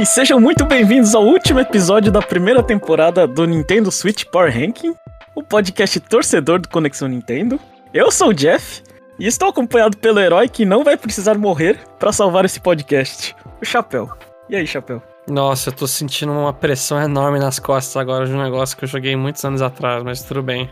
[0.00, 4.94] E sejam muito bem-vindos ao último episódio da primeira temporada do Nintendo Switch Power Ranking,
[5.34, 7.60] o podcast torcedor do Conexão Nintendo.
[7.92, 8.82] Eu sou o Jeff
[9.18, 13.64] e estou acompanhado pelo herói que não vai precisar morrer para salvar esse podcast, o
[13.66, 14.10] Chapéu.
[14.48, 15.02] E aí, Chapéu?
[15.28, 18.88] Nossa, eu tô sentindo uma pressão enorme nas costas agora de um negócio que eu
[18.88, 20.70] joguei muitos anos atrás, mas tudo bem.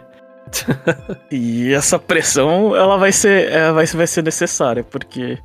[1.31, 5.39] e essa pressão, ela vai ser, ela vai, vai ser necessária, porque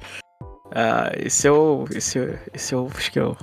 [0.74, 3.36] ah, esse é o, esse, esse é o, acho que é o,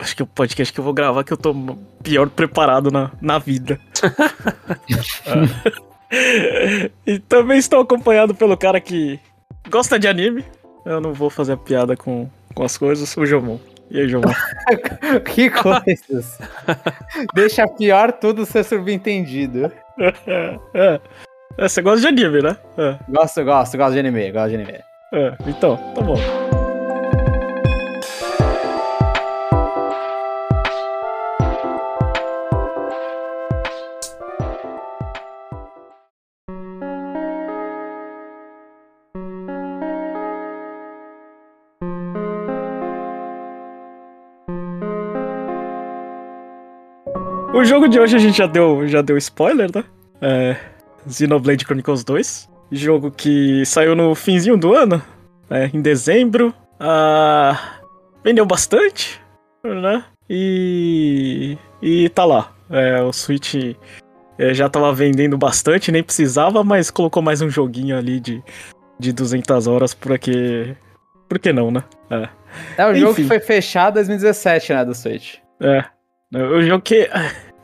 [0.00, 1.54] acho que é o podcast que eu vou gravar que eu tô
[2.02, 3.78] pior preparado na, na vida.
[7.06, 9.18] e também estou acompanhado pelo cara que
[9.70, 10.44] gosta de anime.
[10.84, 13.58] Eu não vou fazer piada com, com as coisas, o Jomon.
[13.90, 14.32] E aí, Jomon?
[15.34, 16.38] que coisas!
[17.34, 19.72] Deixa pior tudo ser subentendido.
[20.74, 21.00] é.
[21.56, 22.56] É, você gosta de anime, né?
[22.76, 22.98] É.
[23.08, 24.80] Gosto, gosto, gosto de anime, gosto de anime.
[25.12, 26.16] É, então, tá bom.
[47.64, 49.82] O jogo de hoje a gente já deu, já deu spoiler, né?
[50.20, 50.54] É,
[51.08, 52.50] Xenoblade Chronicles 2.
[52.70, 55.02] Jogo que saiu no finzinho do ano,
[55.48, 55.70] né?
[55.72, 56.52] em dezembro.
[56.78, 57.58] Ah,
[58.22, 59.18] vendeu bastante,
[59.64, 60.04] né?
[60.28, 62.52] E, e tá lá.
[62.68, 63.54] É, o Switch
[64.38, 68.44] é, já tava vendendo bastante, nem precisava, mas colocou mais um joguinho ali de,
[68.98, 70.76] de 200 horas, porque.
[71.26, 71.82] Por que não, né?
[72.10, 72.28] É,
[72.76, 73.00] é o Enfim.
[73.00, 75.36] jogo que foi fechado em 2017, né, do Switch.
[75.62, 75.82] É,
[76.34, 77.08] o jogo que.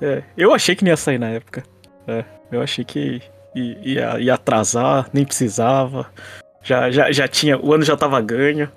[0.00, 1.62] É, eu achei que não ia sair na época.
[2.06, 3.22] É, eu achei que
[3.54, 6.10] ia, ia atrasar, nem precisava.
[6.62, 7.58] Já, já, já tinha.
[7.58, 8.70] O ano já tava ganho.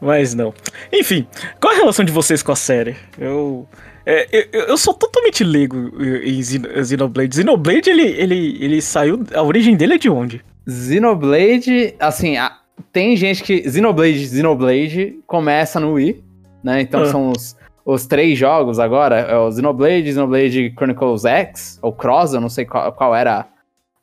[0.00, 0.54] Mas não.
[0.92, 1.26] Enfim,
[1.60, 2.96] qual a relação de vocês com a série?
[3.18, 3.68] Eu.
[4.06, 5.92] É, eu, eu, sou totalmente leigo
[6.24, 7.36] em Xenoblade.
[7.36, 9.22] Xenoblade, ele, ele, ele saiu.
[9.34, 10.42] A origem dele é de onde?
[10.66, 12.56] Xenoblade, assim, a,
[12.92, 13.70] tem gente que.
[13.70, 16.24] Xenoblade, Xenoblade começa no Wii,
[16.64, 16.80] né?
[16.80, 17.06] Então ah.
[17.06, 17.54] são os,
[17.84, 22.64] os três jogos agora, é o Xenoblade, Xenoblade Chronicles X, ou Cross, eu não sei
[22.64, 23.46] qual, qual era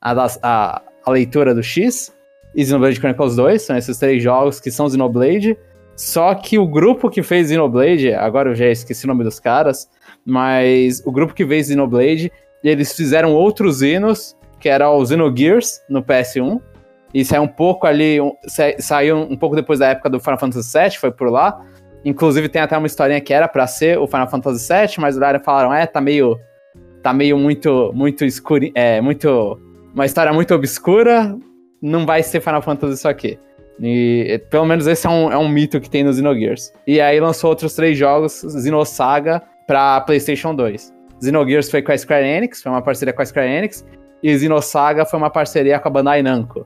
[0.02, 2.14] a, a, a, leitura do X,
[2.56, 5.58] e Xenoblade Chronicles 2, são esses três jogos que são Xenoblade,
[5.96, 9.90] só que o grupo que fez Xenoblade, agora eu já esqueci o nome dos caras,
[10.26, 12.32] mas o grupo que fez Xenoblade,
[12.64, 16.60] eles fizeram outros hinos, que era o Xenogears, no PS1,
[17.14, 18.18] e saiu um pouco ali,
[18.80, 21.62] saiu um pouco depois da época do Final Fantasy VII, foi por lá,
[22.06, 25.22] Inclusive tem até uma historinha que era para ser o Final Fantasy VII, mas o
[25.44, 26.40] falaram, é, tá meio
[27.04, 29.60] tá meio muito muito escuro, é, muito
[29.94, 31.38] uma história muito obscura,
[31.82, 33.40] não vai ser Final Fantasy isso aqui.
[33.80, 36.74] E pelo menos esse é um, é um mito que tem no Xenogears.
[36.86, 40.94] E aí lançou outros três jogos, Xenosaga, pra PlayStation 2.
[41.24, 43.86] Xenogears foi com a Square Enix, foi uma parceria com a Square Enix,
[44.24, 46.66] e Xenosaga foi uma parceria com a Bandai Namco.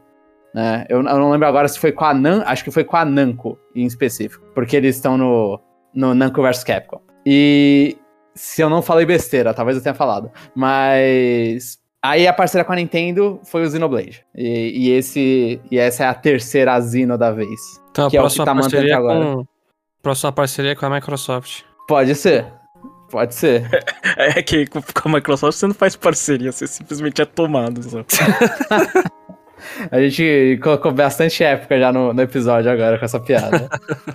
[0.53, 0.85] Né?
[0.89, 3.05] Eu, eu, não lembro agora se foi com a Nan, acho que foi com a
[3.05, 5.59] Namco em específico, porque eles estão no,
[5.93, 7.01] no Namco vs Capcom.
[7.25, 7.97] E
[8.35, 12.75] se eu não falei besteira, talvez eu tenha falado, mas aí a parceria com a
[12.75, 14.25] Nintendo foi o Xenoblade.
[14.35, 17.59] E, e esse e essa é a terceira Xeno da vez.
[17.91, 19.19] Então que a próxima é o que tá parceria agora.
[19.19, 19.45] Com,
[20.01, 21.63] próxima parceria com a Microsoft.
[21.87, 22.45] Pode ser.
[23.09, 23.69] Pode ser.
[24.17, 27.81] É que com a Microsoft você não faz parceria, você simplesmente é tomado.
[29.91, 33.69] A gente colocou bastante época já no, no episódio agora com essa piada.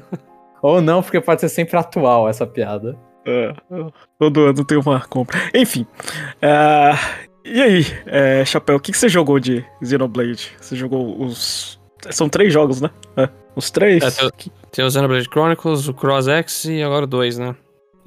[0.63, 2.97] Ou não, porque pode ser sempre atual essa piada.
[3.25, 3.53] É,
[4.19, 5.39] todo ano tem uma compra.
[5.55, 5.87] Enfim.
[6.37, 10.53] Uh, e aí, é, Chapéu, o que, que você jogou de Xenoblade?
[10.61, 11.79] Você jogou os.
[12.11, 12.91] São três jogos, né?
[13.17, 14.03] É, os três?
[14.03, 17.57] É, tem, tem o Xenoblade Chronicles, o Cross X e agora o 2, né?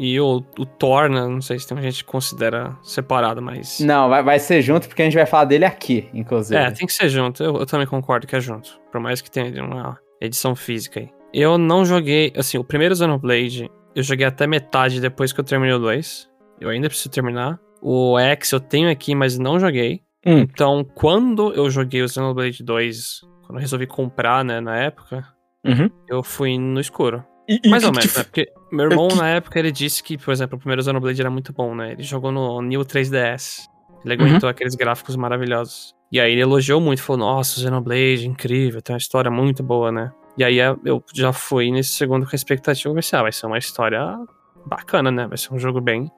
[0.01, 1.27] E o, o Thor, né?
[1.27, 3.81] Não sei se tem gente que considera separado, mas.
[3.81, 6.57] Não, vai, vai ser junto porque a gente vai falar dele aqui, inclusive.
[6.57, 7.43] É, tem que ser junto.
[7.43, 8.79] Eu, eu também concordo que é junto.
[8.93, 11.09] Por mais que tenha uma edição física aí.
[11.33, 12.31] Eu não joguei.
[12.37, 16.29] Assim, o primeiro Xenoblade, eu joguei até metade depois que eu terminei o 2.
[16.61, 17.59] Eu ainda preciso terminar.
[17.81, 20.01] O X eu tenho aqui, mas não joguei.
[20.25, 20.39] Hum.
[20.39, 25.27] Então, quando eu joguei o Xenoblade 2, quando eu resolvi comprar, né, na época,
[25.65, 25.89] uhum.
[26.07, 27.21] eu fui no escuro.
[27.49, 28.23] E, Mais ou menos, né?
[28.23, 29.15] Porque meu irmão, que...
[29.15, 31.93] na época, ele disse que, por exemplo, o primeiro Xenoblade era muito bom, né?
[31.93, 33.67] Ele jogou no New 3DS.
[34.03, 34.49] Ele aguentou uhum.
[34.49, 35.93] aqueles gráficos maravilhosos.
[36.11, 39.91] E aí ele elogiou muito, falou, nossa, o Xenoblade, incrível, tem uma história muito boa,
[39.91, 40.11] né?
[40.37, 43.57] E aí eu já fui nesse segundo com a expectativa, pensei, ah, vai ser uma
[43.57, 44.17] história
[44.65, 45.27] bacana, né?
[45.27, 46.09] Vai ser um jogo bem,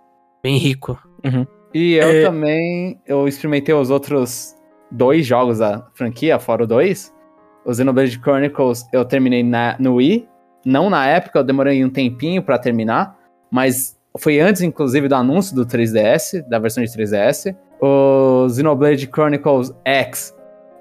[0.44, 0.98] bem rico.
[1.26, 1.46] Uhum.
[1.74, 2.22] E eu é...
[2.24, 4.56] também, eu experimentei os outros
[4.92, 7.14] dois jogos da franquia, fora o 2.
[7.66, 10.28] O Xenoblade Chronicles eu terminei na, no Wii,
[10.66, 13.18] não na época, eu demorei um tempinho para terminar,
[13.50, 17.56] mas foi antes, inclusive, do anúncio do 3DS, da versão de 3DS.
[17.80, 20.36] O Xenoblade Chronicles X,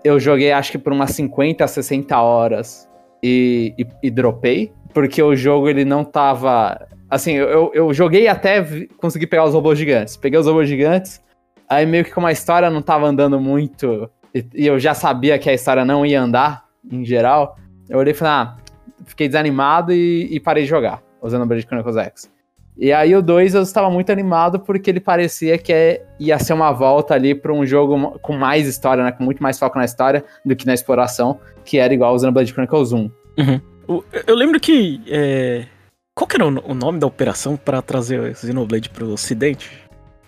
[0.04, 2.88] eu joguei acho que por umas 50 a 60 horas
[3.22, 6.86] e, e, e dropei, porque o jogo ele não tava.
[7.08, 8.64] Assim, eu, eu joguei até
[8.98, 10.16] conseguir pegar os robôs gigantes.
[10.16, 11.22] Peguei os robôs gigantes,
[11.68, 15.38] aí meio que como a história não tava andando muito, e, e eu já sabia
[15.38, 17.56] que a história não ia andar, em geral,
[17.88, 18.56] eu olhei e falei, ah,
[19.04, 22.30] fiquei desanimado e, e parei de jogar, usando o Xenoblade Chronicles X.
[22.76, 26.54] E aí o 2 eu estava muito animado porque ele parecia que é, ia ser
[26.54, 29.12] uma volta ali para um jogo com mais história, né?
[29.12, 32.52] Com muito mais foco na história do que na exploração, que era igual o Xenoblade
[32.52, 32.96] Chronicles 1.
[32.96, 34.02] Uhum.
[34.26, 35.02] Eu lembro que.
[35.08, 35.66] É...
[36.14, 39.70] Qual que era o nome da operação para trazer o Xenoblade para o ocidente?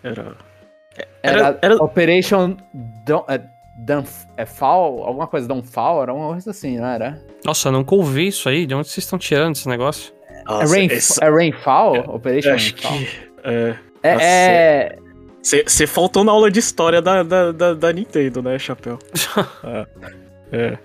[0.03, 0.37] Era.
[1.23, 1.77] Era, era...
[1.77, 2.57] Operation
[3.07, 3.25] Don,
[3.79, 5.05] é, Downfall?
[5.05, 6.03] Alguma coisa Downfall?
[6.03, 7.23] Era uma coisa assim, não era?
[7.45, 8.67] Nossa, eu nunca ouvi isso aí.
[8.67, 10.13] De onde vocês estão tirando esse negócio?
[10.47, 11.25] Nossa, é, Rain, essa...
[11.25, 11.97] é Rainfall?
[11.97, 12.99] É, Operation acho Rainfall?
[12.99, 14.99] Que, é, é...
[15.43, 18.99] Você é- faltou na aula de história da, da, da, da Nintendo, né, Chapéu?
[20.53, 20.79] é.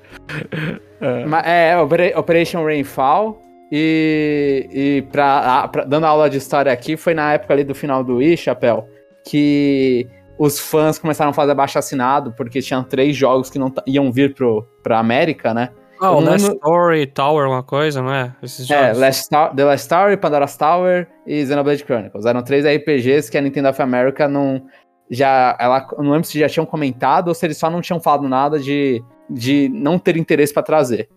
[1.02, 1.74] É.
[1.74, 1.78] é,
[2.16, 3.42] Operation Rainfall.
[3.72, 8.02] E, e pra, pra, dando aula de história aqui, foi na época ali do final
[8.04, 8.88] do Wii, Chapéu,
[9.26, 10.08] que
[10.38, 14.34] os fãs começaram a fazer abaixo assinado, porque tinham três jogos que não iam vir
[14.34, 15.70] pro, pra América, né?
[16.00, 18.36] Ah, o Last Story Tower, uma coisa, não é?
[18.44, 22.26] Esses é, Last The Last Story, Pandora's Tower e Xenoblade Chronicles.
[22.26, 24.64] Eram três RPGs que a Nintendo of America não.
[25.10, 25.58] Já.
[25.60, 28.60] Ela, não lembro se já tinham comentado ou se eles só não tinham falado nada
[28.60, 31.10] de, de não ter interesse para trazer.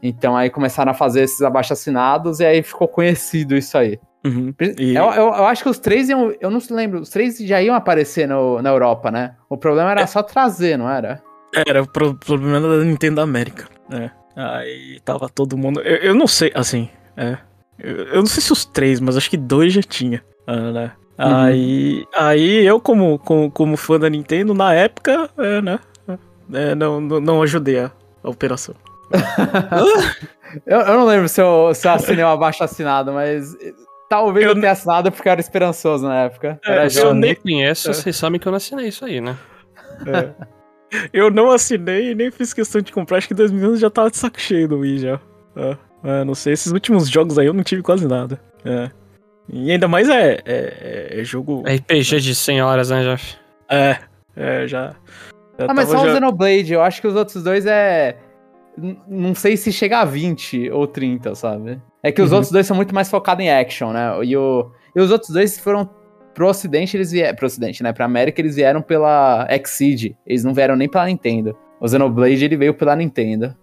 [0.00, 3.98] Então aí começaram a fazer esses abaixo-assinados e aí ficou conhecido isso aí.
[4.24, 4.52] Uhum.
[4.78, 4.94] E...
[4.94, 6.34] Eu, eu, eu, acho que os três iam.
[6.40, 9.36] Eu não se lembro, os três já iam aparecer no, na Europa, né?
[9.48, 10.06] O problema era é.
[10.06, 11.22] só trazer, não era?
[11.54, 13.66] Era, o problema da Nintendo América.
[13.90, 14.10] É.
[14.36, 15.80] Aí tava todo mundo.
[15.80, 16.88] Eu, eu não sei, assim.
[17.16, 17.38] É.
[17.78, 20.22] Eu, eu, não sei se os três, mas acho que dois já tinha.
[20.46, 20.92] Ah, né?
[21.18, 21.36] Uhum.
[21.36, 25.80] Aí, aí eu, como, como, como fã da Nintendo, na época, é, né?
[26.52, 27.90] É, não, não, não ajudei a,
[28.22, 28.74] a operação.
[30.66, 33.56] eu, eu não lembro se eu, se eu assinei um abaixo assinado, mas
[34.08, 36.58] talvez eu, eu tenha assinado porque eu era esperançoso na época.
[36.64, 37.92] É, era eu nem conheço, é.
[37.92, 39.36] vocês sabem que eu não assinei isso aí, né?
[40.06, 40.58] É.
[41.12, 43.18] Eu não assinei e nem fiz questão de comprar.
[43.18, 45.20] Acho que 2011 já tava de saco cheio do Wii já.
[45.54, 48.40] É, é, não sei, esses últimos jogos aí eu não tive quase nada.
[48.64, 48.90] É.
[49.50, 51.62] E ainda mais é, é, é jogo.
[51.62, 53.36] RPG de 100 horas, né, Jeff?
[53.68, 53.98] É,
[54.36, 54.94] é, já.
[55.58, 56.12] já ah, mas só já...
[56.12, 58.16] o Xenoblade, eu acho que os outros dois é.
[59.08, 61.80] Não sei se chega a 20 ou 30, sabe?
[62.02, 62.36] É que os uhum.
[62.36, 64.24] outros dois são muito mais focados em action, né?
[64.24, 64.70] E, o...
[64.94, 65.88] e os outros dois foram
[66.38, 70.54] pro ocidente eles vieram, pro ocidente, né, pra América eles vieram pela Exceed, eles não
[70.54, 71.56] vieram nem pela Nintendo.
[71.80, 73.56] O Xenoblade ele veio pela Nintendo.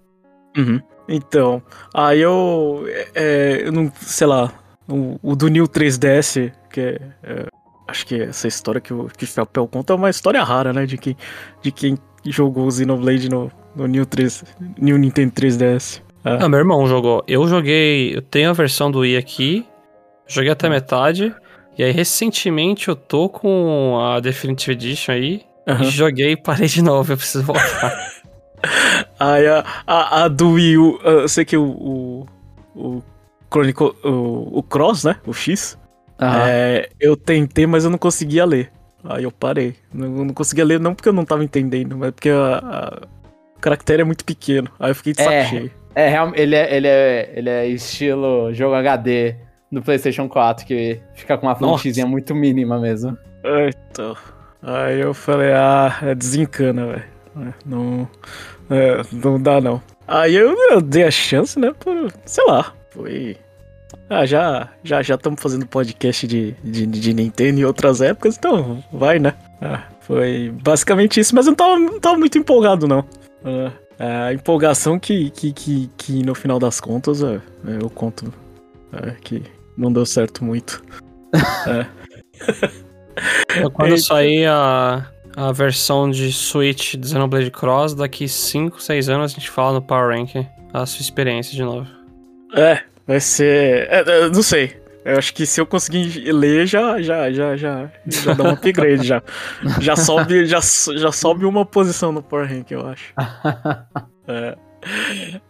[0.58, 0.82] Uhum.
[1.08, 2.84] Então, aí eu,
[3.14, 4.52] é, eu não, sei lá,
[4.90, 7.46] o, o, do New 3DS, que é, é,
[7.88, 10.86] acho que essa história que o, que o Chapéu conta é uma história rara, né,
[10.86, 11.16] de quem,
[11.62, 14.44] de quem jogou o Xenoblade no, no New, 3,
[14.78, 16.02] New Nintendo 3DS.
[16.26, 16.44] É.
[16.44, 17.24] Ah, meu irmão jogou.
[17.28, 19.66] Eu joguei, eu tenho a versão do Wii aqui,
[20.28, 21.34] joguei até metade,
[21.78, 25.42] e aí, recentemente, eu tô com a Definitive Edition aí.
[25.68, 25.82] Uhum.
[25.82, 28.12] E joguei e parei de novo, eu preciso voltar.
[29.20, 31.66] aí a, a, a, do Wii U, eu sei que o.
[31.66, 32.28] O,
[32.76, 33.04] o,
[33.52, 35.18] Chronicle, o, o Cross, né?
[35.26, 35.78] O X.
[36.20, 36.28] Uhum.
[36.28, 38.72] É, eu tentei, mas eu não conseguia ler.
[39.04, 39.76] Aí eu parei.
[39.94, 43.08] Não, não conseguia ler, não porque eu não tava entendendo, mas porque a, a,
[43.56, 44.70] o caractere é muito pequeno.
[44.80, 45.72] Aí eu fiquei de saco é, cheio.
[45.96, 49.36] É, ele é, ele, é, ele é estilo jogo HD
[49.72, 53.18] do PlayStation 4, que fica com uma fontezinha muito mínima mesmo.
[53.92, 54.16] Então.
[54.62, 57.04] Aí eu falei, ah, é desencana, velho.
[57.38, 58.08] É, não,
[58.70, 59.82] é, não dá não.
[60.08, 61.74] Aí eu, eu, dei a chance, né?
[61.80, 63.38] Por, sei lá, foi.
[64.10, 68.84] Ah, já já já estamos fazendo podcast de, de, de, Nintendo em outras épocas, então
[68.92, 69.34] vai, né?
[69.62, 73.04] Ah, foi basicamente isso, mas eu não tava, não tava muito empolgado, não.
[73.44, 77.40] Ah, a empolgação que, que, que, que no final das contas é,
[77.82, 78.34] eu conto
[78.92, 79.44] é, que
[79.78, 80.84] não deu certo muito.
[81.68, 81.86] é.
[83.74, 84.04] Quando Eita.
[84.04, 89.50] sair a, a versão de Switch do Xenoblade Cross, daqui 5, 6 anos a gente
[89.50, 91.88] fala no Power Rank a sua experiência de novo.
[92.54, 93.88] É, vai ser.
[93.90, 94.78] É, é não sei.
[95.06, 99.06] Eu acho que se eu conseguir ler, já, já, já, já, já dá um upgrade,
[99.06, 99.22] já.
[99.80, 100.60] Já sobe, já,
[100.96, 103.14] já sobe uma posição no Power Rank, eu acho.
[104.28, 104.58] é.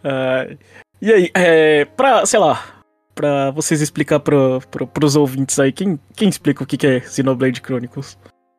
[0.04, 0.58] É.
[1.02, 2.62] E aí, é, pra, sei lá,
[3.16, 5.72] pra vocês explicar pro, pro, pros ouvintes aí.
[5.72, 8.18] Quem, quem explica o que é Xenoblade Chronicles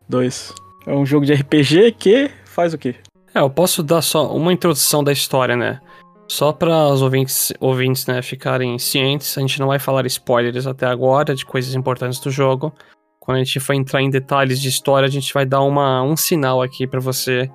[0.09, 0.55] 2?
[0.87, 2.95] É um jogo de RPG que faz o quê?
[3.35, 5.79] É, eu posso dar só uma introdução da história, né?
[6.29, 10.87] Só para os ouvintes, ouvintes né, ficarem cientes, a gente não vai falar spoilers até
[10.87, 12.73] agora de coisas importantes do jogo.
[13.21, 16.17] Quando a gente for entrar em detalhes de história, a gente vai dar uma, um
[16.17, 17.51] sinal aqui para você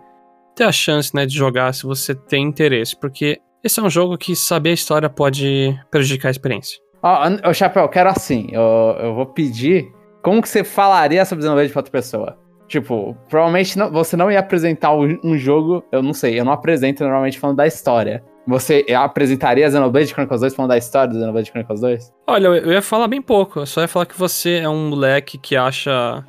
[0.55, 4.17] ter a chance né, de jogar se você tem interesse, porque esse é um jogo
[4.17, 6.77] que saber a história pode prejudicar a experiência.
[7.03, 8.61] Ó, oh, Chapéu, eu quero assim, eu,
[8.99, 12.37] eu vou pedir como que você falaria sobre Xenoblade pra outra pessoa?
[12.67, 17.03] Tipo, provavelmente não, você não ia apresentar um jogo, eu não sei, eu não apresento
[17.03, 18.23] normalmente falando da história.
[18.48, 22.13] Você apresentaria Xenoblade Chronicles 2 falando da história do Xenoblade Chronicles 2?
[22.27, 23.60] Olha, eu ia falar bem pouco.
[23.60, 26.25] Eu só ia falar que você é um moleque que acha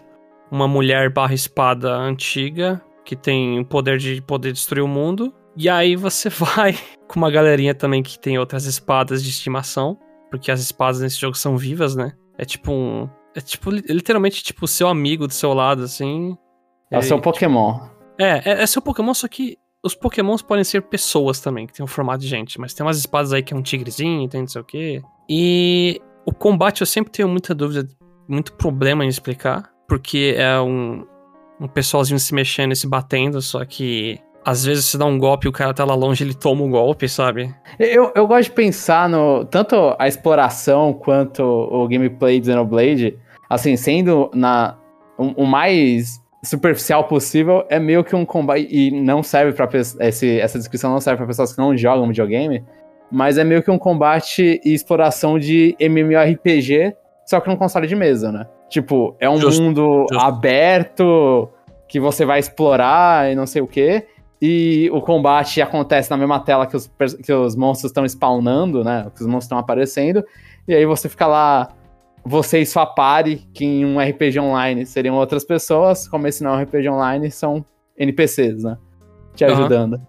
[0.50, 5.32] uma mulher barra espada antiga, que tem o poder de poder destruir o mundo.
[5.56, 6.78] E aí você vai
[7.08, 9.98] com uma galerinha também que tem outras espadas de estimação.
[10.30, 12.12] Porque as espadas nesse jogo são vivas, né?
[12.38, 13.08] É tipo um.
[13.34, 16.36] É tipo, literalmente, tipo, o seu amigo do seu lado, assim.
[16.90, 17.74] É o seu Pokémon.
[17.74, 21.72] Tipo, é, é, é seu Pokémon, só que os pokémons podem ser pessoas também, que
[21.72, 24.40] tem um formato de gente, mas tem umas espadas aí que é um tigrezinho, tem
[24.40, 25.02] não sei o quê.
[25.28, 27.88] E o combate eu sempre tenho muita dúvida,
[28.28, 31.04] muito problema em explicar, porque é um,
[31.60, 35.46] um pessoalzinho se mexendo e se batendo, só que às vezes você dá um golpe
[35.46, 37.52] e o cara tá lá longe, ele toma o um golpe, sabe?
[37.78, 39.44] Eu, eu gosto de pensar no.
[39.44, 44.76] Tanto a exploração quanto o gameplay de Xenoblade, assim, sendo na.
[45.16, 48.66] O, o mais superficial possível, é meio que um combate.
[48.70, 49.68] E não serve para
[50.00, 52.64] Essa descrição não serve para pessoas que não jogam videogame.
[53.10, 56.96] Mas é meio que um combate e exploração de MMORPG,
[57.26, 58.46] só que num console de mesa, né?
[58.70, 60.18] Tipo, é um justo, mundo justo.
[60.18, 61.50] aberto
[61.86, 64.06] que você vai explorar e não sei o quê.
[64.40, 66.90] E o combate acontece na mesma tela que os,
[67.22, 69.06] que os monstros estão spawnando, né?
[69.14, 70.24] Que os monstros estão aparecendo.
[70.66, 71.68] E aí você fica lá
[72.24, 76.54] você e sua pare, que em um RPG online seriam outras pessoas, como esse não
[76.54, 77.64] é um RPG online, são
[77.96, 78.78] NPCs, né?
[79.34, 79.94] Te ajudando.
[79.94, 80.06] Uhum.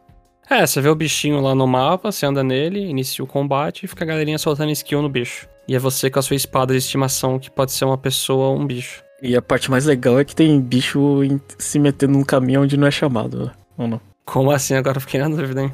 [0.50, 3.88] É, você vê o bichinho lá no mapa, você anda nele, inicia o combate e
[3.88, 5.48] fica a galerinha soltando skill no bicho.
[5.67, 8.60] E é você com a sua espada de estimação, que pode ser uma pessoa ou
[8.60, 9.03] um bicho.
[9.22, 11.20] E a parte mais legal é que tem bicho
[11.58, 14.01] se metendo num caminho onde não é chamado, ou não?
[14.25, 14.75] Como assim?
[14.75, 15.72] Agora fiquei na dúvida, hein?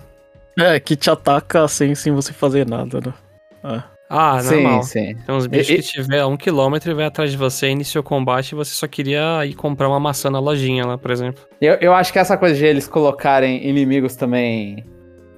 [0.57, 3.13] É, que te ataca sem, sem você fazer nada, né?
[3.63, 3.98] É.
[4.09, 4.81] Ah, normal.
[4.81, 5.15] Sim, sim.
[5.23, 8.01] Tem uns bichos e, que tiver a um quilômetro e vai atrás de você, iniciou
[8.01, 11.43] o combate e você só queria ir comprar uma maçã na lojinha lá, por exemplo.
[11.61, 14.83] Eu, eu acho que essa coisa de eles colocarem inimigos também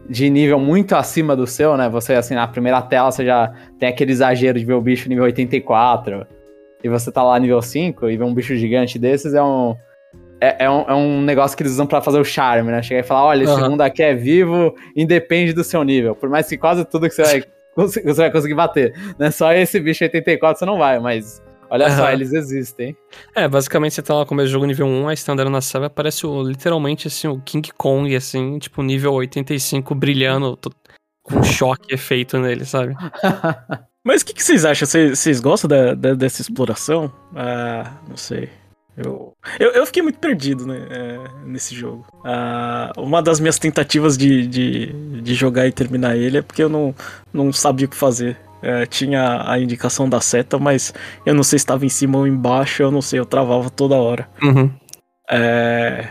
[0.09, 1.89] de nível muito acima do seu, né?
[1.89, 5.25] Você, assim, na primeira tela você já tem aquele exagero de ver o bicho nível
[5.25, 6.25] 84
[6.81, 9.75] e você tá lá nível 5 e ver um bicho gigante desses é um.
[10.39, 12.81] É, é, um, é um negócio que eles usam para fazer o charme, né?
[12.81, 13.71] Chegar e falar: olha, esse uhum.
[13.71, 16.15] mundo aqui é vivo, independe do seu nível.
[16.15, 17.43] Por mais que quase tudo que você vai
[17.75, 18.93] você vai conseguir bater.
[19.17, 21.95] Não é só esse bicho 84, você não vai, mas olha uhum.
[21.95, 22.95] só, eles existem.
[23.35, 25.61] É, basicamente você tá lá com o jogo nível 1, aí você tá andando na
[25.61, 30.57] selva, parece o, literalmente assim, o King Kong, assim, tipo nível 85 brilhando,
[31.23, 32.95] com um choque efeito nele, sabe?
[34.03, 34.87] Mas o que, que, vocês acham?
[34.87, 37.13] Vocês, vocês gostam da, da, dessa exploração?
[37.35, 38.49] Ah, não sei.
[38.97, 42.05] Eu, eu, eu, fiquei muito perdido né, é, nesse jogo.
[42.25, 46.69] Ah, uma das minhas tentativas de, de, de, jogar e terminar ele é porque eu
[46.69, 46.93] não,
[47.33, 48.37] não sabia o que fazer.
[48.61, 50.93] É, tinha a indicação da seta, mas
[51.25, 53.95] eu não sei se estava em cima ou embaixo, eu não sei, eu travava toda
[53.95, 54.29] hora.
[54.43, 54.69] Uhum.
[55.29, 56.09] É,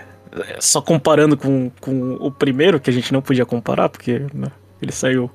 [0.59, 4.49] só comparando com, com o primeiro, que a gente não podia comparar, porque né,
[4.81, 5.31] ele saiu.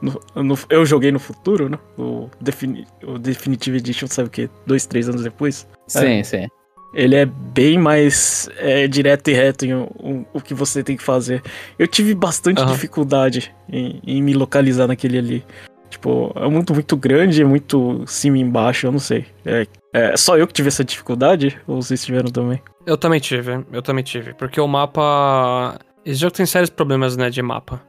[0.00, 1.78] No, no, eu joguei no futuro, né?
[1.96, 4.48] O, Defini, o Definitive Edition, sabe o quê?
[4.66, 5.66] Dois, três anos depois?
[5.86, 6.24] Sim, é.
[6.24, 6.48] sim.
[6.94, 11.02] Ele é bem mais é, direto e reto em o, o, que você tem que
[11.02, 11.42] fazer.
[11.78, 12.66] Eu tive bastante uhum.
[12.66, 15.44] dificuldade em, em, me localizar naquele ali.
[15.90, 19.26] Tipo, é muito, muito grande, é muito cima e embaixo, eu não sei.
[19.44, 21.58] É, é só eu que tive essa dificuldade?
[21.66, 22.60] Ou vocês tiveram também?
[22.86, 24.34] Eu também tive, eu também tive.
[24.34, 25.78] Porque o mapa.
[26.04, 27.82] Esse jogo tem sérios problemas, né, de mapa.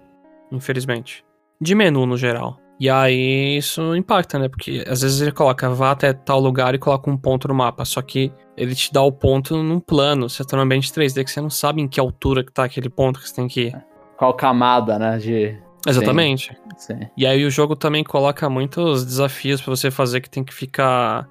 [0.51, 1.24] Infelizmente.
[1.62, 2.60] De menu no geral.
[2.79, 4.48] E aí isso impacta, né?
[4.48, 7.83] Porque às vezes ele coloca vá até tal lugar e coloca um ponto no mapa.
[7.83, 10.29] Só que ele te dá o ponto num plano.
[10.29, 12.89] Você tá no ambiente 3D que você não sabe em que altura que tá aquele
[12.89, 13.86] ponto que você tem que ir.
[14.17, 15.17] Qual camada, né?
[15.17, 15.57] De.
[15.86, 16.55] Exatamente.
[16.77, 16.95] Sim.
[16.95, 17.09] Sim.
[17.17, 21.27] E aí o jogo também coloca muitos desafios para você fazer que tem que ficar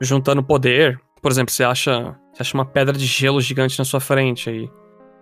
[0.00, 0.98] juntando poder.
[1.20, 4.70] Por exemplo, você acha, você acha uma pedra de gelo gigante na sua frente aí.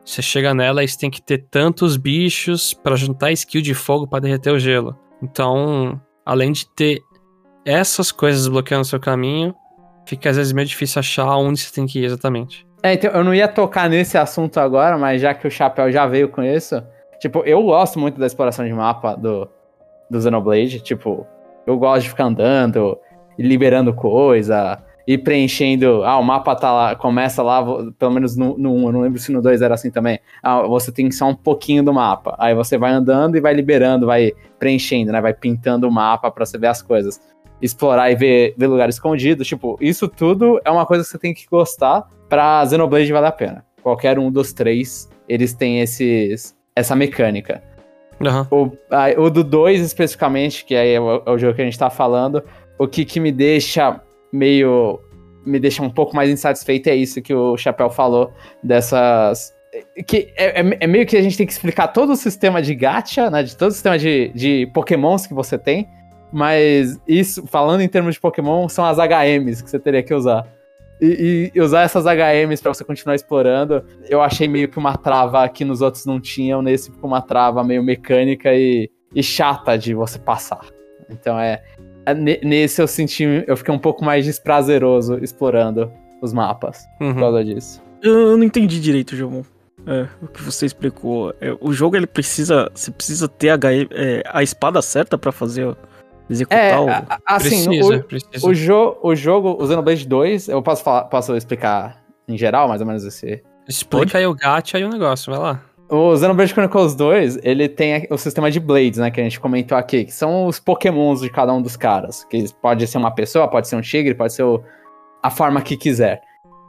[0.05, 4.07] Você chega nela e você tem que ter tantos bichos para juntar skill de fogo
[4.07, 4.97] para derreter o gelo.
[5.23, 7.01] Então, além de ter
[7.65, 9.55] essas coisas bloqueando o seu caminho,
[10.07, 12.67] fica às vezes meio difícil achar onde você tem que ir exatamente.
[12.83, 16.07] É, então eu não ia tocar nesse assunto agora, mas já que o Chapéu já
[16.07, 16.83] veio com isso,
[17.19, 19.49] tipo, eu gosto muito da exploração de mapa do,
[20.09, 21.27] do Xenoblade, tipo,
[21.67, 22.97] eu gosto de ficar andando,
[23.39, 26.03] liberando coisa, ir preenchendo.
[26.05, 27.65] Ah, o mapa tá lá, começa lá,
[27.99, 30.19] pelo menos no, no 1, eu não lembro se no 2 era assim também.
[30.43, 32.35] Ah, você tem só um pouquinho do mapa.
[32.39, 35.21] Aí você vai andando e vai liberando, vai preenchendo, né?
[35.21, 37.21] Vai pintando o mapa para você ver as coisas.
[37.63, 39.47] Explorar e ver, ver lugares escondidos.
[39.47, 43.33] Tipo, isso tudo é uma coisa que você tem que gostar pra Xenoblade valer a
[43.33, 43.65] pena.
[43.83, 47.63] Qualquer um dos três, eles têm esses, essa mecânica.
[48.21, 48.47] Aham.
[48.51, 51.65] O, a- o do 2 especificamente, que aí é o, é o jogo que a
[51.65, 52.43] gente tá falando,
[52.79, 54.01] o que, que me deixa
[54.37, 55.01] meio.
[55.45, 59.55] me deixa um pouco mais insatisfeito é isso que o Chapéu falou, dessas.
[60.07, 62.75] Que é, é- é meio que a gente tem que explicar todo o sistema de
[62.75, 63.43] gacha, né?
[63.43, 65.89] De todo o sistema de, de pokémons que você tem.
[66.33, 70.47] Mas isso, falando em termos de Pokémon, são as HMs que você teria que usar.
[71.01, 75.47] E, e usar essas HMs pra você continuar explorando, eu achei meio que uma trava
[75.49, 80.19] que nos outros não tinham, nesse uma trava meio mecânica e, e chata de você
[80.19, 80.67] passar.
[81.11, 81.63] Então é.
[82.15, 83.25] Ne- Nesse eu senti.
[83.47, 85.91] Eu fiquei um pouco mais desprazeroso explorando
[86.23, 87.15] os mapas por Uhum.
[87.15, 87.83] causa disso.
[88.03, 89.43] Eu não entendi direito, Jomon.
[89.87, 91.33] É, o que você explicou.
[91.41, 92.71] É, o jogo ele precisa.
[92.75, 93.59] Você precisa ter a,
[93.93, 95.67] é, a espada certa pra fazer.
[95.67, 95.77] o-
[96.29, 96.89] Executar É, o.
[96.91, 98.47] a- assim, precisa, o, precisa.
[98.49, 102.81] o, jo o jogo, o Xenoblade 2, eu posso, falar, posso explicar em geral, mais
[102.81, 105.61] ou menos esse, Explica aí o gacha e o negócio, vai lá.
[105.89, 109.79] O Xenoblade Chronicles 2, ele tem o sistema de Blades, né, que a gente comentou
[109.79, 112.25] aqui, que são os pokémons de cada um dos caras.
[112.25, 114.61] Que pode ser uma pessoa, pode ser um tigre, pode ser o-
[115.23, 116.23] a forma que quiser.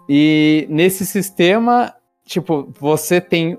[0.07, 1.93] E nesse sistema,
[2.25, 3.57] tipo, você tem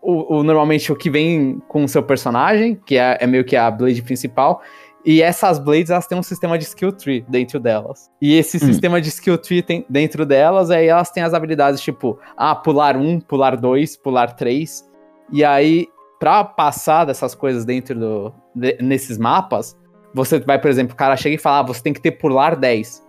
[0.00, 3.56] o, o- normalmente o que vem com o seu personagem, que é, é meio que
[3.56, 4.62] a Blade principal,
[5.04, 8.08] e essas Blades, elas têm um sistema de skill tree dentro delas.
[8.20, 8.60] E esse Hum.
[8.60, 12.96] sistema de skill tree tem, dentro delas, aí elas têm as habilidades tipo, ah, pular
[12.96, 14.88] um, pular dois, pular três.
[15.30, 15.88] E aí,
[16.18, 18.34] pra passar dessas coisas dentro do.
[18.54, 19.76] de- nesses mapas,
[20.14, 22.54] você vai, por exemplo, o cara chega e fala, ah, você tem que ter pular
[22.56, 23.02] 10.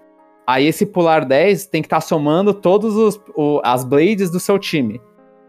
[0.48, 4.58] Aí esse pular 10 tem que estar somando todos os o- as blades do seu
[4.60, 5.02] time.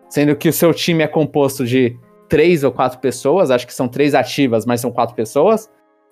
[0.08, 1.98] Sendo que o seu time é composto de
[2.28, 5.70] três ou quatro pessoas, acho que são três ativas, mas são quatro pessoas.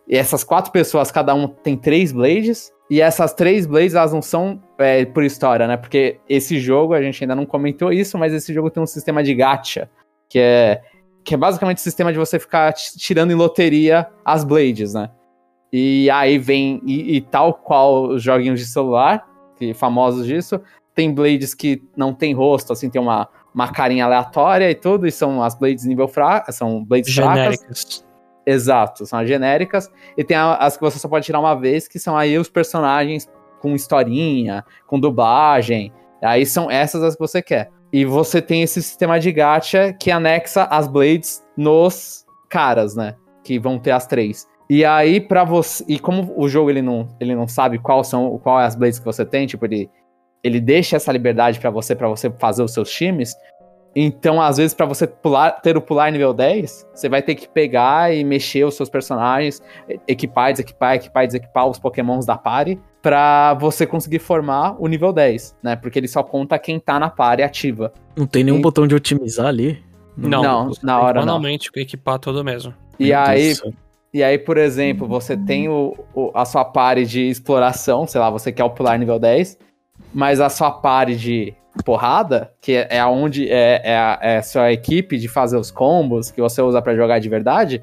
[0.09, 2.73] E essas quatro pessoas, cada um tem três blades.
[2.91, 5.77] E essas três blades, elas não são é, por história, né?
[5.77, 9.23] Porque esse jogo, a gente ainda não comentou isso, mas esse jogo tem um sistema
[9.23, 9.88] de gacha,
[10.33, 10.81] que é,
[11.23, 15.11] que é basicamente o sistema de você ficar tirando em loteria as blades, né?
[15.71, 19.27] E aí vem, e, e tal qual os joguinhos de celular,
[19.59, 20.59] que famosos disso,
[20.95, 25.12] tem blades que não tem rosto, assim, tem uma, uma carinha aleatória e tudo, e
[25.12, 27.37] são as blades nível fraco, são blades fracas.
[27.37, 28.07] Genéricas.
[28.47, 29.90] Exato, são as genéricas.
[30.16, 33.29] E tem as que você só pode tirar uma vez, que são aí os personagens
[33.61, 35.92] com historinha, com dublagem.
[36.23, 37.71] Aí são essas as que você quer.
[37.92, 43.14] E você tem esse sistema de gacha que anexa as blades nos caras, né?
[43.44, 44.46] Que vão ter as três.
[44.70, 45.85] E aí, pra você.
[45.87, 48.98] E como o jogo ele não, ele não sabe qual são qual é as blades
[48.98, 49.90] que você tem, tipo, ele,
[50.42, 53.37] ele deixa essa liberdade pra você, para você fazer os seus times.
[53.94, 57.46] Então, às vezes, pra você pular, ter o pular nível 10, você vai ter que
[57.46, 59.61] pegar e mexer os seus personagens,
[60.09, 65.57] equipar, desequipar, equipar, desequipar os pokémons da party, pra você conseguir formar o nível 10,
[65.62, 65.75] né?
[65.77, 67.93] Porque ele só conta quem tá na party ativa.
[68.17, 69.83] Não tem nenhum e- botão de otimizar ali?
[70.17, 71.27] Não, Não, na hora não.
[71.27, 72.73] Manualmente equipar todo mesmo.
[72.99, 73.55] E Meu aí.
[74.15, 78.29] E aí, por exemplo, você tem o, o- a sua party de exploração, sei lá,
[78.31, 79.59] você quer o pular nível 10,
[80.12, 81.55] mas a sua party de
[81.87, 85.71] porrada, que é, é aonde é, é, a, é a sua equipe de fazer os
[85.71, 87.81] combos que você usa pra jogar de verdade,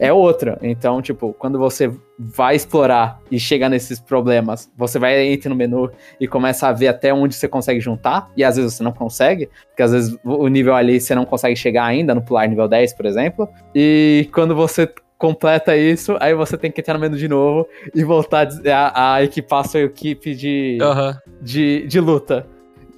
[0.00, 0.58] é outra.
[0.62, 5.90] Então, tipo, quando você vai explorar e chega nesses problemas, você vai entrar no menu
[6.20, 9.48] e começa a ver até onde você consegue juntar, e às vezes você não consegue,
[9.68, 12.94] porque às vezes o nível ali você não consegue chegar ainda no pular nível 10,
[12.94, 13.48] por exemplo.
[13.74, 18.02] E quando você completa isso, aí você tem que entrar no menu de novo e
[18.04, 21.16] voltar a, a equipar a sua equipe de, Aham.
[21.40, 22.46] de, de luta.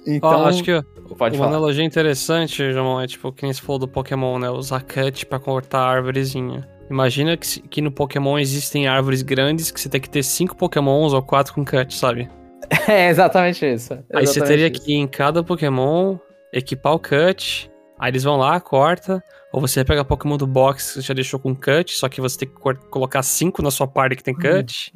[0.05, 0.81] Então, Ó, acho que
[1.15, 1.57] pode uma falar.
[1.57, 4.49] analogia interessante, Jamon, é tipo, que nem você falou do Pokémon, né?
[4.49, 6.67] Usar cut pra cortar a árvorezinha.
[6.91, 11.13] Imagina que, que no Pokémon existem árvores grandes que você tem que ter cinco Pokémons
[11.13, 12.29] ou quatro com cut, sabe?
[12.87, 13.93] É exatamente isso.
[14.13, 14.85] Aí você exatamente teria isso.
[14.85, 16.17] que, em cada Pokémon,
[16.53, 17.69] equipar o cut.
[17.99, 19.21] Aí eles vão lá, corta.
[19.51, 22.39] Ou você pega Pokémon do box que você já deixou com cut, só que você
[22.39, 22.55] tem que
[22.89, 24.93] colocar cinco na sua party que tem cut.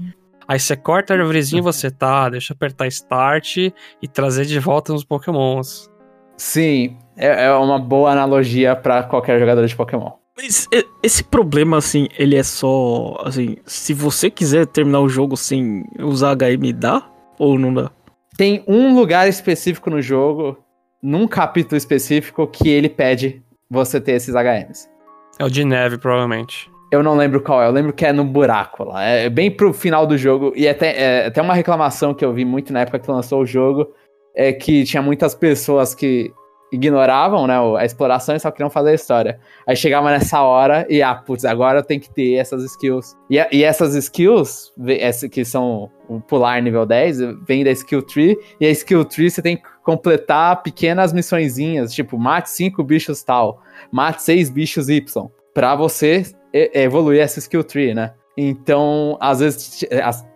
[0.48, 4.60] Aí você corta a árvorezinha e você tá, deixa eu apertar start e trazer de
[4.60, 5.90] volta uns Pokémons.
[6.38, 10.12] Sim, é, é uma boa analogia pra qualquer jogador de Pokémon.
[10.38, 10.68] Mas
[11.02, 13.22] esse problema, assim, ele é só.
[13.24, 17.10] Assim, se você quiser terminar o jogo sem usar HM, dá?
[17.40, 17.90] Ou não dá?
[18.38, 20.58] Tem um lugar específico no jogo,
[21.02, 24.90] num capítulo específico, que ele pede você ter esses HMs.
[25.40, 26.70] É o de neve, provavelmente.
[26.92, 29.04] Eu não lembro qual é, eu lembro que é no buraco lá.
[29.04, 30.54] É bem pro final do jogo.
[30.56, 33.46] E até, é, até uma reclamação que eu vi muito na época que lançou o
[33.46, 33.88] jogo
[34.36, 36.32] é que tinha muitas pessoas que
[36.72, 39.40] ignoravam né, a exploração e só queriam fazer a história.
[39.68, 43.16] Aí chegava nessa hora e, ah, putz, agora tem que ter essas skills.
[43.30, 44.74] E, e essas skills,
[45.32, 49.42] que são o pular nível 10, vem da skill tree, e a skill tree você
[49.42, 55.76] tem que completar pequenas missõezinhas, tipo, mate 5 bichos tal, mate 6 bichos Y, pra
[55.76, 56.24] você
[56.54, 58.14] evoluir essa skill tree, né?
[58.38, 59.86] Então, às vezes,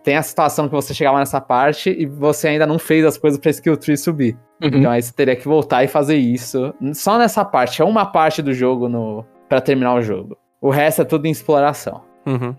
[0.02, 3.38] tem a situação que você chegava nessa parte e você ainda não fez as coisas
[3.38, 4.38] pra skill tree subir.
[4.62, 4.70] Uhum.
[4.72, 6.72] Então aí você teria que voltar e fazer isso.
[6.94, 7.82] Só nessa parte.
[7.82, 10.36] É uma parte do jogo no para terminar o jogo.
[10.60, 12.02] O resto é tudo em exploração.
[12.26, 12.54] Uhum.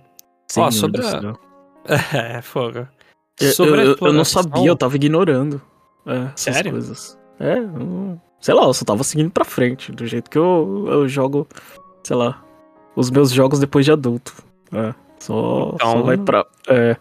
[0.57, 1.33] Ó, oh, sobre a...
[2.37, 2.87] É, fogo.
[3.53, 5.59] Sobre eu, eu, eu, não sabia, eu tava ignorando.
[6.05, 6.71] É, Sério?
[6.71, 7.17] Coisas.
[7.39, 11.07] É, eu, sei lá, eu só tava seguindo pra frente, do jeito que eu, eu
[11.07, 11.47] jogo,
[12.03, 12.43] sei lá,
[12.95, 14.33] os meus jogos depois de adulto.
[14.71, 15.91] É, só, então...
[15.91, 16.45] só vai pra.
[16.67, 16.97] É,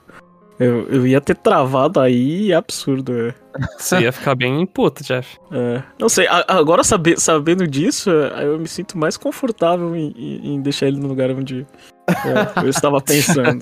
[0.59, 3.13] eu, eu ia ter travado aí, é absurdo.
[3.19, 3.35] É.
[3.79, 5.39] Você ia ficar bem puto, Jeff.
[5.51, 10.61] É, não sei, agora saber, sabendo disso, é, eu me sinto mais confortável em, em
[10.61, 11.67] deixar ele no lugar onde
[12.09, 13.61] é, eu estava pensando.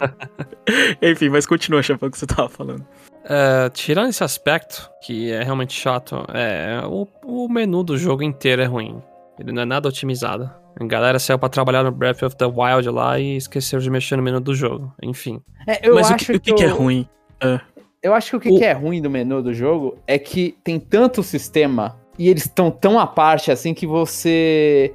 [1.00, 2.80] Enfim, mas continua, chefe, o que você estava falando.
[3.24, 8.60] Uh, tirando esse aspecto, que é realmente chato, é, o, o menu do jogo inteiro
[8.60, 9.00] é ruim.
[9.38, 10.50] Ele não é nada otimizado.
[10.80, 14.16] A galera saiu pra trabalhar no Breath of the Wild lá e esqueceu de mexer
[14.16, 14.92] no menu do jogo.
[15.02, 15.40] Enfim.
[15.66, 17.08] É, Mas o que, o que, que, é ruim?
[17.40, 17.60] É.
[18.02, 18.58] Eu acho que o que, o...
[18.58, 22.70] que é ruim do menu do jogo é que tem tanto sistema e eles estão
[22.70, 24.94] tão à parte assim que você.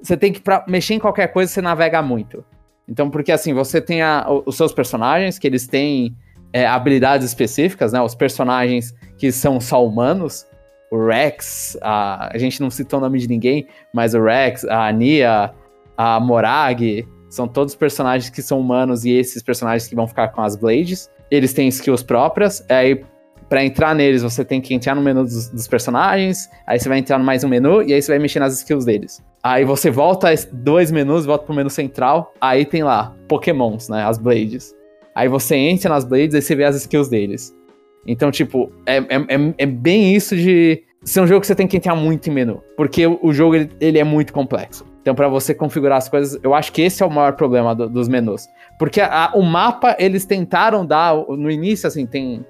[0.00, 2.44] Você tem que, pra mexer em qualquer coisa, você navega muito.
[2.86, 6.14] Então, porque assim, você tem a, os seus personagens, que eles têm
[6.52, 8.00] é, habilidades específicas, né?
[8.00, 10.46] Os personagens que são só humanos,
[10.94, 14.86] o Rex, a, a gente não citou o nome de ninguém, mas o Rex, a
[14.86, 15.52] Ania,
[15.96, 20.40] a Morag, são todos personagens que são humanos e esses personagens que vão ficar com
[20.40, 21.10] as Blades.
[21.32, 23.04] Eles têm skills próprias, aí
[23.48, 26.98] para entrar neles você tem que entrar no menu dos, dos, personagens, aí você vai
[26.98, 29.20] entrar no mais um menu e aí você vai mexer nas skills deles.
[29.42, 34.16] Aí você volta dois menus, volta pro menu central, aí tem lá Pokémons, né, as
[34.16, 34.72] Blades.
[35.12, 37.52] Aí você entra nas Blades e você vê as skills deles.
[38.06, 41.66] Então, tipo, é, é, é, é bem isso de ser um jogo que você tem
[41.66, 42.62] que entrar muito em menu.
[42.76, 44.84] Porque o, jogo, ele, ele, é muito complexo.
[45.00, 47.88] Então, para você configurar as coisas, eu acho que esse é o maior problema do,
[47.88, 48.46] dos menus.
[48.78, 52.44] Porque a, o mapa, eles tentaram dar, no início, assim, tem...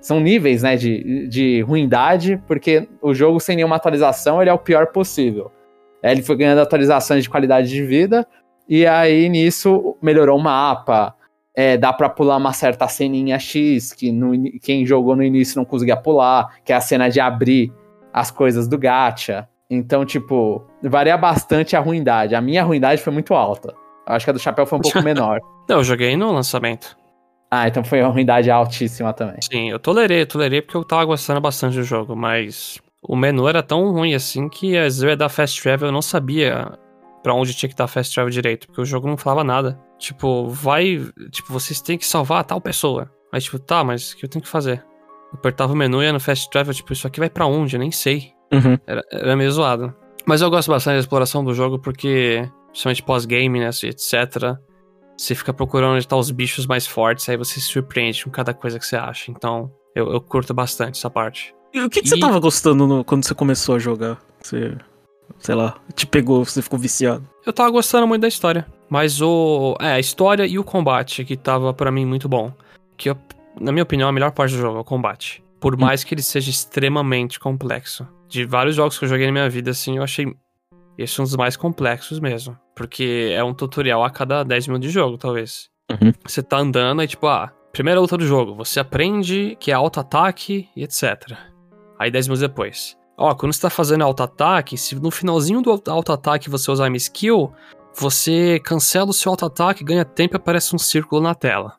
[0.00, 4.58] São níveis, né, de, de ruindade, porque o jogo sem nenhuma atualização, ele é o
[4.58, 5.50] pior possível.
[6.02, 8.26] Ele foi ganhando atualizações de qualidade de vida,
[8.68, 11.14] e aí, nisso, melhorou o mapa,
[11.54, 15.64] é, dá para pular uma certa ceninha X que no, quem jogou no início não
[15.64, 17.72] conseguia pular, que é a cena de abrir
[18.12, 19.48] as coisas do gacha.
[19.70, 22.34] Então, tipo, varia bastante a ruindade.
[22.34, 23.74] A minha ruindade foi muito alta.
[24.06, 25.40] Eu acho que a do chapéu foi um pouco menor.
[25.68, 26.96] Não, eu joguei no lançamento.
[27.50, 29.36] Ah, então foi uma ruindade altíssima também.
[29.40, 33.48] Sim, eu tolerei, eu tolerei porque eu tava gostando bastante do jogo, mas o menu
[33.48, 36.72] era tão ruim assim que às vezes eu ia dar fast travel, eu não sabia
[37.24, 39.80] para onde tinha que dar fast travel direito, porque o jogo não falava nada.
[39.98, 41.02] Tipo, vai.
[41.30, 43.10] Tipo, vocês têm que salvar tal pessoa.
[43.32, 44.84] Aí, tipo, tá, mas o que eu tenho que fazer?
[45.32, 47.76] Eu apertava o menu e ia no fast travel, tipo, isso aqui vai para onde?
[47.76, 48.30] Eu nem sei.
[48.52, 48.78] Uhum.
[48.86, 49.94] Era, era meio zoado.
[50.26, 54.58] Mas eu gosto bastante da exploração do jogo porque, principalmente pós-game, né, etc.
[55.16, 58.52] Você fica procurando onde tá os bichos mais fortes, aí você se surpreende com cada
[58.52, 59.30] coisa que você acha.
[59.30, 61.54] Então, eu, eu curto bastante essa parte.
[61.72, 62.10] E o que, que e...
[62.10, 64.18] você tava gostando no, quando você começou a jogar?
[64.42, 64.76] Você
[65.38, 67.28] sei lá, te pegou, você ficou viciado?
[67.44, 69.76] Eu tava gostando muito da história, mas o.
[69.80, 72.52] É, a história e o combate que tava para mim muito bom.
[72.96, 73.16] Que, eu,
[73.60, 75.42] na minha opinião, a melhor parte do jogo é o combate.
[75.60, 75.78] Por hum.
[75.78, 78.06] mais que ele seja extremamente complexo.
[78.28, 80.26] De vários jogos que eu joguei na minha vida, assim, eu achei
[80.96, 82.56] esse um dos mais complexos mesmo.
[82.74, 85.68] Porque é um tutorial a cada 10 minutos de jogo, talvez.
[85.90, 86.12] Uhum.
[86.24, 90.68] Você tá andando e, tipo, ah, primeira luta do jogo, você aprende que é auto-ataque
[90.74, 91.36] e etc.
[91.98, 92.96] Aí 10 minutos depois.
[93.16, 97.52] Ó, quando você tá fazendo auto-ataque, se no finalzinho do auto-ataque você usar uma skill,
[97.96, 101.76] você cancela o seu auto-ataque, ganha tempo e aparece um círculo na tela.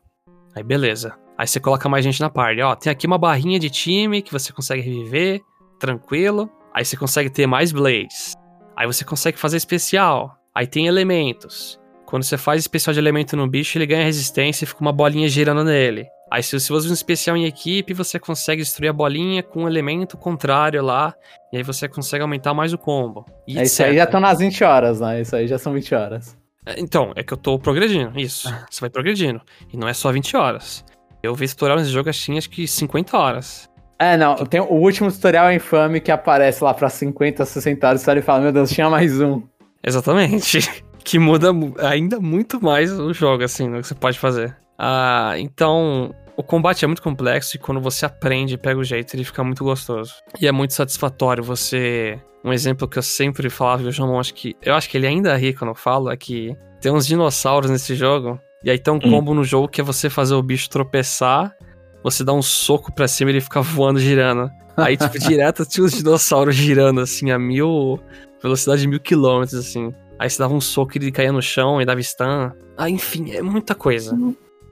[0.54, 1.14] Aí beleza.
[1.36, 2.62] Aí você coloca mais gente na party.
[2.62, 5.42] Ó, tem aqui uma barrinha de time que você consegue reviver,
[5.78, 6.50] tranquilo.
[6.72, 8.32] Aí você consegue ter mais blades.
[8.74, 10.34] Aí você consegue fazer especial.
[10.54, 11.78] Aí tem elementos.
[12.06, 15.28] Quando você faz especial de elemento no bicho, ele ganha resistência e fica uma bolinha
[15.28, 16.06] girando nele.
[16.30, 19.68] Aí, se você usa um especial em equipe, você consegue destruir a bolinha com um
[19.68, 21.14] elemento contrário lá.
[21.52, 23.24] E aí você consegue aumentar mais o combo.
[23.46, 25.20] E é, isso aí já estão nas 20 horas, né?
[25.20, 26.36] Isso aí já são 20 horas.
[26.66, 28.52] É, então, é que eu tô progredindo, isso.
[28.68, 29.40] Você vai progredindo.
[29.72, 30.84] E não é só 20 horas.
[31.22, 33.70] Eu vi tutorial nesse jogo, assim, acho que 50 horas.
[33.98, 38.22] É, não, tem o último tutorial infame que aparece lá pra 50, 60 horas, e
[38.22, 39.42] fala, meu Deus, tinha mais um.
[39.82, 40.58] Exatamente.
[41.02, 41.50] que muda
[41.88, 44.54] ainda muito mais o jogo, assim, no que você pode fazer.
[44.78, 49.14] Ah, então, o combate é muito complexo e quando você aprende e pega o jeito,
[49.14, 50.14] ele fica muito gostoso.
[50.40, 52.20] E é muito satisfatório você.
[52.44, 54.54] Um exemplo que eu sempre falava e o João acho que.
[54.62, 57.94] Eu acho que ele ainda ri quando eu falo, é que tem uns dinossauros nesse
[57.94, 58.38] jogo.
[58.62, 59.10] E aí tem um hum.
[59.10, 61.54] combo no jogo que é você fazer o bicho tropeçar,
[62.02, 64.50] você dá um soco pra cima e ele fica voando, girando.
[64.76, 67.98] Aí, tipo, direto tinha os dinossauros girando, assim, a mil.
[68.42, 69.92] velocidade de mil quilômetros, assim.
[70.18, 72.52] Aí você dava um soco e ele caía no chão e dava stun.
[72.76, 74.16] Ah, enfim, é muita coisa.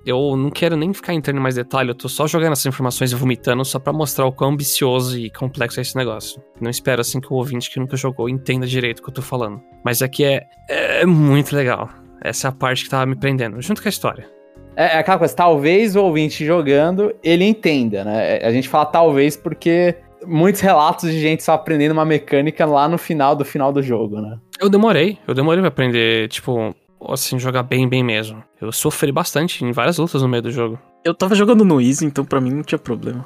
[0.07, 3.11] Eu não quero nem ficar entrando em mais detalhe, eu tô só jogando essas informações
[3.11, 6.43] e vomitando só para mostrar o quão ambicioso e complexo é esse negócio.
[6.61, 9.23] Não espero assim que o ouvinte que nunca jogou entenda direito o que eu tô
[9.23, 9.63] falando.
[9.83, 11.89] Mas aqui é, é muito legal.
[12.23, 14.29] Essa é a parte que tava me prendendo, junto com a história.
[14.77, 18.39] É, é aquela coisa, talvez o ouvinte jogando, ele entenda, né?
[18.43, 22.99] A gente fala talvez porque muitos relatos de gente só aprendendo uma mecânica lá no
[22.99, 24.39] final do final do jogo, né?
[24.61, 26.75] Eu demorei, eu demorei pra aprender, tipo,
[27.09, 28.43] assim, jogar bem, bem mesmo.
[28.61, 30.79] Eu sofri bastante em várias lutas no meio do jogo.
[31.05, 33.25] Eu tava jogando no Easy, então pra mim não tinha problema.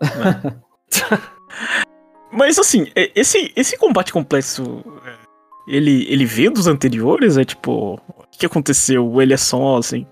[2.32, 4.84] Mas assim, esse, esse combate complexo,
[5.66, 7.36] ele, ele veio dos anteriores?
[7.36, 9.20] É tipo, o que aconteceu?
[9.20, 10.06] Ele é só assim?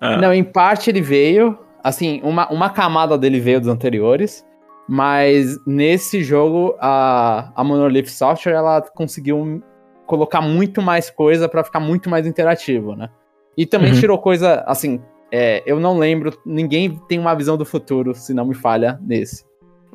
[0.00, 0.16] Ah.
[0.16, 4.44] Não, em parte ele veio, assim, uma, uma camada dele veio dos anteriores,
[4.88, 9.62] mas nesse jogo a, a Monolith Software ela conseguiu
[10.06, 13.08] colocar muito mais coisa para ficar muito mais interativo, né?
[13.56, 14.00] E também uhum.
[14.00, 15.00] tirou coisa, assim,
[15.32, 19.44] é, eu não lembro, ninguém tem uma visão do futuro, se não me falha, nesse.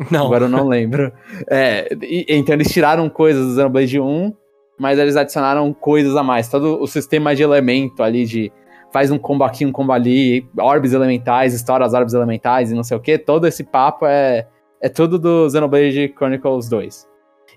[0.09, 0.25] Não.
[0.25, 1.11] Agora eu não lembro.
[1.49, 4.33] É, e, então eles tiraram coisas do Xenoblade 1,
[4.79, 6.47] mas eles adicionaram coisas a mais.
[6.47, 8.51] Todo o sistema de elemento ali, de
[8.91, 12.83] faz um combo aqui, um combo ali, orbes elementais, estoura as orbes elementais e não
[12.83, 14.47] sei o que, todo esse papo é,
[14.81, 17.07] é tudo do Xenoblade Chronicles 2.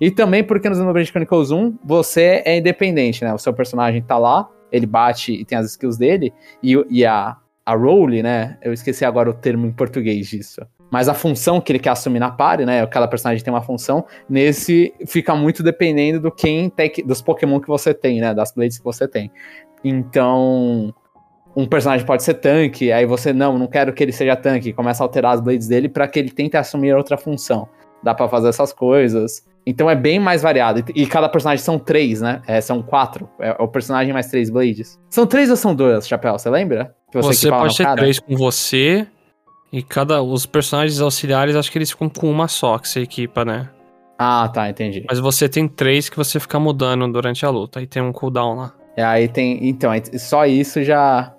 [0.03, 3.33] E também porque no Xenoblade Chronicles 1 você é independente, né?
[3.33, 7.37] O seu personagem tá lá, ele bate e tem as skills dele, e, e a,
[7.65, 8.59] a role, né?
[8.63, 10.61] Eu esqueci agora o termo em português disso.
[10.91, 12.83] Mas a função que ele quer assumir na party, né?
[12.83, 17.69] Aquela personagem tem uma função, nesse fica muito dependendo do quem tem, dos Pokémon que
[17.69, 18.35] você tem, né?
[18.35, 19.31] Das Blades que você tem.
[19.85, 20.93] Então,
[21.55, 25.05] um personagem pode ser tanque, aí você, não, não quero que ele seja tanque, começa
[25.05, 27.69] a alterar as Blades dele para que ele tente assumir outra função.
[28.03, 29.52] Dá para fazer essas coisas.
[29.67, 30.85] Então é bem mais variado.
[30.95, 32.43] E, cada personagem são três, né?
[32.47, 33.29] É, são quatro.
[33.39, 34.99] É, o personagem mais três blades.
[35.09, 36.39] São três ou são dois, Chapéu?
[36.39, 36.95] Você lembra?
[37.13, 39.07] você, você pode ter três com você.
[39.73, 40.23] E cada.
[40.23, 43.71] Os personagens auxiliares, acho que eles ficam com uma só que você equipa, né?
[44.19, 45.05] Ah, tá, entendi.
[45.09, 47.81] Mas você tem três que você fica mudando durante a luta.
[47.81, 48.75] Aí tem um cooldown lá.
[48.97, 49.67] É, aí tem.
[49.67, 51.33] Então, só isso já.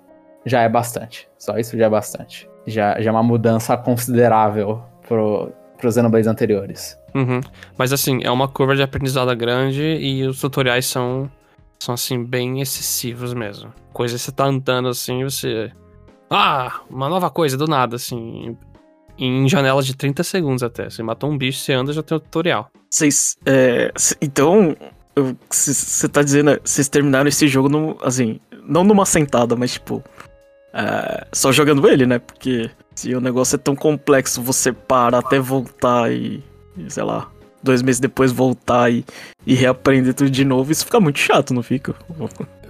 [0.46, 1.28] Já é bastante.
[1.38, 2.48] Só isso já é bastante.
[2.66, 5.50] Já, já é uma mudança considerável pro,
[5.84, 6.98] pros Xenoblades anteriores.
[7.14, 7.40] Uhum.
[7.76, 11.30] Mas assim, é uma curva de aprendizado grande e os tutoriais são,
[11.78, 13.70] são assim, bem excessivos mesmo.
[13.92, 15.70] Coisa que você tá andando assim você.
[16.30, 18.56] Ah, uma nova coisa, do nada, assim.
[19.18, 20.88] Em janelas de 30 segundos até.
[20.88, 22.70] Você matou um bicho, você anda já tem o tutorial.
[22.90, 23.36] Vocês.
[23.44, 23.92] É,
[24.22, 24.74] então.
[25.50, 26.58] Você tá dizendo.
[26.64, 28.40] Vocês terminaram esse jogo no, assim.
[28.66, 30.02] Não numa sentada, mas tipo.
[30.72, 32.18] É, só jogando ele, né?
[32.18, 36.42] Porque se o negócio é tão complexo, você para até voltar e
[36.88, 37.30] sei lá,
[37.62, 39.04] dois meses depois voltar e,
[39.46, 41.94] e reaprender tudo de novo, isso fica muito chato, não fica?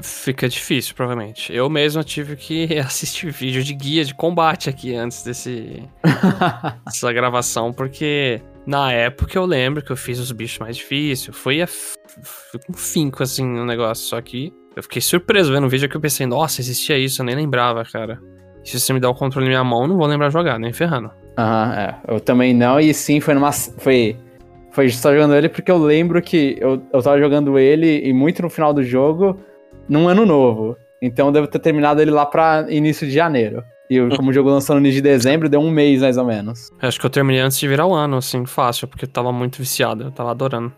[0.01, 1.53] Fica difícil, provavelmente.
[1.53, 5.83] Eu mesmo tive que assistir vídeo de guia de combate aqui antes desse
[6.87, 11.61] dessa gravação, porque na época eu lembro que eu fiz os bichos mais difíceis, foi,
[11.61, 11.69] a,
[12.67, 16.01] com finco assim no negócio, só que eu fiquei surpreso vendo o vídeo que eu
[16.01, 18.21] pensei, nossa, existia isso, eu nem lembrava, cara.
[18.65, 21.11] Se você me dá o controle na minha mão, não vou lembrar jogar, nem ferrando.
[21.39, 21.95] Aham, é.
[22.09, 23.53] Eu também não, e sim, foi numa.
[23.53, 24.17] Foi.
[24.71, 28.43] Foi só jogando ele porque eu lembro que eu, eu tava jogando ele e muito
[28.43, 29.39] no final do jogo,
[29.89, 30.77] num ano novo.
[31.01, 33.63] Então eu devo ter terminado ele lá pra início de janeiro.
[33.89, 36.25] E eu, como o jogo lançou no início de dezembro, deu um mês mais ou
[36.25, 36.71] menos.
[36.81, 39.59] Acho que eu terminei antes de virar o ano, assim, fácil, porque eu tava muito
[39.59, 40.73] viciado, eu tava adorando.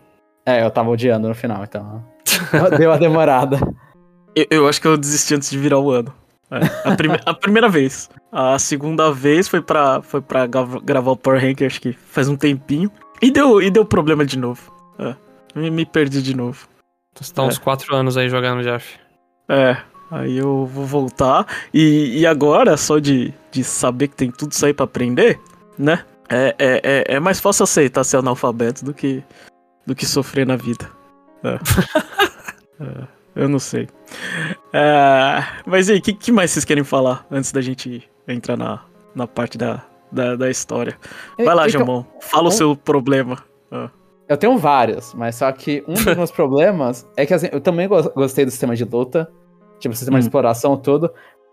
[0.45, 2.03] É, eu tava odiando no final, então.
[2.77, 3.57] deu uma demorada.
[4.35, 6.13] Eu, eu acho que eu desisti antes de virar o ano.
[6.49, 8.09] É, a, prime a, primeira vez.
[8.31, 12.37] A segunda vez foi pra, foi pra gravar o Power Rank, acho que faz um
[12.37, 12.91] tempinho.
[13.21, 14.71] E deu, e deu problema de novo.
[14.99, 15.15] É,
[15.55, 16.67] me, me, perdi de novo.
[17.11, 17.99] Então você tá uns 4 é.
[17.99, 18.97] anos aí jogando, Jeff.
[19.49, 19.77] É,
[20.09, 21.45] aí eu vou voltar.
[21.73, 25.39] E, e agora, só de, de saber que tem tudo isso aí pra aprender,
[25.77, 26.05] né?
[26.29, 29.23] É, é, é, é mais fácil aceitar ser analfabeto do que,
[29.85, 30.89] do que sofrer na vida.
[31.43, 31.59] É.
[32.83, 33.16] é.
[33.37, 33.87] Eu não sei.
[34.73, 38.81] É, mas aí, o que, que, mais vocês querem falar antes da gente entrar na,
[39.15, 40.97] na parte da, da, da história?
[41.37, 42.03] Vai lá, então, Jamon.
[42.19, 43.37] Fala o seu problema.
[43.71, 43.89] Ah.
[44.27, 47.87] Eu tenho vários, mas só que um dos meus problemas é que assim, eu também
[47.87, 49.31] go- gostei do sistema de luta,
[49.79, 50.27] tipo, o sistema de Hum.
[50.27, 51.11] exploração todo.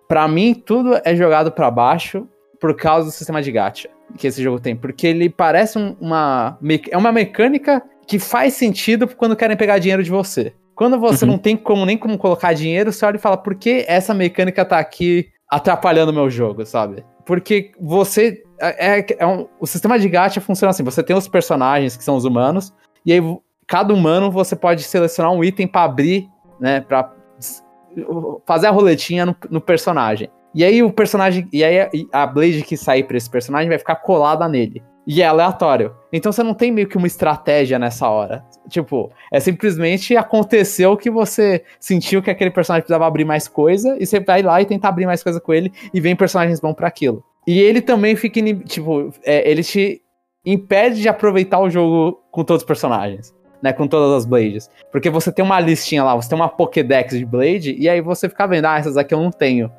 [0.08, 2.26] Pra mim, tudo é jogado pra baixo
[2.60, 4.74] por causa do sistema de gacha que esse jogo tem.
[4.74, 6.58] Porque ele parece um- uma.
[6.90, 10.52] É uma mecânica que faz sentido quando querem pegar dinheiro de você.
[10.74, 11.32] Quando você Uhum.
[11.32, 14.64] não tem como nem como colocar dinheiro, você olha e fala, por que essa mecânica
[14.64, 17.04] tá aqui atrapalhando o meu jogo, sabe?
[17.24, 18.42] Porque você.
[18.60, 22.04] É, é- é um- o sistema de gacha funciona assim: você tem os personagens que
[22.04, 22.72] são os humanos,
[23.06, 23.20] e aí
[23.66, 26.28] cada humano você pode selecionar um item pra abrir,
[26.60, 26.80] né?
[26.80, 27.10] Pra
[28.46, 30.28] fazer a roletinha no, no personagem.
[30.54, 31.48] E aí o personagem.
[31.52, 31.90] E aí a-
[32.22, 34.82] a Blade que sair pra esse personagem vai ficar colada nele.
[35.06, 35.94] E é aleatório.
[36.12, 38.44] Então você não tem meio que uma estratégia nessa hora.
[38.68, 44.06] Tipo, é simplesmente aconteceu que você sentiu que aquele personagem precisava abrir mais coisa, e
[44.06, 46.88] você vai lá e tenta abrir mais coisa com ele, e vem personagens bons pra
[46.88, 47.22] aquilo.
[47.46, 50.00] E ele também fica, tipo, é, ele te
[50.46, 54.70] impede de aproveitar o jogo com todos os personagens, né, com todas as Blades.
[54.90, 58.28] Porque você tem uma listinha lá, você tem uma Pokédex de Blade, e aí você
[58.28, 59.70] fica vendo, ah, essas aqui eu não tenho.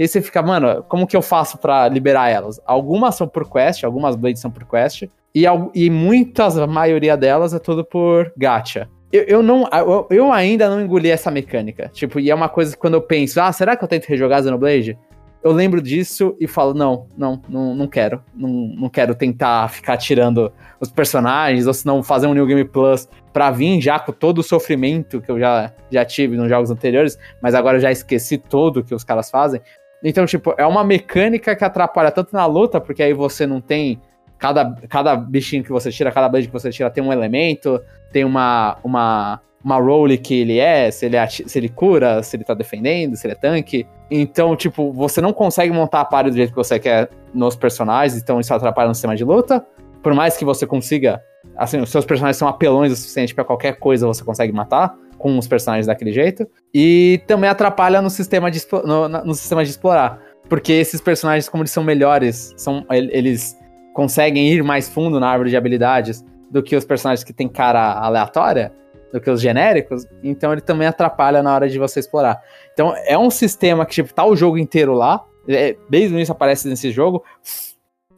[0.00, 2.58] E aí você fica, mano, como que eu faço pra liberar elas?
[2.64, 5.02] Algumas são por quest, algumas Blades são por quest,
[5.34, 8.88] e, e muitas, a maioria delas é tudo por gacha.
[9.12, 11.90] Eu, eu não, eu, eu ainda não engoli essa mecânica.
[11.92, 14.42] Tipo, e é uma coisa que quando eu penso, ah, será que eu tento rejogar
[14.42, 14.96] Xenoblade?
[15.44, 18.22] Eu lembro disso e falo, não, não, não, não quero.
[18.34, 22.64] Não, não quero tentar ficar tirando os personagens, ou se não fazer um New Game
[22.64, 26.70] Plus pra vir já com todo o sofrimento que eu já, já tive nos jogos
[26.70, 29.60] anteriores, mas agora eu já esqueci tudo que os caras fazem.
[30.02, 34.00] Então, tipo, é uma mecânica que atrapalha tanto na luta, porque aí você não tem.
[34.38, 37.78] Cada, cada bichinho que você tira, cada blade que você tira tem um elemento,
[38.10, 42.44] tem uma, uma, uma role que ele é, se ele, se ele cura, se ele
[42.44, 43.86] tá defendendo, se ele é tanque.
[44.10, 48.20] Então, tipo, você não consegue montar a party do jeito que você quer nos personagens,
[48.20, 49.62] então isso atrapalha no sistema de luta.
[50.02, 51.22] Por mais que você consiga.
[51.56, 55.38] Assim, os seus personagens são apelões o suficiente pra qualquer coisa você consegue matar com
[55.38, 56.46] os personagens daquele jeito.
[56.72, 60.20] E também atrapalha no sistema de, no, no sistema de explorar.
[60.48, 63.56] Porque esses personagens, como eles são melhores, são, el- eles
[63.94, 67.92] conseguem ir mais fundo na árvore de habilidades do que os personagens que tem cara
[67.92, 68.72] aleatória,
[69.12, 72.40] do que os genéricos, então ele também atrapalha na hora de você explorar.
[72.72, 76.32] Então é um sistema que, tipo, tá o jogo inteiro lá, é, desde o início
[76.32, 77.24] aparece nesse jogo,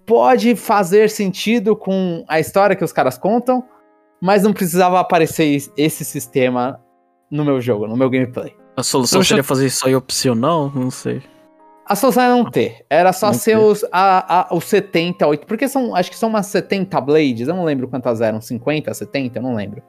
[0.07, 3.65] pode fazer sentido com a história que os caras contam,
[4.21, 6.81] mas não precisava aparecer es- esse sistema
[7.31, 8.55] no meu jogo, no meu gameplay.
[8.77, 10.71] A solução Eu já- seria fazer isso aí opcional?
[10.75, 11.23] Não sei.
[11.87, 12.85] A solução é não ter.
[12.89, 13.65] Era só Não ser ter.
[13.65, 15.47] os, a, a, os 70, 8.
[15.47, 17.49] Porque são, acho que são umas 70 blades.
[17.49, 18.41] Eu não lembro quantas eram.
[18.41, 19.83] 50, 70, eu não lembro.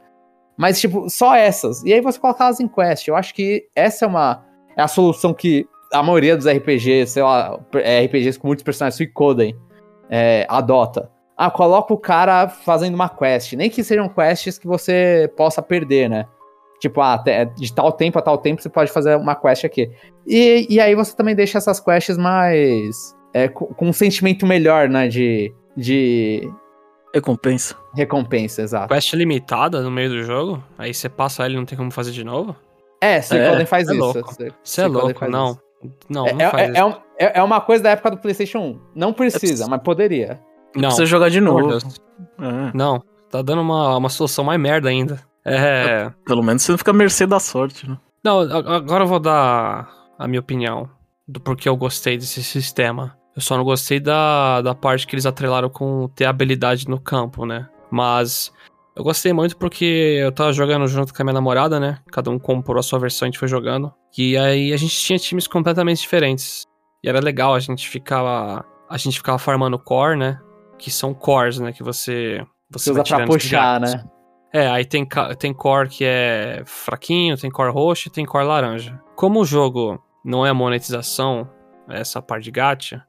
[0.58, 1.84] Mas, tipo, só essas.
[1.84, 3.08] E aí você colocar elas em quest.
[3.08, 4.44] Eu acho que essa é uma.
[4.76, 8.98] É a solução que a maioria dos RPGs, sei lá, é, RPGs com muitos personagens
[8.98, 9.56] Suicoden,
[10.16, 11.10] é, adota.
[11.36, 13.54] Ah, coloca o cara fazendo uma quest.
[13.54, 16.28] Nem que sejam quests que você possa perder, né?
[16.80, 19.90] Tipo, ah, te- de tal tempo a tal tempo você pode fazer uma quest aqui.
[20.28, 23.16] E, e aí você também deixa essas quests mais.
[23.34, 25.08] é, com, com um sentimento melhor, né?
[25.08, 26.48] De, de
[27.14, 27.76] Recompensa.
[27.96, 28.94] recompensa, exato.
[28.94, 32.12] Quest limitada no meio do jogo, aí você passa ele e não tem como fazer
[32.12, 32.56] de novo?
[33.02, 34.00] É, Suicoden faz é isso.
[34.02, 34.36] louco.
[34.64, 35.52] Você é louco, faz não.
[35.52, 35.60] isso.
[36.10, 36.78] Não, É, não faz é, isso.
[36.80, 38.80] é, um- é- é uma coisa da época do PlayStation 1.
[38.96, 40.40] Não precisa, preciso- mas poderia.
[40.76, 41.78] não, Precisa jogar de novo.
[41.78, 45.20] É, Não, tá dando uma, uma solução mais merda ainda.
[45.46, 46.10] É.
[46.26, 47.98] pelo menos você não fica à mercê da sorte, né?
[48.24, 50.90] Não, agora eu vou dar a minha opinião
[51.28, 53.18] do porquê eu gostei desse sistema.
[53.36, 57.46] Eu só não gostei da, da parte que eles atrelaram com ter habilidade no campo,
[57.46, 57.68] né?
[57.92, 58.54] Mas
[58.96, 61.98] eu gostei muito porque eu tava jogando junto com a minha namorada, né?
[62.12, 63.92] Cada um comprou a sua versão, a gente foi jogando.
[64.18, 66.64] E aí a gente tinha times completamente diferentes.
[67.04, 68.66] E era legal, a gente ficava.
[68.90, 70.40] A gente ficava farmando core, né?
[70.78, 71.74] Que são cores, né?
[71.74, 72.46] Que você.
[72.72, 74.04] Você Você usa vai pra puxar, né?
[74.54, 75.08] É, aí tem,
[75.40, 79.02] tem core que é fraquinho, tem core roxo e tem core laranja.
[79.16, 81.50] Como o jogo não é monetização,
[81.90, 83.04] é essa parte de gacha,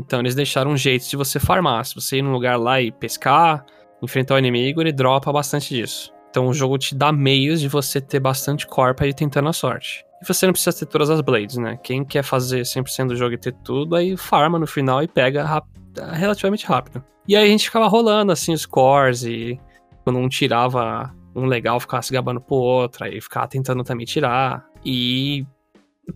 [0.00, 1.84] então eles deixaram um jeito de você farmar.
[1.84, 3.66] Se você ir num lugar lá e pescar,
[4.02, 6.10] enfrentar o inimigo, ele dropa bastante disso.
[6.30, 9.52] Então o jogo te dá meios de você ter bastante core pra ir tentando a
[9.52, 10.04] sorte.
[10.22, 11.78] E você não precisa ter todas as blades, né?
[11.82, 15.44] Quem quer fazer 100% do jogo e ter tudo, aí farma no final e pega
[15.44, 15.66] rap-
[16.12, 17.02] relativamente rápido.
[17.26, 19.60] E aí a gente ficava rolando assim os cores e
[20.04, 24.64] quando um tirava um legal, ficava se gabando pro outro, aí ficava tentando também tirar.
[24.84, 25.46] E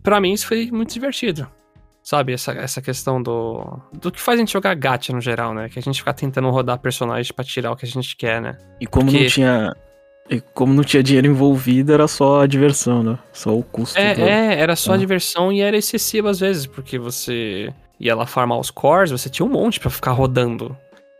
[0.02, 1.46] pra mim isso foi muito divertido.
[2.02, 3.64] Sabe, essa, essa questão do.
[3.92, 5.68] Do que faz a gente jogar gacha no geral, né?
[5.68, 8.58] Que a gente fica tentando rodar personagem pra tirar o que a gente quer, né?
[8.80, 9.76] E como Porque- não tinha.
[10.30, 13.18] E como não tinha dinheiro envolvido, era só a diversão, né?
[13.32, 13.94] Só o custo.
[13.98, 14.12] do- É,
[14.54, 14.96] é, era só Ah.
[14.96, 19.44] diversão e era excessivo às vezes, porque você ia lá farmar os cores, você tinha
[19.46, 20.76] um monte pra ficar rodando.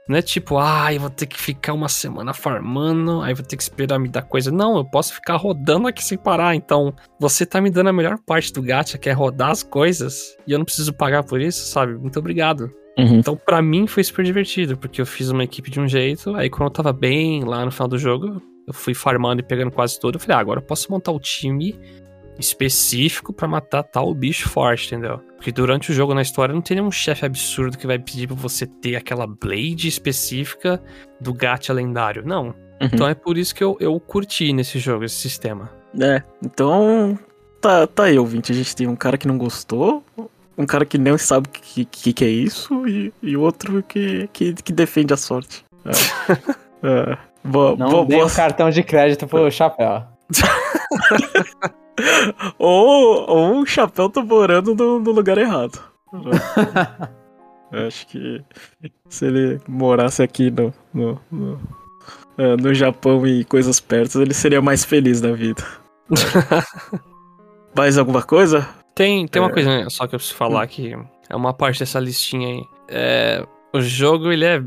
[0.08, 3.56] Não é tipo, ah, eu vou ter que ficar uma semana farmando, aí vou ter
[3.56, 4.50] que esperar me dar coisa.
[4.50, 6.56] Não, eu posso ficar rodando aqui sem parar.
[6.56, 10.36] Então, você tá me dando a melhor parte do gacha, que é rodar as coisas,
[10.46, 11.94] e eu não preciso pagar por isso, sabe?
[11.94, 12.70] Muito obrigado.
[12.98, 13.18] Uhum.
[13.18, 16.50] Então, pra mim, foi super divertido, porque eu fiz uma equipe de um jeito, aí
[16.50, 19.98] quando eu tava bem lá no final do jogo, eu fui farmando e pegando quase
[19.98, 20.16] tudo.
[20.16, 21.78] Eu falei, ah, agora eu posso montar o time
[22.38, 25.18] específico pra matar tal bicho forte, entendeu?
[25.36, 28.36] Porque durante o jogo na história não tem nenhum chefe absurdo que vai pedir pra
[28.36, 30.82] você ter aquela blade específica
[31.20, 32.22] do gacha lendário.
[32.24, 32.46] Não.
[32.46, 32.54] Uhum.
[32.92, 35.70] Então é por isso que eu, eu curti nesse jogo, esse sistema.
[36.00, 37.18] É, então.
[37.60, 38.50] Tá, tá aí, ouvinte.
[38.50, 40.02] A gente tem um cara que não gostou,
[40.56, 44.28] um cara que nem sabe o que, que, que é isso, e, e outro que,
[44.32, 45.64] que, que defende a sorte.
[45.84, 45.92] É.
[47.12, 47.18] é.
[47.44, 50.04] Boa, Não boa, dei boa- um cartão de crédito pro chapéu.
[52.58, 55.78] Ou, ou o chapéu tá morando no, no lugar errado.
[57.70, 58.42] Eu acho que
[59.08, 61.60] se ele morasse aqui no, no, no,
[62.38, 65.62] é, no Japão e coisas perto, ele seria mais feliz na vida.
[67.76, 68.68] Mais alguma coisa?
[68.94, 69.52] Tem, tem uma É.
[69.54, 70.94] coisa só que eu preciso falar que
[71.30, 72.62] é uma parte dessa listinha aí.
[72.88, 74.62] É, o jogo, ele é,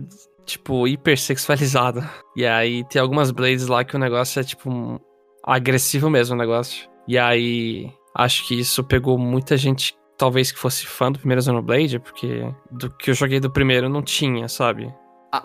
[0.46, 2.04] tipo, hipersexualizado.
[2.36, 5.00] E aí tem algumas blades lá que o negócio é, tipo, um-
[5.43, 6.88] agressivo mesmo o negócio.
[7.08, 12.00] E aí, acho que isso pegou muita gente, talvez que fosse fã do primeiro Xenoblade,
[12.00, 14.91] porque do que eu joguei do primeiro não tinha, sabe?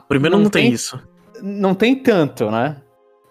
[0.09, 1.03] Primeiro não, tem, isso.
[1.43, 2.77] Não tem tanto, né?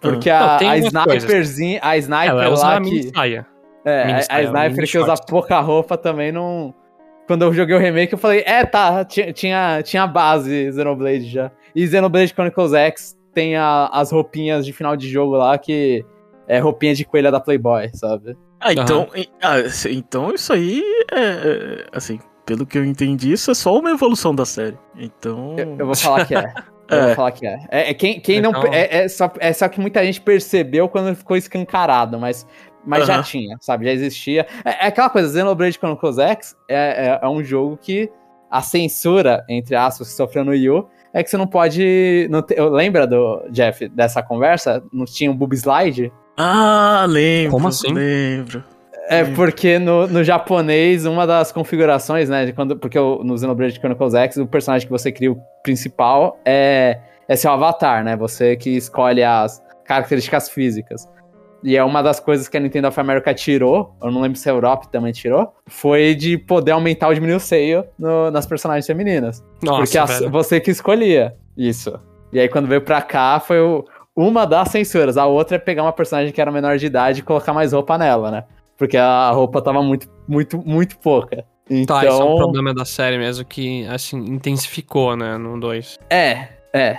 [0.00, 3.10] Porque Não, a, tem a sniperzinha, a sniper Ela lá mini que...
[3.16, 3.46] saia.
[3.84, 6.74] É, Mini a- a sniper que usa pouca roupa também não.
[7.26, 11.50] Quando eu joguei o remake, eu falei, é, tá, tinha, tinha, tinha base Xenoblade já.
[11.74, 16.04] E Xenoblade Chronicles X tem a- as roupinhas de final de jogo lá que
[16.48, 18.36] é roupinha de coelha da Playboy, sabe?
[18.60, 19.56] Ah, então, e- ah,
[19.90, 24.34] então isso aí é, é, assim, pelo que eu entendi, isso é só uma evolução
[24.34, 24.76] da série.
[24.96, 26.52] Então, Eu, eu vou falar que é.
[26.90, 27.06] Eu É.
[27.06, 27.58] vou falar que é.
[27.70, 28.50] É, é quem, quem não.
[28.50, 32.44] Então- É, é só, é só que muita gente percebeu quando ficou escancarado, mas,
[32.84, 33.22] mas já Aham.
[33.22, 33.84] tinha, sabe?
[33.84, 34.44] Já existia.
[34.64, 38.10] É, é aquela coisa, Xenoblade Chronicles X é, é, é um jogo que
[38.50, 42.28] a censura, entre aspas, que sofreu no Yu, é que você não pode.
[42.30, 44.82] Não te- eu lembra do Jeff dessa conversa?
[44.92, 46.12] Não tinha um boob slide?
[46.36, 47.52] Ah, lembro.
[47.52, 47.92] Como assim?
[47.92, 48.62] Lembro.
[49.08, 52.46] É porque no, no japonês, uma das configurações, né?
[52.46, 56.38] De quando, porque o- no Xenoblade Chronicles X, o personagem que você cria, o principal,
[56.44, 56.98] é,
[57.28, 58.16] é seu avatar, né?
[58.16, 61.08] Você que escolhe as características físicas.
[61.62, 64.48] E é uma das coisas que a Nintendo of America tirou, eu não lembro se
[64.48, 68.86] a Europe também tirou, foi de poder aumentar ou diminuir o seio no- nas personagens
[68.86, 69.44] femininas.
[69.62, 71.92] Nossa, porque a- você que escolhia isso.
[72.32, 73.84] E aí quando veio pra cá, foi o-
[74.16, 75.18] uma das censuras.
[75.18, 77.98] A outra é pegar uma personagem que era menor de idade e colocar mais roupa
[77.98, 78.44] nela, né?
[78.78, 81.44] Porque a roupa tava muito, muito, muito pouca.
[81.68, 85.98] Então, Tá, isso é um problema da série mesmo que, assim, intensificou, né, no 2.
[86.08, 86.96] é, é.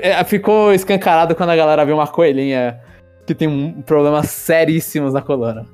[0.00, 2.78] É, Ficou escancarado quando a galera viu uma coelhinha
[3.26, 5.66] que tem um problemas seríssimos na coluna.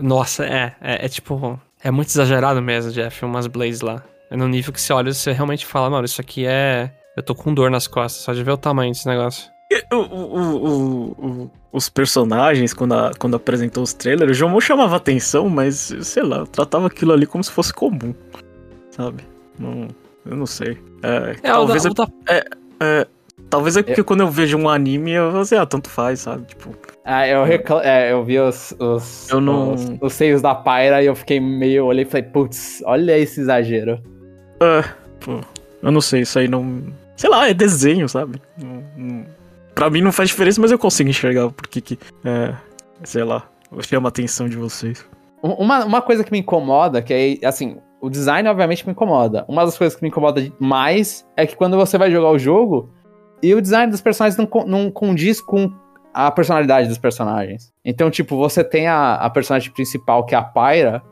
[0.00, 4.02] Nossa, é, é, é tipo, é muito exagerado mesmo, Jeff, umas blades lá.
[4.30, 6.92] É no nível que você olha e você realmente fala, mano, isso aqui é...
[7.16, 9.50] Eu tô com dor nas costas, só de ver o tamanho desse negócio.
[9.92, 11.10] O- o- o-
[11.44, 16.22] o- os personagens, quando, a- quando apresentou os trailers, o Jomon chamava atenção, mas, sei
[16.22, 18.14] lá, eu tratava aquilo ali como se fosse comum,
[18.90, 19.24] sabe?
[19.58, 19.88] Não,
[20.24, 20.78] eu não sei.
[21.02, 23.06] É, É, talvez, o da, é, o da- é,
[23.50, 26.44] talvez é porque quando eu vejo um anime, eu vou dizer, ah, tanto faz, sabe?
[26.46, 26.74] Tipo,
[27.04, 31.02] Ah, eu, recla- é, eu vi os, os, Eu não- os, os seios da Pyra
[31.02, 31.86] e eu fiquei meio.
[31.86, 34.00] Olhei e falei, putz, olha esse exagero.
[34.60, 34.84] é,
[35.20, 35.40] pô,
[35.82, 36.82] eu não sei, isso aí não.
[37.16, 38.40] Sei lá, é desenho, sabe?
[38.62, 39.24] Não, não,
[39.74, 41.98] pra mim não faz diferença, mas eu consigo enxergar porque que.
[42.24, 42.54] É,
[43.04, 43.44] sei lá,
[43.82, 45.04] chama a atenção de vocês.
[45.42, 49.44] Um- Uma, uma coisa que me incomoda, que é, assim, o design obviamente me incomoda.
[49.48, 52.90] Uma das coisas que me incomoda mais é que quando você vai jogar o jogo
[53.42, 55.72] e o design dos personagens não, não condiz com
[56.12, 57.72] a personalidade dos personagens.
[57.84, 61.02] Então, tipo, você tem a, a personagem principal, que é a Pyra,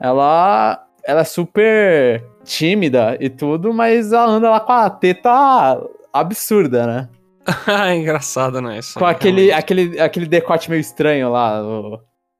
[0.00, 5.80] ela, ela é super tímida e tudo, mas ela anda lá com a teta
[6.12, 7.08] absurda, né?
[7.66, 8.78] é engraçado, né?
[8.78, 9.58] Isso Com aquele, realmente.
[9.58, 11.60] aquele, aquele decote meio estranho lá,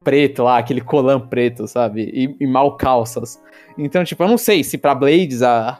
[0.03, 2.03] preto lá, aquele colã preto, sabe?
[2.13, 3.41] E, e mal calças.
[3.77, 5.79] Então, tipo, eu não sei se pra Blades a,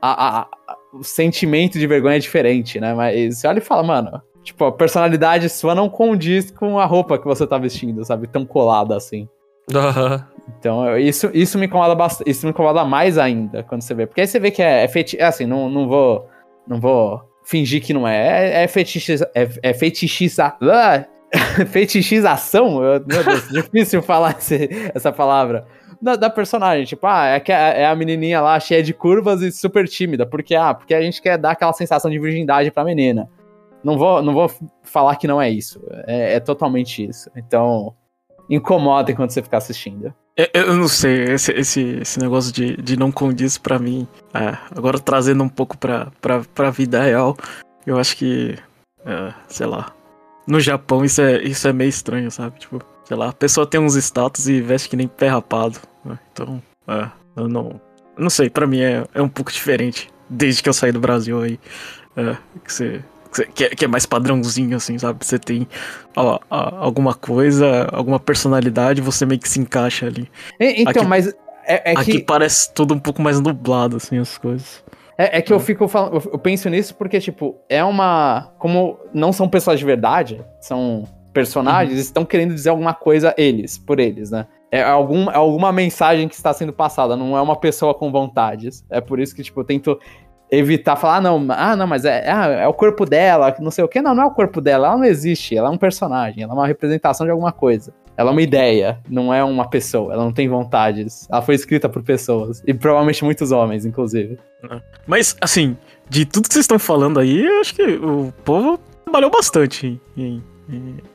[0.00, 0.46] a- a-
[0.92, 2.92] o sentimento de vergonha é diferente, né?
[2.94, 7.18] Mas você olha e fala, mano, tipo, a personalidade sua não condiz com a roupa
[7.18, 8.26] que você tá vestindo, sabe?
[8.26, 9.28] Tão colada assim.
[9.74, 10.26] Aham.
[10.58, 12.28] Então, isso, isso me incomoda bastante.
[12.28, 14.06] Isso me incomoda mais ainda quando você vê.
[14.06, 15.16] Porque aí você vê que é, é feti...
[15.18, 16.28] é assim, não, não vou.
[16.66, 18.26] Não vou fingir que não é.
[18.60, 18.68] É, é.
[19.34, 21.06] É, é?
[22.82, 25.64] Eu- Meu Deus, difícil falar esse- essa palavra.
[26.02, 26.84] Da, da personagem.
[26.84, 30.26] Tipo, ah, é, que é a menininha lá cheia de curvas e super tímida.
[30.26, 33.30] Porque, ah, porque a gente quer dar aquela sensação de virgindade pra menina.
[33.84, 34.50] Não vou, não vou
[34.82, 35.80] falar que não é isso.
[36.06, 37.30] É, é totalmente isso.
[37.36, 37.94] Então,
[38.50, 40.12] incomoda enquanto você ficar assistindo.
[40.36, 44.08] Eu, eu não sei, esse, esse, esse negócio de, de não condiz pra mim.
[44.34, 47.36] É, agora trazendo um pouco pra, pra, pra vida real,
[47.86, 48.56] eu acho que.
[49.04, 49.92] É, sei lá.
[50.46, 52.58] No Japão isso é, isso é meio estranho, sabe?
[52.58, 52.80] Tipo,
[53.12, 55.78] sei lá, a pessoa tem uns status e veste que nem pé rapado.
[56.02, 56.18] Né?
[56.32, 57.78] Então, é, eu não.
[58.16, 60.08] Não sei, pra mim é, é um pouco diferente.
[60.30, 61.60] Desde que eu saí do Brasil aí.
[62.16, 63.04] É, que você
[63.54, 65.24] que é, que é, mais padrãozinho, assim, sabe?
[65.24, 65.66] Você tem
[66.16, 70.30] ó, ó, alguma coisa, alguma personalidade, você meio que se encaixa ali.
[70.60, 71.28] então, aqui, mas
[71.64, 72.20] é, é aqui que...
[72.20, 74.84] parece tudo um pouco mais nublado, assim, as coisas.
[75.16, 78.52] É, é que eu fico falando, eu penso nisso porque, tipo, é uma.
[78.58, 82.00] Como não são pessoas de verdade, são personagens, uhum.
[82.00, 84.46] estão querendo dizer alguma coisa eles, por eles, né?
[84.70, 88.84] É algum, é alguma mensagem que está sendo passada, não é uma pessoa com vontades.
[88.88, 89.98] É por isso que, tipo, eu tento
[90.50, 93.82] evitar falar, ah, não, ah, não, mas é, ah, é o corpo dela, não sei
[93.82, 94.02] o que.
[94.02, 96.54] Não, não é o corpo dela, ela não existe, ela é um personagem, ela é
[96.54, 97.92] uma representação de alguma coisa.
[98.16, 101.26] Ela é uma ideia, não é uma pessoa, ela não tem vontades.
[101.30, 104.38] Ela foi escrita por pessoas, e provavelmente muitos homens, inclusive.
[105.06, 105.76] Mas, assim,
[106.08, 110.42] de tudo que vocês estão falando aí, eu acho que o povo trabalhou bastante em,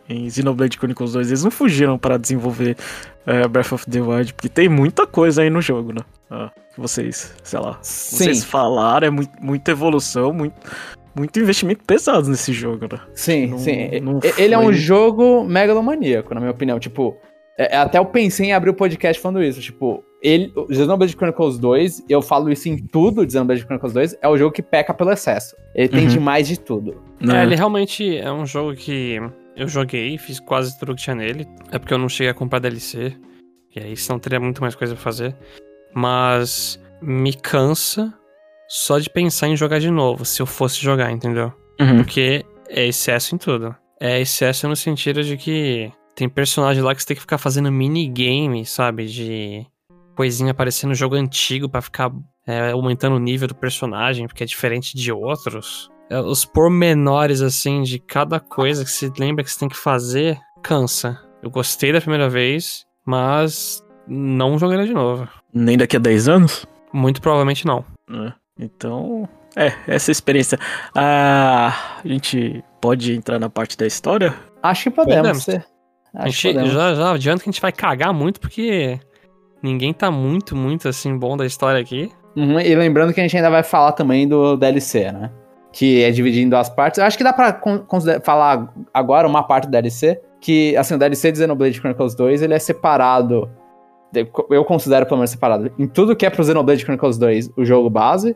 [0.10, 1.28] em, Xenoblade Chronicles 2.
[1.28, 2.76] Eles não fugiram para desenvolver
[3.26, 6.02] é, Breath of the Wild, porque tem muita coisa aí no jogo, né?
[6.30, 8.18] Ah que vocês, sei lá, Sim.
[8.18, 10.56] vocês falaram, é muito, muita evolução, muito,
[11.16, 13.00] muito investimento pesado nesse jogo, né?
[13.16, 14.00] Sim, não, sim.
[14.00, 16.80] Não Ele é um jogo megalomaníaco, na minha opinião.
[16.80, 17.18] Tipo,
[17.58, 19.60] é, é, até eu pensei em abrir o podcast falando isso.
[19.60, 24.18] Tipo, ele, o Xenoblade Chronicles 2, eu falo isso em tudo de Xenoblade Chronicles 2,
[24.22, 25.56] é o jogo que peca pelo excesso.
[25.74, 26.10] Ele tem uhum.
[26.10, 27.02] demais de tudo.
[27.28, 29.20] É, ele realmente é um jogo que
[29.58, 31.48] eu joguei, fiz quase tudo que tinha nele.
[31.72, 33.18] É porque eu não cheguei a comprar DLC.
[33.76, 35.36] E aí senão teria muito mais coisa pra fazer
[35.94, 38.14] mas me cansa
[38.70, 41.52] só de pensar em jogar de novo, se eu fosse jogar, entendeu?
[41.80, 41.98] Uhum.
[41.98, 43.76] Porque é excesso em tudo.
[44.00, 47.72] É excesso no sentido de que tem personagem lá que você tem que ficar fazendo
[47.72, 49.08] minigame, sabe?
[49.08, 49.66] De
[50.16, 52.12] coisinha aparecendo no jogo antigo para ficar
[52.46, 55.90] é, aumentando o nível do personagem, porque é diferente de outros.
[56.10, 60.40] É, os pormenores, assim, de cada coisa que você lembra que você tem que fazer,
[60.64, 61.20] cansa.
[61.42, 65.28] Eu gostei da primeira vez, mas não jogaria de novo.
[65.54, 66.66] Nem daqui a 10 anos?
[66.94, 67.84] Muito provavelmente não.
[68.10, 70.58] É, então, é, essa experiência.
[70.96, 74.34] Ah, a gente pode entrar na parte da história?
[74.64, 75.46] Acho que podemos.
[75.46, 75.66] podemos.
[76.14, 76.72] a gente, podemos.
[76.72, 79.00] Já, já adianta que a gente vai cagar muito, porque
[79.62, 82.12] ninguém tá muito, muito assim bom da história aqui.
[82.36, 85.32] Uhum, e lembrando que a gente ainda vai falar também do DLC, né?
[85.78, 86.98] Que é dividido em duas partes.
[86.98, 87.62] Eu acho que dá pra
[88.24, 90.20] falar agora uma parte do DLC.
[90.42, 93.50] Que, assim, o DLC de Xenoblade Chronicles 2, ele é separado
[94.50, 97.90] eu considero pelo menos separado, em tudo que é pro Xenoblade Chronicles 2, o jogo
[97.90, 98.36] base,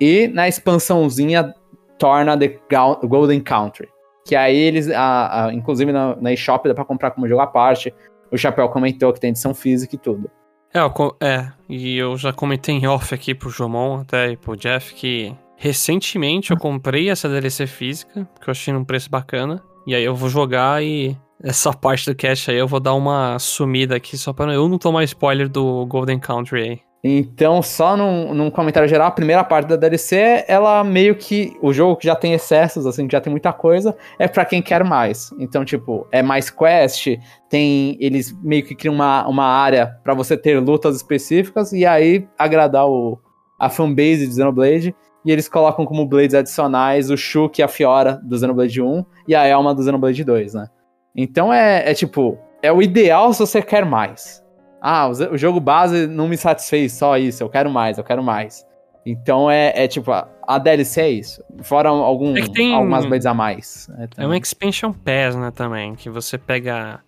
[0.00, 1.54] e na expansãozinha
[1.98, 2.58] torna The
[3.04, 3.88] Golden Country.
[4.26, 7.46] Que aí eles, a, a, inclusive na, na eShop dá pra comprar como jogo à
[7.46, 7.94] parte.
[8.30, 10.28] O Chapéu comentou que tem edição física e tudo.
[10.74, 10.80] É,
[11.24, 15.32] é, e eu já comentei em off aqui pro Jomon, até e pro Jeff, que
[15.56, 19.62] recentemente eu comprei essa DLC física, que eu achei num preço bacana.
[19.86, 23.38] E aí eu vou jogar e essa parte do cast aí eu vou dar uma
[23.38, 26.80] sumida aqui só para eu não tomar spoiler do Golden Country aí.
[27.08, 31.56] Então, só num, num, comentário geral, a primeira parte da DLC, ela meio que.
[31.62, 34.60] O jogo que já tem excessos, assim, que já tem muita coisa, é para quem
[34.60, 35.30] quer mais.
[35.38, 37.16] Então, tipo, é mais quest,
[37.48, 37.96] tem.
[38.00, 42.86] Eles meio que criam uma, uma área para você ter lutas específicas e aí agradar
[42.86, 43.20] o,
[43.56, 44.94] a fanbase de Xenoblade.
[45.26, 49.34] E eles colocam como blades adicionais o Shulk e a Fiora do Xenoblade 1 e
[49.34, 50.68] a Elma do Xenoblade 2, né?
[51.16, 54.44] Então é, é tipo, é o ideal se você quer mais.
[54.80, 58.22] Ah, o, o, jogo base não me satisfez só isso, eu quero mais, eu quero
[58.22, 58.64] mais.
[59.04, 61.42] Então é, é tipo, a, a DLC é isso.
[61.62, 63.88] Fora algum, é tem, algumas blades a mais.
[63.98, 67.00] É, é um expansion pass, né, também, que você pega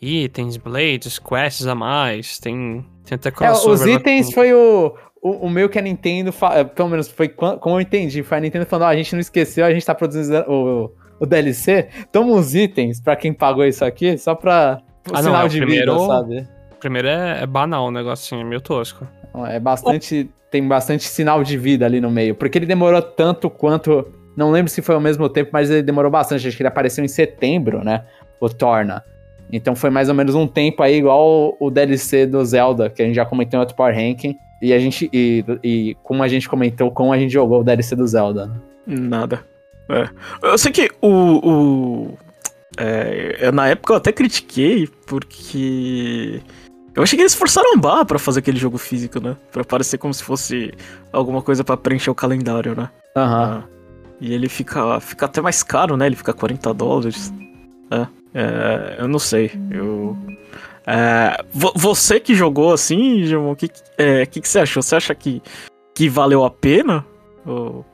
[0.00, 3.32] itens, blades, quests a mais, tem, tem até.
[3.44, 4.32] É, os itens com...
[4.32, 6.32] foi o, o, o meu que a Nintendo,
[6.74, 9.64] pelo menos foi como eu entendi, foi a Nintendo falando, oh, a gente não esqueceu,
[9.64, 10.90] a gente tá produzindo o,
[11.20, 14.80] o DLC, toma uns itens pra quem pagou isso aqui, só pra
[15.12, 16.48] ah, sinal não, é, de primeiro, vida, sabe?
[16.78, 19.06] Primeiro é, é banal o negocinho, é meio tosco.
[19.46, 20.28] É bastante.
[20.28, 20.42] Oh.
[20.50, 22.34] Tem bastante sinal de vida ali no meio.
[22.34, 24.06] Porque ele demorou tanto quanto.
[24.36, 26.46] Não lembro se foi ao mesmo tempo, mas ele demorou bastante.
[26.46, 28.04] Acho que ele apareceu em setembro, né?
[28.40, 29.02] O Torna.
[29.52, 33.06] Então foi mais ou menos um tempo aí, igual o DLC do Zelda, que a
[33.06, 34.36] gente já comentou em outro Power Ranking.
[34.62, 35.10] E a gente.
[35.12, 38.50] E, e como a gente comentou, como a gente jogou o DLC do Zelda.
[38.86, 39.44] Nada.
[39.90, 40.08] É.
[40.42, 41.40] Eu sei que o.
[41.42, 42.18] o
[42.78, 46.40] é, na época eu até critiquei, porque
[46.94, 49.36] Eu achei que eles forçaram a barra pra fazer aquele jogo físico, né?
[49.50, 50.72] Pra parecer como se fosse
[51.12, 52.88] alguma coisa pra preencher o calendário, né?
[53.16, 53.64] Aham.
[53.64, 53.68] Ah,
[54.20, 56.06] e ele fica, fica até mais caro, né?
[56.06, 57.32] Ele fica 40 dólares.
[57.90, 59.50] É, é, eu não sei.
[59.70, 60.16] Eu.
[60.86, 64.82] É, vo- você que jogou assim, o que, que- é, que, que você achou?
[64.82, 65.40] Você acha que,
[65.94, 67.04] que valeu a pena?
[67.46, 67.84] O,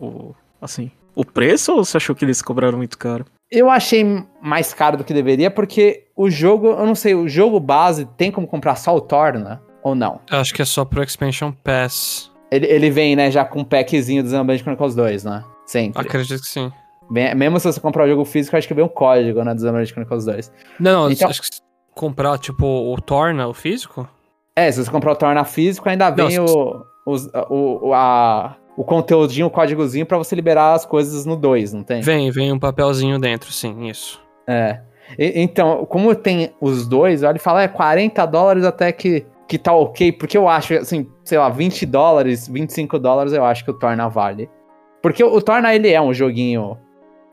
[0.00, 3.24] o, assim, o preço ou você achou que eles cobraram muito caro?
[3.50, 4.04] Eu achei
[4.42, 8.30] mais caro do que deveria, porque o jogo, eu não sei, o jogo base tem
[8.30, 10.20] como comprar só o Torna ou não?
[10.30, 12.30] Eu acho que é só pro Expansion Pass.
[12.50, 15.44] Ele, ele vem, né, já com um packzinho do Xenoblade Chronicles 2, né?
[15.64, 16.00] Sempre.
[16.00, 16.72] Acredito que sim.
[17.10, 19.90] Mesmo se você comprar o jogo físico, acho que vem um código, né, do Xenoblade
[19.92, 20.52] Chronicles 2.
[20.80, 21.60] Não, não, Então- acho que se
[21.94, 24.08] comprar, tipo, o Torna, o físico?
[24.54, 27.94] É, se você comprar o Torna físico, ainda Não, vem se- o, os- o, o,
[27.94, 32.00] a, o conteúdinho, o códigozinho pra você liberar as coisas no 2, não tem?
[32.00, 34.20] Vem, vem um papelzinho dentro, sim, isso.
[34.46, 34.80] É.
[35.18, 39.56] E- então, como tem os dois, olha e fala, é 40 dólares até que, que
[39.58, 43.70] tá ok, porque eu acho, assim, sei lá, 20 dólares, 25 dólares eu acho que
[43.70, 44.50] o Torna vale.
[45.02, 46.76] Porque o, o Torna, ele é um joguinho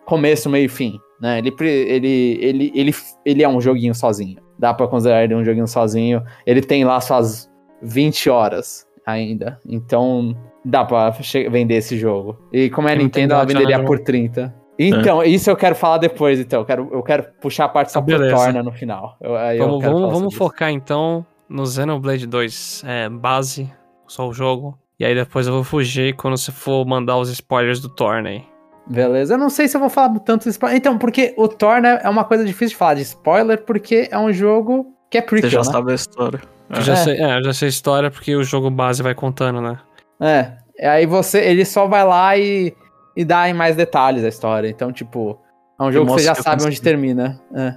[0.05, 1.39] começo, meio e fim, né?
[1.39, 2.95] Ele, ele, ele, ele,
[3.25, 4.41] ele é um joguinho sozinho.
[4.57, 6.23] Dá pra considerar ele um joguinho sozinho.
[6.45, 7.49] Ele tem lá suas
[7.81, 9.59] 20 horas ainda.
[9.67, 11.09] Então, dá pra
[11.49, 12.37] vender esse jogo.
[12.51, 14.53] E como é tenho Nintendo, ela venderia por 30.
[14.77, 16.61] Então, isso eu quero falar depois, então.
[16.61, 18.35] Eu quero, eu quero puxar a parte só Ah, por beleza.
[18.35, 19.17] Torna no final.
[19.21, 23.71] Eu- eu Vamos, quero vamos, vamos focar então no Xenoblade 2 é, base,
[24.07, 24.77] só o jogo.
[24.99, 28.43] E aí depois eu vou fugir quando você for mandar os spoilers do Torna aí.
[28.85, 29.35] Beleza.
[29.35, 30.77] Eu não sei se eu vou falar tanto spoiler.
[30.77, 34.31] Então, porque o Torna é uma coisa difícil de falar de spoiler, porque é um
[34.33, 35.63] jogo que é Você prequel, já né?
[35.65, 36.41] sabe a história.
[36.69, 36.95] Eu já, É.
[36.97, 39.77] sei, é, eu já sei a história porque o jogo base vai contando, né?
[40.19, 40.53] É.
[40.77, 42.73] E aí você, ele só vai lá e,
[43.15, 44.67] e dá em mais detalhes a história.
[44.67, 45.39] Então, tipo,
[45.79, 47.39] é um jogo que você já sabe onde termina.
[47.55, 47.75] É.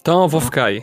[0.00, 0.82] Então eu vou ficar aí.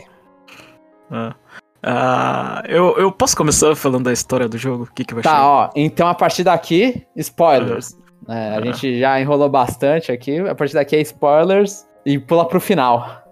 [1.10, 1.34] Ah.
[1.82, 4.84] Ah, eu, eu posso começar falando da história do jogo?
[4.84, 5.46] O que, que vai Tá, chegar?
[5.46, 5.70] ó.
[5.74, 7.96] Então, a partir daqui, spoilers.
[8.30, 10.38] É, a gente já enrolou bastante aqui.
[10.38, 13.24] A partir daqui é spoilers e pula pro final.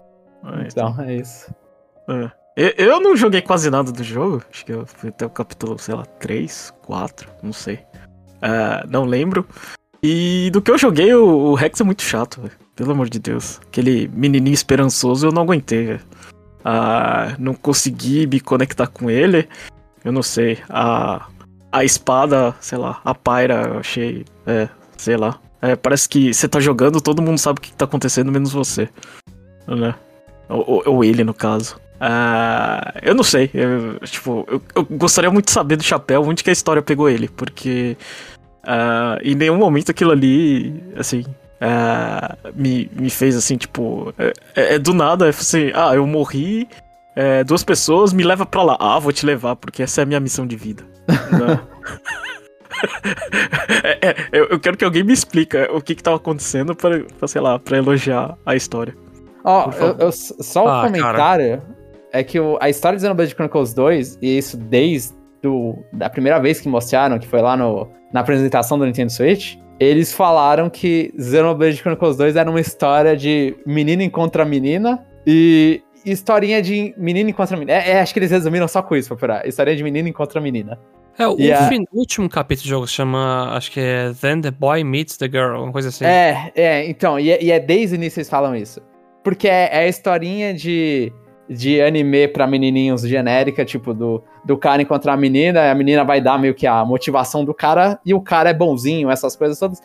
[0.42, 1.54] Ah, Então, é isso.
[2.08, 2.30] É.
[2.56, 4.42] Eu, eu não joguei quase nada do jogo.
[4.52, 7.78] Acho que eu fui até o capítulo, sei lá, 3, 4, não sei.
[8.42, 9.46] Ah, não lembro.
[10.02, 12.50] E do que eu joguei, o, o Rex é muito chato.
[12.74, 13.60] Pelo amor de Deus.
[13.68, 16.00] Aquele menininho esperançoso eu não aguentei, velho.
[16.64, 19.48] Ah, não consegui me conectar com ele.
[20.04, 20.58] Eu não sei.
[20.68, 21.28] A,
[21.70, 24.24] a espada, sei lá, a Pyra, eu achei.
[24.46, 24.68] É,
[24.98, 25.38] sei lá.
[25.62, 28.88] É, parece que você tá jogando, todo mundo sabe o que tá acontecendo, menos você.
[29.66, 29.94] Né?
[30.48, 31.80] Ou, ou- ele, no caso.
[32.00, 33.50] Ah, eu não sei.
[33.52, 37.08] Eu, tipo, eu, eu gostaria muito de saber do chapéu onde que a história pegou
[37.08, 37.96] ele, porque
[38.62, 41.24] ah, em nenhum momento aquilo ali, assim,
[41.60, 46.06] ah, me, me fez assim, tipo, é, é- é do nada, é assim, ah, eu
[46.06, 46.68] morri,
[47.16, 48.76] é, duas pessoas me leva pra lá.
[48.78, 50.84] Ah, vou te levar, porque essa é a minha missão de vida.
[51.08, 51.60] Né?
[54.00, 57.28] É, é, eu, quero que alguém me explique o que que tava acontecendo pra, pra,
[57.28, 58.94] sei lá, pra elogiar a história.
[59.44, 61.62] Ó, eu, eu- só um Ah, comentário
[62.12, 66.38] é que o- a história de Xenoblade Chronicles 2, e isso desde do, da primeira
[66.40, 71.12] vez que mostraram, que foi lá no, na apresentação do Nintendo Switch, eles falaram que
[71.18, 77.56] Xenoblade Chronicles 2 era uma história de menino encontra menina e historinha de menino encontra
[77.56, 77.78] menina.
[77.78, 79.46] É, é, acho que eles resumiram só com isso, pra procurar.
[79.48, 80.78] Historinha de menino encontra menina.
[81.18, 84.40] É, o E a- fin- último capítulo do jogo se chama, acho que é Then
[84.40, 86.04] the Boy Meets the Girl, uma coisa assim.
[86.04, 88.80] É, é, então, e é, e é desde o início eles falam isso.
[89.24, 91.12] Porque é, é a historinha de,
[91.48, 96.20] de anime pra menininhos genérica, tipo, do, do cara encontrar a menina, a menina vai
[96.20, 99.80] dar meio que a motivação do cara, e o cara é bonzinho, essas coisas todas.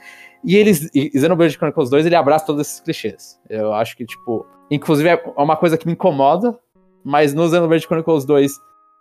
[0.46, 3.40] E eles, e Xenoblade Chronicles 2, ele abraça todos esses clichês.
[3.50, 6.58] Eu acho que, tipo, inclusive é uma coisa que me incomoda,
[7.04, 8.52] mas no Xenoblade Chronicles 2,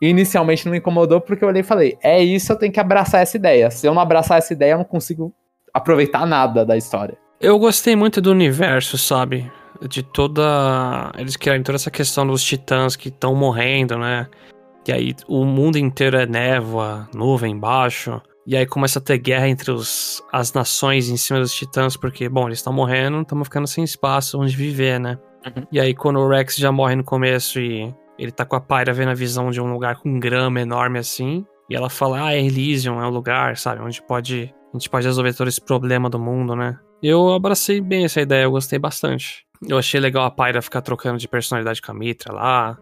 [0.08, 3.22] inicialmente não me incomodou, porque eu olhei e falei, é isso, eu tenho que abraçar
[3.22, 3.70] essa ideia.
[3.70, 5.32] Se eu não abraçar essa ideia, eu não consigo
[5.72, 7.16] aproveitar nada da história.
[7.40, 9.50] Eu gostei muito do universo, sabe?
[9.88, 11.10] De toda.
[11.16, 14.28] Eles criaram toda essa questão dos titãs que estão morrendo, né?
[14.86, 18.20] E aí o mundo inteiro é névoa, nuvem embaixo.
[18.44, 22.28] E aí começa a ter guerra entre os, as nações em cima dos titãs, porque,
[22.28, 25.16] bom, eles estão morrendo, estamos ficando sem espaço onde viver, né?
[25.46, 25.64] Uhum.
[25.70, 28.92] E aí quando o Rex já morre no começo e ele tá com a Pyra
[28.92, 32.40] vendo a visão de um lugar com grama enorme assim, e ela fala, ah, é
[32.40, 33.82] Elysium, é o lugar, sabe?
[33.82, 36.78] Onde pode, a gente pode resolver todo esse problema do mundo, né?
[37.02, 39.44] Eu abracei bem essa ideia, eu gostei bastante.
[39.66, 42.78] Eu achei legal a Pyra ficar trocando de personalidade com a Mitra lá.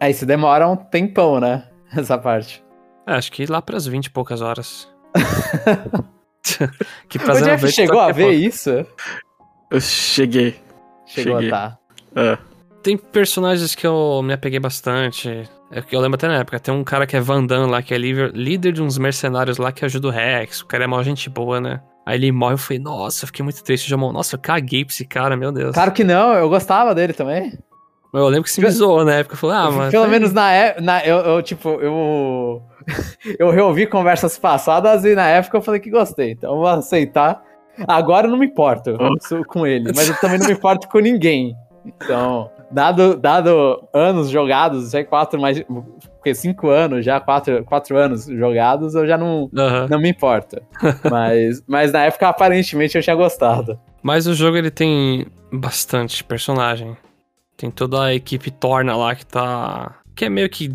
[0.00, 1.68] É, isso demora um tempão, né?
[1.94, 2.64] Essa parte.
[3.06, 4.92] É, acho que lá pras 20 e poucas horas.
[7.08, 8.38] que O Jeff Xenoblade chegou tá a ver pouco.
[8.38, 8.86] isso?
[9.70, 10.56] Eu cheguei.
[11.06, 11.48] Chegou Cheguei.
[11.48, 11.78] a tá.
[12.16, 12.51] É.
[12.82, 15.48] Tem personagens que eu me apeguei bastante.
[15.70, 17.94] É eu lembro até na época, tem um cara que é Van Damme lá, que
[17.94, 20.60] é líder, líder de uns mercenários lá que ajuda o Rex.
[20.60, 21.80] O cara é mó gente boa, né?
[22.04, 24.12] Aí ele morre, eu falei, nossa, eu fiquei muito triste, Jamon.
[24.12, 25.72] Nossa, eu caguei pra esse cara, meu Deus.
[25.72, 27.56] Claro que não, eu gostava dele também.
[28.12, 29.90] Eu lembro que se me zoou na época, eu falei, ah, mas...
[29.90, 32.62] Pelo tá- menos na época, eu, eu, tipo, eu...
[33.38, 37.40] eu reouvi conversas passadas e na época eu falei que gostei, então eu vou aceitar.
[37.88, 40.98] Agora eu não me importo sou com ele, mas eu também não me importo com
[40.98, 41.56] ninguém.
[41.86, 45.62] Então, dado, dado anos jogados, sei quatro mais...
[46.16, 49.88] Porque cinco anos já, quatro, quatro anos jogados, eu já não, Aham.
[49.90, 50.60] não me importo.
[51.10, 53.78] Mas, mas na época, aparentemente, eu tinha gostado.
[54.02, 56.96] Mas o jogo ele tem bastante personagem.
[57.56, 59.96] Tem toda a equipe Torna lá que tá.
[60.14, 60.70] que é meio que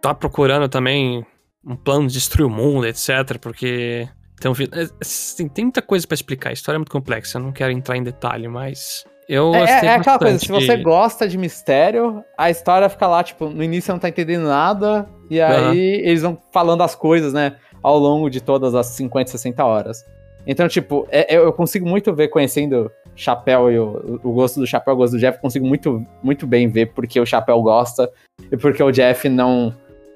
[0.00, 1.24] tá procurando também
[1.64, 3.38] um plano de destruir o mundo, etc.
[3.40, 4.08] Porque
[4.40, 6.50] tem, um é, assim, tem muita coisa pra explicar.
[6.50, 9.04] A história é muito complexa, eu não quero entrar em detalhe, mas.
[9.32, 13.22] Eu É, gostei é aquela coisa, se você gosta de mistério, a história fica lá,
[13.22, 15.74] tipo, no início você não tá entendendo nada, e aí Aham.
[15.76, 20.04] eles vão falando as coisas, né, ao longo de todas as 50, 60 horas.
[20.44, 24.66] Então, tipo, é- eu eu consigo muito ver, conhecendo Chapéu e o, o gosto do
[24.66, 28.10] Chapéu e o gosto do Jeff, consigo muito, muito bem ver porque o Chapéu gosta
[28.50, 29.72] e porque o Jeff não,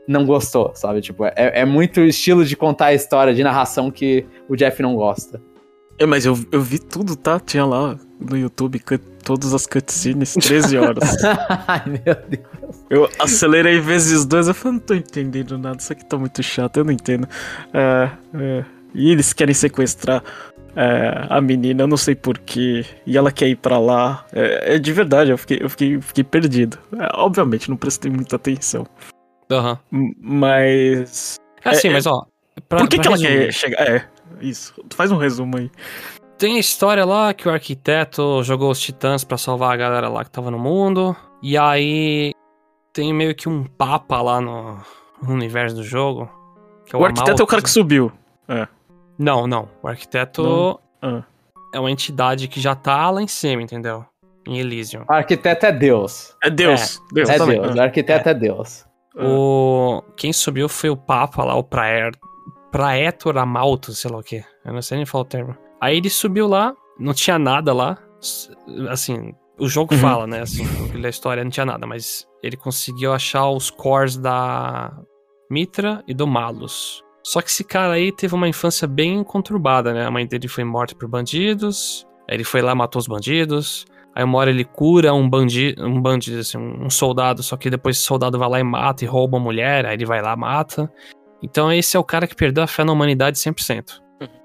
[0.09, 1.01] não gostou, sabe?
[1.01, 4.83] Tipo, é, é muito o estilo de contar a história, de narração que o Jeff
[4.83, 5.41] não gosta.
[6.01, 7.39] É, mas eu, eu vi tudo, tá?
[7.39, 8.81] Tinha lá no YouTube
[9.25, 11.17] todas as cutscenes, 13 horas.
[11.67, 12.45] Ai, meu Deus.
[12.91, 16.77] Eu acelerei vezes dois, eu falei, não tô entendendo nada, isso aqui tá muito chato,
[16.79, 17.27] eu não entendo.
[17.73, 20.23] É, é, e eles querem sequestrar
[20.77, 24.25] é, a menina, eu não sei porquê, e ela quer ir pra lá.
[24.33, 26.79] É, é de verdade, eu fiquei, eu fiquei, fiquei perdido.
[26.99, 28.87] É, obviamente, não prestei muita atenção.
[29.51, 29.79] Aham.
[29.93, 31.37] M- Mas.
[31.65, 32.27] É assim, É, mas ó.
[32.69, 33.81] pra- por que, que ela quer chegar?
[33.89, 34.05] É,
[34.41, 34.75] isso.
[34.95, 35.71] Faz um resumo aí.
[36.39, 40.25] Tem a história lá que o arquiteto jogou os titãs pra salvar a galera lá
[40.25, 41.17] que tava no mundo.
[41.41, 42.33] E aí
[42.93, 44.79] tem meio que um papa lá no,
[45.23, 46.29] no universo do jogo.
[46.85, 48.13] que O arquiteto é o cara que subiu.
[49.19, 49.69] Não, não.
[49.83, 50.81] O arquiteto Não.
[51.01, 51.23] Ah.
[51.73, 54.05] é uma entidade que já tá lá em cima, entendeu?
[54.47, 55.05] Em Elysium.
[55.09, 56.37] O arquiteto é Deus.
[56.43, 57.01] É Deus.
[57.13, 57.29] Deus.
[57.29, 57.61] É também.
[57.61, 57.75] Deus.
[57.75, 58.85] O arquiteto é, Deus.
[59.17, 59.25] Ah.
[59.25, 60.03] O...
[60.17, 62.13] Quem subiu foi o Papa lá, o Praer...
[62.71, 64.45] Praetor Amalto, sei lá o que.
[64.65, 65.57] Eu não sei nem falar o termo.
[65.81, 67.99] Aí ele subiu lá, não tinha nada lá.
[68.89, 70.01] Assim, o jogo Uhum.
[70.01, 70.41] fala, né?
[70.41, 70.65] Assim,
[71.01, 74.93] da história não tinha nada, mas ele conseguiu achar os cores da
[75.51, 77.03] Mitra e do Malus.
[77.23, 80.07] Só que esse cara aí teve uma infância bem conturbada, né?
[80.07, 82.07] A mãe dele foi morta por bandidos.
[82.29, 83.87] Aí ele foi lá, matou os bandidos.
[84.15, 87.97] Aí uma hora ele cura um bandido, um bandido, assim, um soldado, só que depois
[87.97, 90.37] esse soldado vai lá e mata e rouba a mulher, aí ele vai lá e
[90.37, 90.89] mata.
[91.43, 94.01] Então esse é o cara que perdeu a fé na humanidade 100%.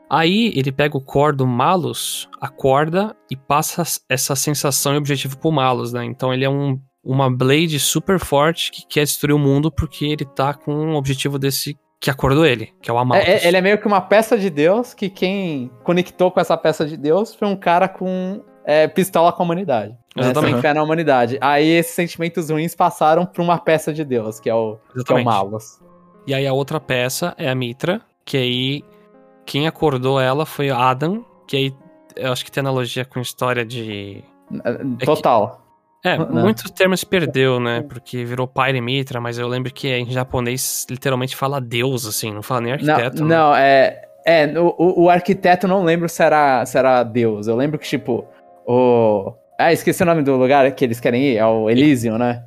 [0.09, 5.51] Aí ele pega o core do Malus, acorda e passa essa sensação e objetivo pro
[5.51, 6.03] Malus, né?
[6.05, 10.25] Então ele é um, uma Blade super forte que quer destruir o mundo porque ele
[10.25, 13.27] tá com um objetivo desse que acordou ele, que é o Amalus.
[13.27, 16.55] É- é- ele é meio que uma peça de Deus que quem conectou com essa
[16.57, 19.91] peça de Deus foi um cara com é, pistola com a humanidade.
[20.15, 20.23] né?
[20.23, 20.53] Exatamente.
[20.53, 21.37] Sem fé na humanidade.
[21.41, 25.15] Aí esses sentimentos ruins passaram pra uma peça de Deus, que é o, que é
[25.15, 25.23] o.
[25.23, 25.79] Malus.
[26.27, 28.83] E aí a outra peça é a Mitra, que aí
[29.49, 31.73] quem acordou ela foi Adam, que aí
[32.15, 34.23] eu acho que tem analogia com história de.
[35.03, 35.65] Total.
[36.05, 37.81] É, muitos termos perdeu, né?
[37.81, 42.43] Porque virou Pyre Mitra, mas eu lembro que em japonês literalmente fala Deus, assim, não
[42.43, 43.21] fala nem arquiteto.
[43.21, 43.35] Não, né?
[43.35, 44.01] não, é.
[44.25, 47.47] É, o, o- arquiteto não lembro se era, se era Deus.
[47.47, 48.25] Eu lembro que, tipo,
[48.67, 49.33] o.
[49.57, 51.37] Ah, esqueci o nome do lugar que eles querem ir.
[51.37, 52.45] É o Elysium, né?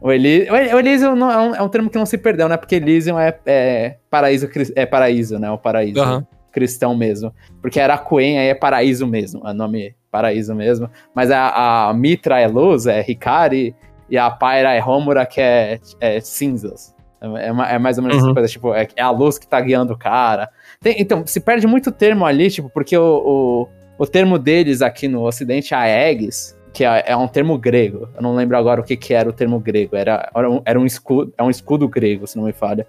[0.00, 0.50] O, Eli...
[0.50, 2.56] o El- o Elysium não, é, um, é um termo que não se perdeu, né?
[2.56, 5.50] Porque Elysium é, é paraíso, é paraíso, né?
[5.50, 6.26] O paraíso Aham.
[6.52, 7.32] Cristão mesmo.
[7.62, 9.46] Porque Araquém aí é paraíso mesmo.
[9.46, 10.90] É nome paraíso mesmo.
[11.14, 13.74] Mas a, a Mitra é luz, é Hikari.
[14.08, 16.94] E a Pyra é Homura, que é, é cinzas.
[17.20, 18.34] É, é é mais ou menos essa Uhum.
[18.34, 20.48] coisa, tipo, é, é a luz que tá guiando o cara.
[20.80, 25.06] Tem- então, se perde muito termo ali, tipo, porque o, o, o termo deles aqui
[25.06, 28.08] no ocidente é Aegis, que é, é um termo grego.
[28.16, 29.94] Eu não lembro agora o que, que era o termo grego.
[29.94, 32.84] Era, era, um, era um escudo, é um escudo grego, se não me falha.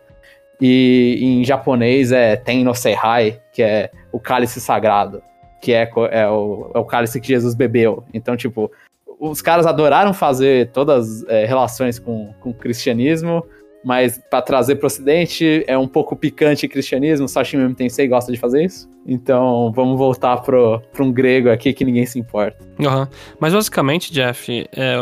[0.62, 5.24] E em japonês é Ten no Seihai, que é o cálice sagrado,
[5.60, 8.04] que é, é, o, é o cálice que Jesus bebeu.
[8.14, 8.72] Então, tipo,
[9.20, 13.44] os caras adoraram fazer todas as relações com, com o cristianismo,
[13.84, 18.38] mas pra trazer pro ocidente é um pouco picante cristianismo, só Shin Tensei gosta de
[18.38, 18.88] fazer isso.
[19.08, 22.64] Então, vamos voltar pro, pro um grego aqui que ninguém se importa.
[22.80, 23.10] Aham.
[23.40, 24.96] Mas basicamente, Jeff, é,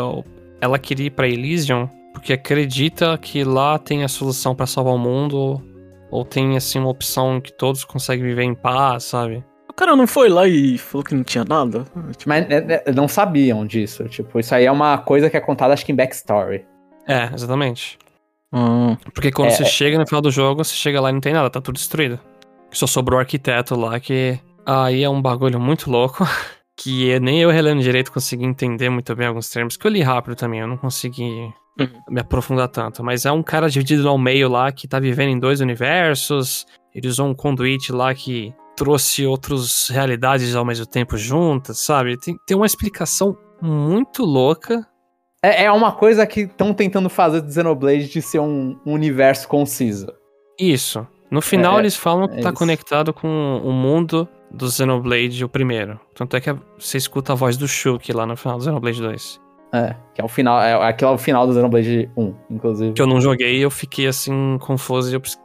[0.58, 4.98] ela queria ir pra Elysium porque acredita que lá tem a solução pra salvar o
[4.98, 5.62] mundo,
[6.10, 9.44] ou tem, assim, uma opção que todos conseguem viver em paz, sabe?
[9.68, 11.84] O cara não foi lá e falou que não tinha nada?
[12.16, 14.04] Tipo, Mas né, né, não sabiam disso.
[14.08, 16.66] Tipo, isso aí é uma coisa que é contada, acho que em backstory.
[17.06, 17.96] É, exatamente.
[18.52, 18.96] Hum.
[19.14, 19.66] Porque quando É, você é.
[19.66, 22.18] chega no final do jogo, você chega lá e não tem nada, tá tudo destruído.
[22.72, 26.24] Só sobrou o arquiteto lá, que aí é um bagulho muito louco.
[26.82, 29.76] Que eu- nem eu relendo direito consegui entender muito bem alguns termos.
[29.76, 31.86] Que eu li rápido também, eu não consegui Uhum.
[32.10, 33.02] me aprofundar tanto.
[33.02, 36.66] Mas é um cara dividido ao meio lá que tá vivendo em dois universos.
[36.94, 42.18] Ele usou um conduíte lá que trouxe outras realidades ao mesmo tempo juntas, sabe?
[42.18, 44.86] Tem, tem uma explicação muito louca.
[45.42, 49.48] É, é uma coisa que estão tentando fazer do Xenoblade de ser um, um universo
[49.48, 50.08] conciso.
[50.58, 51.06] Isso.
[51.30, 52.58] No final É, eles falam que é tá isso.
[52.58, 55.98] conectado com o mundo do Xenoblade, o primeiro.
[56.14, 59.40] Tanto é que você escuta a voz do Shulk lá no final do Xenoblade 2.
[59.72, 62.92] É, que é o final, é, aquele é o final do Xenoblade 1, inclusive.
[62.92, 65.40] Que eu não joguei e eu fiquei assim, confuso e eu preciso-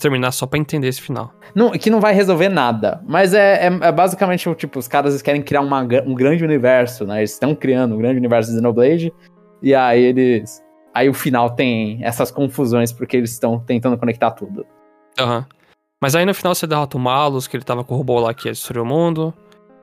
[0.00, 1.32] terminar só pra entender esse final.
[1.54, 3.00] Não, que não vai resolver nada.
[3.06, 7.18] Mas é, é, é basicamente, tipo, os caras querem criar uma um grande universo, né?
[7.20, 9.12] Eles estão criando um grande universo de Xenoblade.
[9.62, 10.60] E aí eles.
[10.92, 14.66] Aí o final tem essas confusões porque eles estão tentando conectar tudo.
[15.16, 15.46] Aham.
[16.02, 18.34] Mas aí no final você derrota o Malus, que ele tava com o robô lá
[18.34, 19.32] que ia destruir o mundo.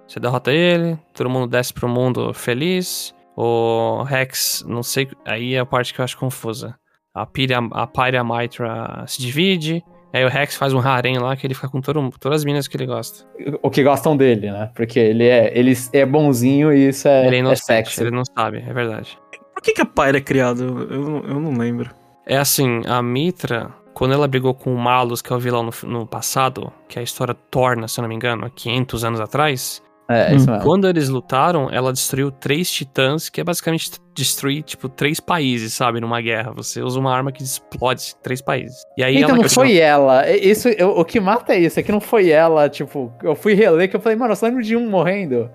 [0.06, 3.16] Você derrota ele, todo mundo desce pro mundo feliz.
[3.38, 6.76] O Rex, não sei, aí é a parte que eu acho confusa.
[7.14, 9.84] A Pyria, a Pyria Mitra se divide,
[10.14, 12.68] aí o Rex faz um harem lá que ele fica com todo, todas as minas
[12.68, 13.26] que ele gosta.
[13.62, 14.70] O que gostam dele, né?
[14.76, 18.02] Porque ele é, ele é bonzinho e isso é, ele é é sexy.
[18.02, 19.18] ele não sabe, é verdade.
[19.54, 20.64] Por que, que a Pyre é criado?
[20.90, 21.90] Eu, não- eu não lembro.
[22.26, 25.72] É assim, a Mitra, quando ela brigou com o Malus, que é o vilão no,
[25.90, 29.82] no passado, que a história torna, se eu não me engano, há 500 anos atrás,
[30.08, 30.64] É, é isso mesmo.
[30.64, 36.00] Quando eles lutaram, ela destruiu três titãs, que é basicamente destruir, tipo, três países, sabe?
[36.00, 36.52] Numa guerra.
[36.54, 38.78] Você usa uma arma que explode três países.
[38.98, 40.30] E aí Então ela não foi ela.
[40.30, 43.54] Isso, eu- o que mata é isso, é que não foi ela, tipo, eu fui
[43.56, 45.50] reler que eu falei, mano, eu só lembro de um morrendo.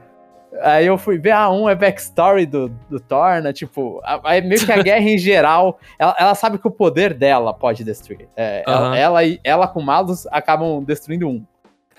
[0.63, 3.53] Aí eu fui ver, ah, um é backstory do, do Thor, né?
[3.53, 7.55] Tipo, aí meio que a guerra em geral, ela, ela sabe que o poder dela
[7.55, 8.29] pode destruir.
[8.37, 11.45] É, ela, ela, e- ela com Malus acabam destruindo um.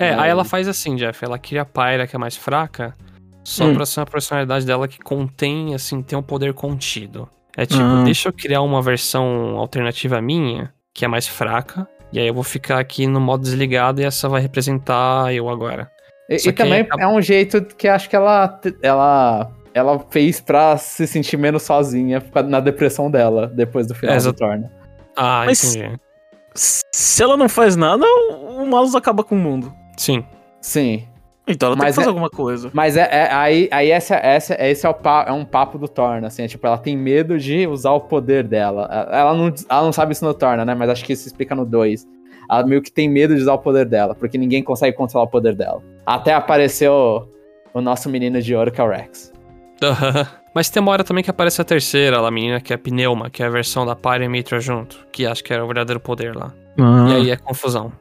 [0.04, 1.24] É, Mas- aí ela faz assim, Jeff.
[1.24, 2.96] Ela cria a Pyra, que é mais fraca,
[3.44, 3.74] só Hum.
[3.76, 7.28] pra ser uma personalidade dela que contém, assim, tem um poder contido.
[7.58, 8.04] É tipo, Ah.
[8.04, 12.44] deixa eu criar uma versão alternativa minha, que é mais fraca, e aí eu vou
[12.44, 15.90] ficar aqui no modo desligado e essa vai representar eu agora.
[16.30, 20.78] E, e também acaba- é um jeito que acho que ela, ela, ela fez pra
[20.78, 24.70] se sentir menos sozinha na depressão dela, depois do final É, do né?
[25.18, 25.98] Ah, Mas- entendi.
[26.56, 29.74] Se ela não faz nada, o o Malus acaba com o mundo.
[29.98, 30.24] Sim.
[30.62, 31.08] Sim.
[31.48, 32.70] Então ela tem Mas que fazer é- alguma coisa.
[32.74, 35.88] Mas é, é- aí, aí essa, essa, esse é, o pa- é um papo do
[35.88, 38.88] Thorne, assim, é tipo, ela tem medo de usar o poder dela.
[39.12, 40.76] Ela não, ela não sabe isso no Thorne, né?
[40.76, 42.08] Mas acho que isso explica no 2.
[42.50, 45.30] Ela meio que tem medo de usar o poder dela, porque ninguém consegue controlar o
[45.30, 45.82] poder dela.
[46.06, 46.94] Até apareceu
[47.74, 49.32] o, o nosso menino de ouro, que é o Rex.
[50.54, 52.80] Mas tem uma hora também que aparece a terceira, lá, a menina, que é a
[52.80, 55.68] Pneuma, que é a versão da Pyre e Mitra junto, que acho que era o
[55.68, 56.54] verdadeiro poder lá.
[56.80, 57.08] Ah.
[57.10, 57.92] E aí é confusão.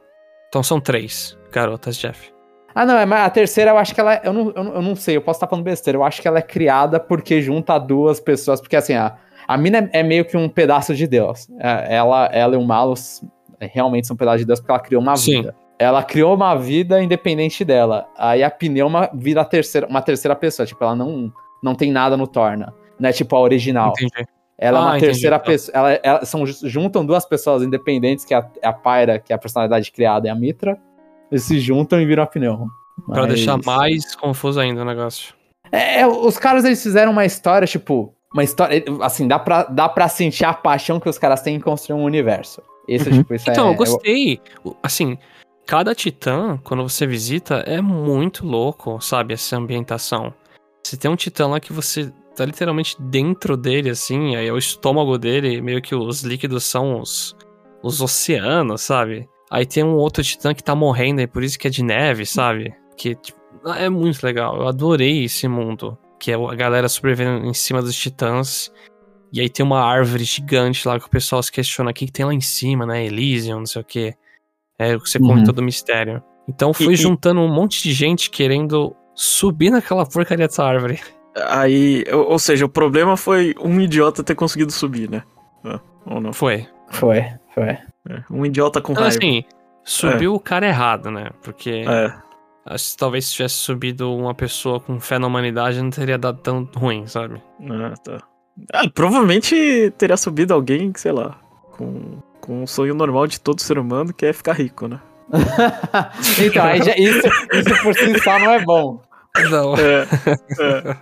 [0.48, 2.32] Então são três garotas, Jeff.
[2.74, 4.20] Ah, não, é, mas a terceira eu acho que ela é.
[4.24, 5.98] Eu não, eu, não, eu não sei, eu posso estar falando besteira.
[5.98, 8.60] Eu acho que ela é criada porque junta duas pessoas.
[8.60, 9.16] Porque assim, a,
[9.48, 11.48] a mina é, é meio que um pedaço de Deus.
[11.58, 13.22] É, ela, ela e o Malus
[13.60, 15.38] realmente são um pedaço de Deus porque ela criou uma Sim.
[15.38, 15.56] vida.
[15.78, 18.06] Ela criou uma vida independente dela.
[18.16, 20.64] Aí a Pneuma vira terceira, uma terceira pessoa.
[20.66, 21.32] Tipo, ela não,
[21.62, 22.72] não tem nada no Torna.
[22.98, 23.92] Não é tipo a original.
[23.98, 24.28] Entendi.
[24.58, 25.44] Ela é Ah, uma entendi, terceira tá.
[25.46, 25.76] pessoa.
[25.76, 29.36] Ela, ela- são, juntam duas pessoas independentes, que é a, é a Pyra, que é
[29.36, 30.78] a personalidade criada, e a Mitra.
[31.30, 32.68] Eles se juntam e viram a.
[33.06, 35.34] Pra Mas- deixar mais confuso ainda o negócio.
[35.72, 38.82] É, é, os caras eles fizeram uma história, tipo, uma história.
[39.00, 42.04] Assim, dá pra, dá pra sentir a paixão que os caras têm em construir um
[42.04, 42.60] universo.
[42.88, 43.18] Isso, Uhum.
[43.18, 43.70] tipo, isso Então, é.
[43.72, 44.40] eu gostei.
[44.82, 45.16] Assim,
[45.66, 49.34] cada titã, quando você visita, é muito louco, sabe?
[49.34, 50.34] Essa ambientação.
[50.82, 54.58] Você tem um titã lá que você tá literalmente dentro dele, assim, aí é o
[54.58, 57.36] estômago dele, meio que os líquidos são os,
[57.82, 59.28] os oceanos, sabe?
[59.50, 62.24] Aí tem um outro titã que tá morrendo, e por isso que é de neve,
[62.24, 62.72] sabe?
[62.96, 63.38] Que tipo,
[63.76, 64.56] é muito legal.
[64.56, 65.98] Eu adorei esse mundo.
[66.18, 68.70] Que é a galera sobrevivendo em cima dos titãs.
[69.32, 72.12] E aí tem uma árvore gigante lá que o pessoal se questiona o que, que
[72.12, 73.04] tem lá em cima, né?
[73.06, 74.14] Elysium, não sei o quê.
[74.78, 75.28] É o que você Uhum.
[75.28, 76.22] comentou do mistério.
[76.48, 81.00] Então foi E- e- juntando um monte de gente querendo subir naquela porcaria dessa árvore.
[81.48, 85.22] Aí, ou, ou seja, o problema foi um idiota ter conseguido subir, né?
[85.64, 86.32] Ah, ou não?
[86.34, 86.66] Foi.
[86.90, 87.24] Foi,
[87.54, 87.78] foi.
[88.08, 89.18] É, um idiota com Então, raiva.
[89.18, 89.44] assim,
[89.84, 91.30] subiu o cara errado, né?
[91.42, 92.12] Porque É.
[92.66, 96.68] acho talvez se tivesse subido uma pessoa com fé na humanidade não teria dado tão
[96.76, 97.42] ruim, sabe?
[97.70, 98.18] Ah, tá.
[98.72, 101.38] Ah, provavelmente teria subido alguém, sei lá,
[101.76, 104.98] com, com um sonho normal de todo ser humano, que é ficar rico, né?
[106.44, 109.00] então, já- isso, isso por si só não é bom.
[109.50, 109.74] Não.
[109.76, 110.06] É,
[110.60, 110.96] é.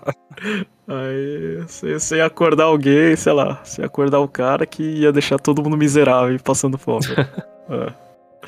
[0.86, 5.12] Aí você, você ia acordar alguém, sei lá, você ia acordar o cara que ia
[5.12, 7.06] deixar todo mundo miserável e passando fome.
[7.70, 7.92] É.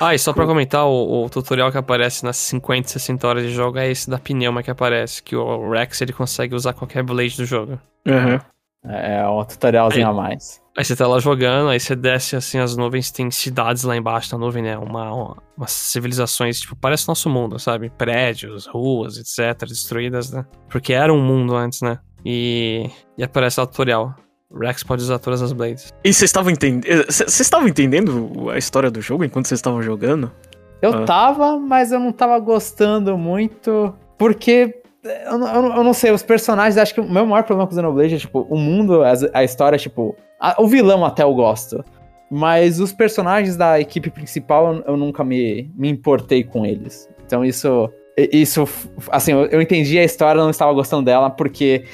[0.00, 3.50] Ah, e só pra comentar, o, o tutorial que aparece nas 50, 60 horas de
[3.50, 7.36] jogo é esse da pneuma que aparece, que o Rex ele consegue usar qualquer blade
[7.36, 7.78] do jogo.
[8.08, 8.40] Uhum.
[8.84, 10.60] É um tutorialzinho Aí- a mais.
[10.76, 14.30] Aí você tá lá jogando, aí você desce assim as nuvens, tem cidades lá embaixo
[14.30, 14.78] da nuvem, né?
[14.78, 17.90] Uma, uma- umas civilizações, tipo, parece nosso mundo, sabe?
[17.90, 20.46] Prédios, ruas, etc, destruídas, né?
[20.70, 21.98] Porque era um mundo antes, né?
[22.24, 24.14] E, e aparece lá o tutorial.
[24.52, 25.92] Rex pode usar todas as blades.
[26.02, 27.04] E vocês estavam entendendo.
[27.06, 30.32] Vocês estavam entendendo a história do jogo enquanto vocês estavam jogando?
[30.80, 31.04] Eu Ah.
[31.04, 36.22] tava, mas eu não tava gostando muito, porque eu, não- eu eu não sei, os
[36.22, 39.24] personagens, acho que o meu maior problema com o Xenoblade é, tipo, o mundo, as-
[39.32, 41.84] a, história, tipo, a- o vilão até eu gosto,
[42.30, 47.08] mas os personagens da equipe principal eu, eu nunca me, me importei com eles.
[47.26, 48.64] Então isso, isso,
[49.10, 51.84] assim, eu, eu entendi a história, eu não estava gostando dela, porque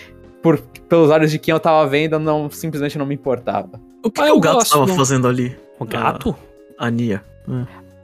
[0.42, 3.80] por, pelos olhos de quem eu tava vendo, eu não, simplesmente não me importava.
[4.04, 5.56] O que, Ah, que eu o gato estava fazendo ali?
[5.78, 6.36] O gato?
[6.78, 7.24] A Nia.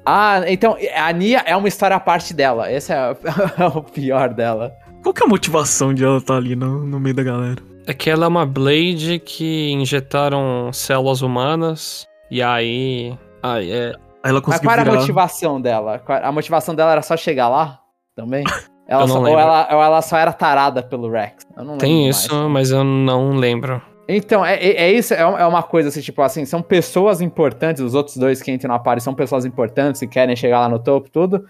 [0.05, 2.96] Ah, então, a Nia é uma história à parte dela, esse é,
[3.59, 4.72] é o pior dela.
[5.03, 7.57] Qual que é a motivação de ela estar ali no, no meio da galera?
[7.86, 13.16] É que ela é uma blade que injetaram células humanas, e aí...
[13.42, 13.92] Aí é...
[14.24, 15.98] Ela Mas conseguiu qual era a motivação dela?
[15.98, 17.80] Qual- A motivação dela era só chegar lá?
[18.14, 18.44] Também?
[18.86, 21.46] Ela Eu não só- ou, ela, ou ela só era tarada pelo Rex?
[21.57, 22.50] Eu não Tem lembro isso, mais.
[22.53, 23.80] mas eu não lembro.
[24.09, 27.80] Então, é, é, é isso, é é uma coisa assim, tipo assim, são pessoas importantes,
[27.80, 30.78] os outros dois que entram na party são pessoas importantes e querem chegar lá no
[30.78, 31.44] topo, tudo.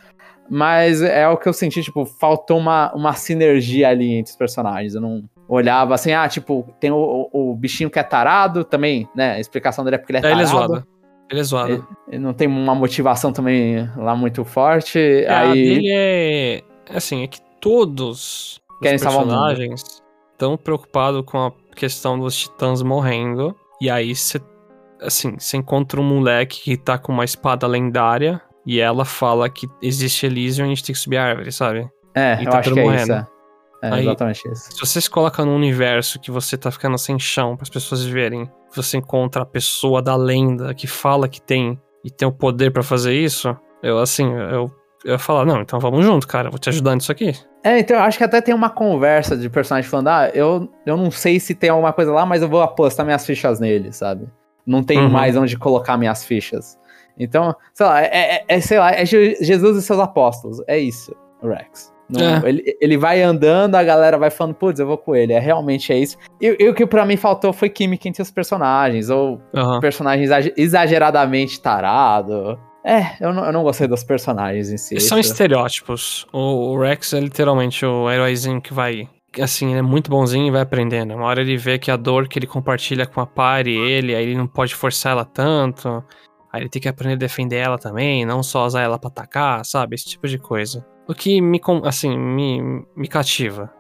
[0.51, 4.95] Mas é o que eu senti, tipo, faltou uma, uma sinergia ali entre os personagens.
[4.95, 9.09] Eu não olhava assim, ah, tipo, tem o, o, o bichinho que é tarado também,
[9.15, 9.33] né?
[9.33, 10.67] A explicação dele é porque ele é É, ele é tarado.
[10.67, 10.87] zoado.
[11.31, 11.87] Ele é zoado.
[12.09, 14.99] Ele não tem uma motivação também lá muito forte.
[14.99, 15.53] É, aí.
[15.53, 16.63] dele é.
[16.91, 23.55] Assim, é que todos Querem os personagens estão preocupados com a questão dos titãs morrendo.
[23.81, 24.41] E aí você.
[25.01, 28.41] Assim, você encontra um moleque que tá com uma espada lendária.
[28.67, 31.89] E ela fala que existe Elysium e a gente tem que subir a árvore, sabe?
[32.15, 33.03] É, E eu tá acho que é morrendo.
[33.03, 33.13] isso.
[33.13, 33.27] É,
[33.85, 34.71] É, Aí- exatamente isso.
[34.73, 38.05] Se você se coloca num universo que você tá ficando sem chão para as pessoas
[38.05, 42.71] viverem, você encontra a pessoa da lenda que fala que tem e tem o poder
[42.71, 44.71] pra fazer isso, eu assim, eu,
[45.05, 47.33] eu ia falar, não, então vamos junto, cara, vou te ajudar nisso aqui.
[47.65, 50.97] É, então eu acho que até tem uma conversa de personagem falando, ah, eu, eu
[50.97, 54.29] não sei se tem alguma coisa lá, mas eu vou apostar minhas fichas nele, sabe?
[54.65, 55.11] Não tenho Uhum.
[55.11, 56.79] mais onde colocar minhas fichas.
[57.19, 58.07] Então, sei lá, é,
[58.37, 60.63] é- é, sei lá, é Je- Jesus e seus apóstolos.
[60.67, 61.93] É isso, o Rex.
[62.11, 62.49] Não- É.
[62.49, 65.33] ele, ele vai andando, a galera vai falando, putz, eu vou com ele.
[65.33, 66.19] É realmente é isso.
[66.41, 69.81] E, e o que pra mim faltou foi química entre os personagens, ou Aham.
[69.81, 72.59] personagem exage- exageradamente tarado.
[72.85, 75.01] É, eu não, eu não gostei dos personagens em si.
[75.01, 76.27] São Isso- estereótipos.
[76.33, 79.09] O, o Rex é literalmente o heróizinho que vai.
[79.41, 81.15] Assim, ele é muito bonzinho e vai aprendendo.
[81.15, 84.25] Uma hora ele vê que a dor que ele compartilha com a party, ele, aí
[84.25, 86.05] ele não pode forçar ela tanto.
[86.53, 89.65] Aí ele tem que aprender a defender ela também, não só usar ela pra atacar,
[89.65, 89.95] sabe?
[89.95, 90.85] Esse tipo de coisa.
[91.09, 93.73] O que me, assim, me, me cativa.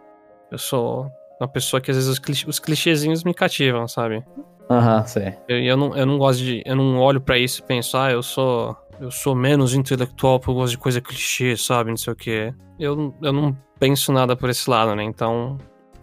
[0.50, 1.10] Eu sou
[1.40, 4.24] uma pessoa que às vezes os, clichê, os clichêzinhos me cativam, sabe?
[4.70, 5.34] Aham, sei.
[5.48, 6.62] Eu, eu, não, eu não gosto de.
[6.64, 8.76] Eu não olho pra isso e penso, ah, eu sou.
[9.00, 11.90] Eu sou menos intelectual porque eu gosto de coisa clichê, sabe?
[11.90, 12.54] Não sei o quê.
[12.78, 15.02] Eu, não- eu não penso nada por esse lado, né?
[15.04, 15.58] Então.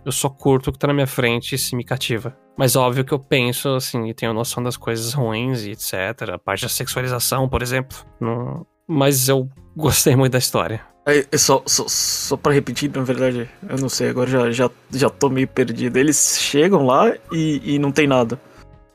[0.06, 2.36] Eu só curto o que tá na minha frente e se me cativa.
[2.60, 6.32] Mas óbvio que eu penso, assim, e tenho noção das coisas ruins e etc.
[6.34, 7.98] A parte da sexualização, por exemplo.
[8.20, 8.68] Não...
[8.86, 10.82] Mas eu gostei muito da história.
[11.06, 14.70] Aí, é só, só, só pra repetir, na verdade, eu não sei, agora já, já,
[14.92, 15.96] já tô meio perdido.
[15.96, 18.38] Eles chegam lá e, e não tem nada.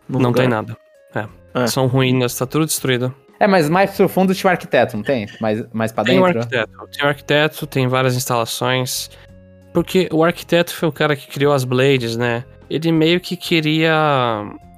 [0.07, 0.43] não lugar.
[0.43, 0.77] tem nada.
[1.15, 1.27] É.
[1.63, 1.67] É.
[1.67, 3.15] São ruínas, tá tudo destruído.
[3.41, 5.27] É, mas mais pro fundo tinha o arquiteto, não tem?
[5.41, 6.39] Mais, mais pra Tem dentro?
[6.39, 6.73] arquiteto.
[6.93, 9.11] Tem o arquiteto, tem várias instalações.
[9.73, 12.45] Porque o arquiteto foi o cara que criou as Blades, né?
[12.69, 13.95] Ele meio que queria.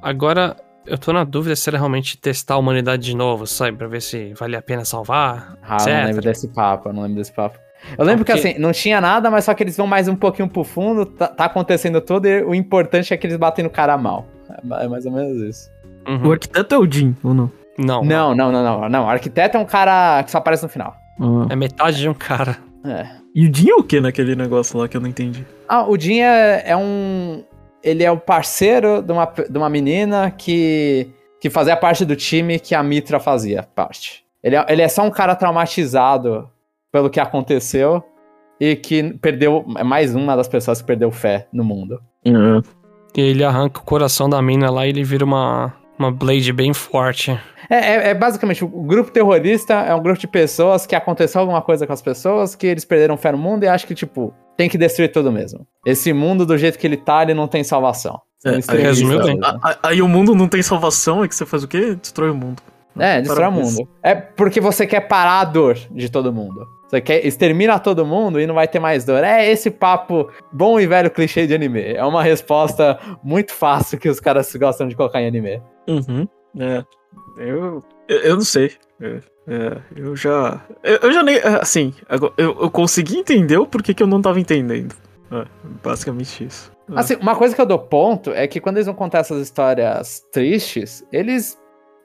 [0.03, 0.57] Agora,
[0.87, 3.77] eu tô na dúvida se era realmente testar a humanidade de novo, sabe?
[3.77, 5.57] Pra ver se vale a pena salvar.
[5.63, 6.07] Ah, eu não etc.
[6.07, 7.59] lembro desse papo, eu não lembro desse papo.
[7.97, 10.17] Eu lembro que Porque- assim, não tinha nada, mas só que eles vão mais um
[10.17, 13.71] pouquinho pro fundo, tá, tá acontecendo tudo e o importante é que eles batem no
[13.71, 14.27] cara mal.
[14.81, 15.71] É É mais ou menos isso.
[16.09, 16.29] Uhum.
[16.29, 17.51] O arquiteto é o Jim, ou não?
[17.79, 19.05] Não, Não, não, não, não, não.
[19.05, 20.97] O arquiteto é um cara que só aparece no final.
[21.21, 21.47] Ah.
[21.51, 22.57] É metade de um cara.
[22.85, 23.07] É.
[23.35, 25.45] E o Jim é o que naquele negócio lá que eu não entendi?
[25.69, 27.45] Ah, o Jin é, é um.
[27.83, 31.09] Ele é o parceiro de uma, de uma menina que,
[31.41, 34.25] que fazia parte do time que a Mitra fazia parte.
[34.43, 36.51] Ele é, ele é só um cara traumatizado
[36.93, 38.03] pelo que aconteceu
[38.61, 39.65] e que perdeu.
[39.77, 42.01] É mais uma das pessoas que perdeu fé no mundo.
[43.17, 46.73] E ele arranca o coração da mina lá e ele vira uma, uma Blade bem
[46.75, 47.31] forte.
[47.69, 51.63] É, é- é basicamente o grupo terrorista é um grupo de pessoas que aconteceu alguma
[51.63, 54.69] coisa com as pessoas, que eles perderam fé no mundo e acham que, tipo, tem
[54.69, 55.67] que destruir tudo mesmo.
[55.85, 58.21] Esse mundo, do jeito que ele tá, ele não tem salvação.
[58.45, 59.41] É, extremistas resumiu bem.
[59.83, 61.95] Aí o mundo não tem salvação, é que você faz o quê?
[61.95, 62.63] Destrói o mundo.
[62.99, 63.89] É, destrói o mundo.
[64.03, 66.67] É porque você quer parar a dor de todo mundo.
[66.89, 69.23] Você quer exterminar todo mundo e não vai ter mais dor.
[69.25, 71.83] É esse papo bom e velho clichê de anime.
[71.83, 75.61] É uma resposta muito fácil que os caras gostam de colocar em anime.
[75.89, 76.29] Uhum.
[76.59, 76.85] É.
[77.39, 78.73] Eu, eu, eu não sei.
[79.01, 79.19] É,
[79.49, 80.61] é, eu já.
[80.83, 81.37] Eu, eu já nem.
[81.37, 84.95] é, Assim, eu, eu consegui entender o porquê que eu não tava entendendo.
[85.31, 85.45] É,
[85.83, 86.73] basicamente isso.
[86.91, 86.99] É.
[86.99, 90.25] Assim, uma coisa que eu dou ponto é que quando eles vão contar essas histórias
[90.33, 91.57] tristes, eles.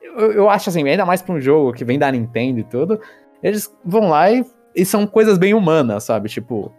[0.04, 3.00] Eu, eu acho assim, ainda mais pra um jogo que vem da Nintendo e tudo,
[3.42, 6.30] eles vão lá e, e são coisas bem humanas, sabe?
[6.30, 6.72] Tipo.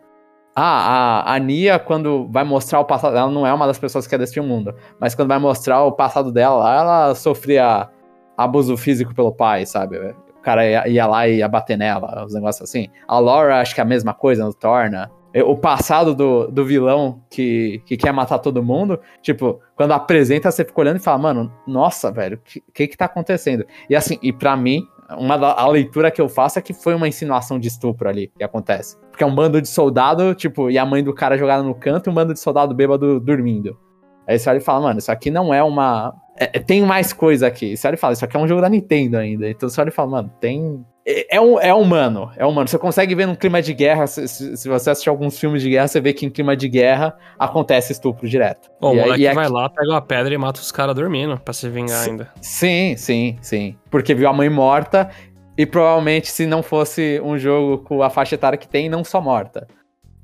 [0.54, 3.16] Ah, a, a Nia, quando vai mostrar o passado.
[3.16, 4.74] Ela não é uma das pessoas que quer o mundo.
[5.00, 7.88] Mas quando vai mostrar o passado dela ela sofria
[8.36, 10.14] abuso físico pelo pai, sabe?
[10.42, 12.88] Cara ia, ia lá e ia bater nela, os negócios assim.
[13.06, 15.10] A Laura, acho que é a mesma coisa no Torna.
[15.46, 20.62] O passado do, do vilão que, que quer matar todo mundo, tipo, quando apresenta, você
[20.62, 23.64] fica olhando e fala, mano, nossa, velho, o que, que que tá acontecendo?
[23.88, 24.86] E assim, e pra mim,
[25.16, 28.30] uma da, a leitura que eu faço é que foi uma insinuação de estupro ali
[28.36, 28.98] que acontece.
[29.10, 32.08] Porque é um bando de soldado, tipo, e a mãe do cara jogada no canto
[32.08, 33.78] e um bando de soldado bêbado dormindo.
[34.26, 36.14] Aí você olha e fala, mano, isso aqui não é uma.
[36.38, 37.76] É- é- tem mais coisa aqui.
[37.76, 39.48] Você olha e fala, isso aqui é um jogo da Nintendo ainda.
[39.48, 40.84] Então você olha e fala, mano, tem.
[41.04, 42.68] É, é, um, é humano, é humano.
[42.68, 44.06] Você consegue ver num clima de guerra.
[44.06, 47.16] Se, se- você assistir alguns filmes de guerra, você vê que em clima de guerra
[47.38, 48.70] acontece estupro direto.
[48.80, 50.94] O E aí- moleque e aqui- vai lá, pega uma pedra e mata os caras
[50.94, 52.10] dormindo pra se vingar Sim.
[52.12, 52.30] ainda.
[52.40, 53.76] Sim, sim, sim.
[53.90, 55.10] Porque viu a mãe morta
[55.58, 59.20] e provavelmente se não fosse um jogo com a faixa etária que tem, não só
[59.20, 59.66] morta.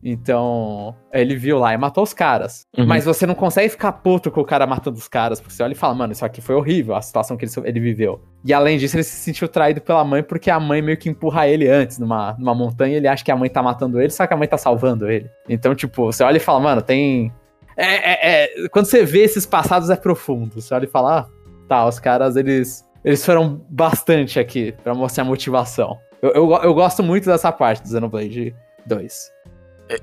[0.02, 2.66] Então, ele viu lá e matou os caras.
[2.76, 2.86] Uhum.
[2.86, 5.72] Mas você não consegue ficar puto com o cara matando os caras, porque você olha
[5.72, 8.20] e fala, mano, isso aqui foi horrível, a situação que ele, ele viveu.
[8.44, 11.48] E além disso, ele se sentiu traído pela mãe, porque a mãe meio que empurra
[11.48, 14.32] ele antes numa, numa montanha, ele acha que a mãe tá matando ele, só que
[14.32, 15.28] a mãe tá salvando ele.
[15.48, 17.32] Então, tipo, você olha e fala, mano, tem.
[17.76, 20.60] É, é- é- Quando você vê esses passados, é profundo.
[20.60, 21.26] Você olha e fala, ah,
[21.68, 22.86] tá, os caras, eles.
[23.04, 25.96] Eles foram bastante aqui pra mostrar a motivação.
[26.20, 29.30] Eu, eu, eu gosto muito dessa parte do Xenoblade 2.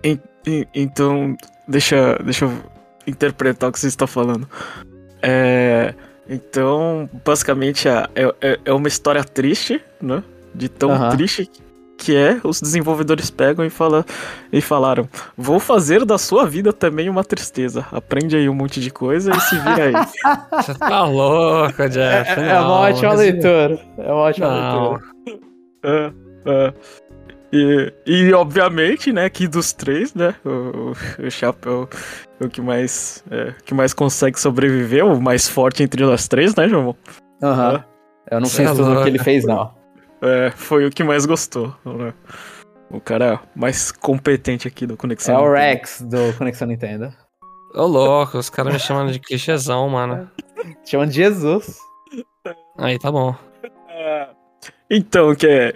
[0.03, 1.35] En- en- Então,
[1.67, 2.53] deixa, deixa eu
[3.07, 4.47] interpretar o que você está falando.
[5.21, 5.93] É,
[6.29, 8.07] então, basicamente, é,
[8.41, 10.23] é, é uma história triste, né?
[10.53, 11.49] De tão triste
[11.97, 14.05] que é, os desenvolvedores pegam e, fala,
[14.51, 15.07] e falaram:
[15.37, 17.85] Vou fazer da sua vida também uma tristeza.
[17.91, 19.93] Aprende aí um monte de coisa e se vira aí.
[20.63, 22.39] Você tá louco, Jeff.
[22.39, 23.79] É, é uma não, ótima mas- leitura.
[23.97, 24.91] É uma ótima Não.
[24.91, 25.03] leitura.
[25.83, 26.11] É,
[26.47, 26.73] é.
[27.51, 31.87] E, e, obviamente, né, que dos três, né, o, o, o Chapéu
[32.39, 36.55] é o que mais, é, que mais consegue sobreviver, o mais forte entre nós três,
[36.55, 36.95] né, João?
[37.41, 37.83] Aham.
[38.29, 39.73] Eu não fiz tudo o que ele fez, não.
[40.21, 42.13] É, foi o que mais gostou, né?
[42.89, 45.35] O cara mais competente aqui do Conexão.
[45.35, 45.59] É o Nintendo.
[45.59, 47.13] Rex do Conexão Nintendo.
[47.73, 50.29] Ô, louco, os caras me chamando de clichêzão, mano.
[50.85, 51.77] Chama de Jesus.
[52.77, 53.35] Aí tá bom.
[54.89, 55.75] Então, quer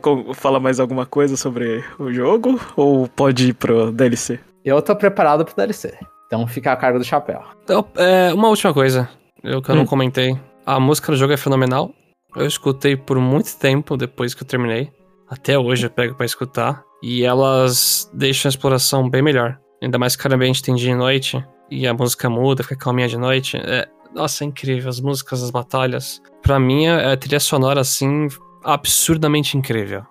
[0.00, 2.60] co- falar mais alguma coisa sobre o jogo?
[2.76, 4.38] Ou pode ir pro DLC?
[4.64, 5.94] Eu tô preparado pro DLC.
[6.26, 7.42] Então fica a cargo do chapéu.
[7.64, 9.08] Então, é, uma última coisa,
[9.42, 9.86] eu que eu não Hum.
[9.86, 10.38] comentei.
[10.64, 11.90] A música do jogo é fenomenal.
[12.36, 14.90] Eu escutei por muito tempo depois que eu terminei.
[15.28, 16.82] Até hoje eu pego pra escutar.
[17.02, 19.58] E elas deixam a exploração bem melhor.
[19.82, 21.44] Ainda mais que ambiente tem dia e noite.
[21.70, 23.56] E a música muda, fica calminha de noite.
[23.56, 24.88] É, nossa, é incrível.
[24.88, 26.22] As músicas das batalhas.
[26.42, 28.28] Pra mim, é a trilha sonora, assim,
[28.64, 30.02] absurdamente incrível.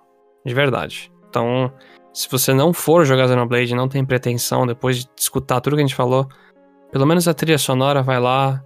[0.44, 1.12] De verdade.
[1.28, 1.72] Então,
[2.12, 5.82] se você não for jogar Xenoblade e não tem pretensão, depois de escutar tudo que
[5.82, 6.28] a gente falou,
[6.90, 8.62] pelo menos a trilha sonora vai lá,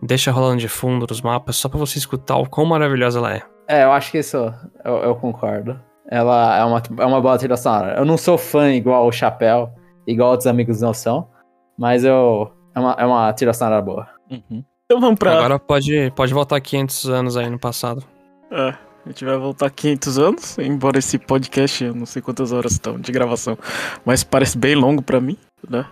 [0.00, 3.42] deixa rolando de fundo nos mapas, só pra você escutar o quão maravilhosa ela é.
[3.68, 4.36] É, eu acho que isso
[4.84, 5.78] eu, eu concordo.
[6.08, 7.98] Ela é uma, é uma boa trilha sonora.
[7.98, 9.70] Eu não sou fã igual o Chapéu,
[10.06, 11.28] igual outros amigos não são,
[11.76, 12.52] mas eu.
[12.74, 14.06] É uma, é uma trilha sonora boa.
[14.30, 15.32] Então vamos pra.
[15.32, 18.04] Agora pode, pode voltar 500 anos aí no passado.
[18.52, 18.74] É,
[19.06, 22.98] a gente vai voltar 500 anos, embora esse podcast, eu não sei quantas horas estão
[22.98, 23.56] de gravação,
[24.04, 25.38] mas parece bem longo pra mim,
[25.70, 25.86] né?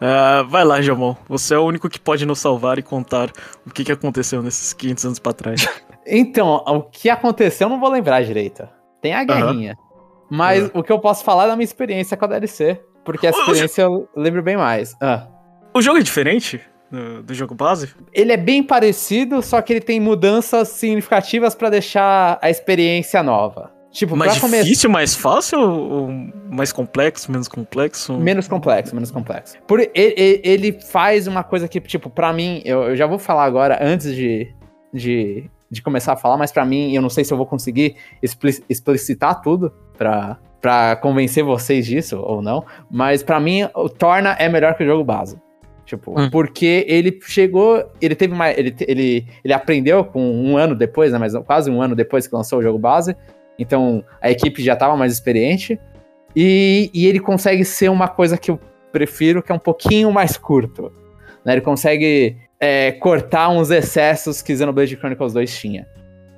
[0.00, 1.14] Ah, vai lá, Jamon.
[1.28, 3.30] Você é o único que pode nos salvar e contar
[3.64, 5.66] o que, que aconteceu nesses 500 anos pra trás.
[6.10, 8.66] Então, o que aconteceu eu não vou lembrar direito.
[9.02, 9.76] Tem a guerrinha.
[10.30, 12.80] Mas o que eu posso falar é da minha experiência com a DLC.
[13.04, 14.96] Porque essa experiência eu lembro bem mais.
[15.02, 15.26] Ah.
[15.74, 17.90] O jogo é diferente do, do jogo base?
[18.12, 23.70] Ele é bem parecido, só que ele tem mudanças significativas pra deixar a experiência nova.
[23.90, 24.32] Tipo, Mais
[24.64, 26.08] difícil, mais fácil ou
[26.50, 28.16] mais complexo, menos complexo?
[28.18, 29.56] Menos complexo, menos complexo.
[29.66, 33.44] Por, ele, ele- faz uma coisa que, tipo, pra mim, eu, eu já vou falar
[33.44, 34.54] agora, antes de,
[34.92, 37.96] de, de começar a falar, mas pra mim, eu não sei se eu vou conseguir
[38.22, 39.72] expli- explicitar tudo.
[39.96, 44.82] pra, pra convencer vocês disso ou não, mas pra mim o Torna é melhor que
[44.82, 45.40] o jogo base.
[45.88, 46.28] Tipo, Hum.
[46.28, 51.18] porque ele chegou, ele teve mais, ele, ele, ele aprendeu com um ano depois, né,
[51.18, 53.16] mas quase um ano depois que lançou o jogo base,
[53.58, 55.80] então a equipe já tava mais experiente,
[56.36, 58.60] e, e ele consegue ser uma coisa que eu
[58.92, 60.92] prefiro, que é um pouquinho mais curto.
[61.42, 61.54] Né?
[61.54, 65.88] Ele consegue é, cortar uns excessos que Xenoblade Chronicles 2 tinha.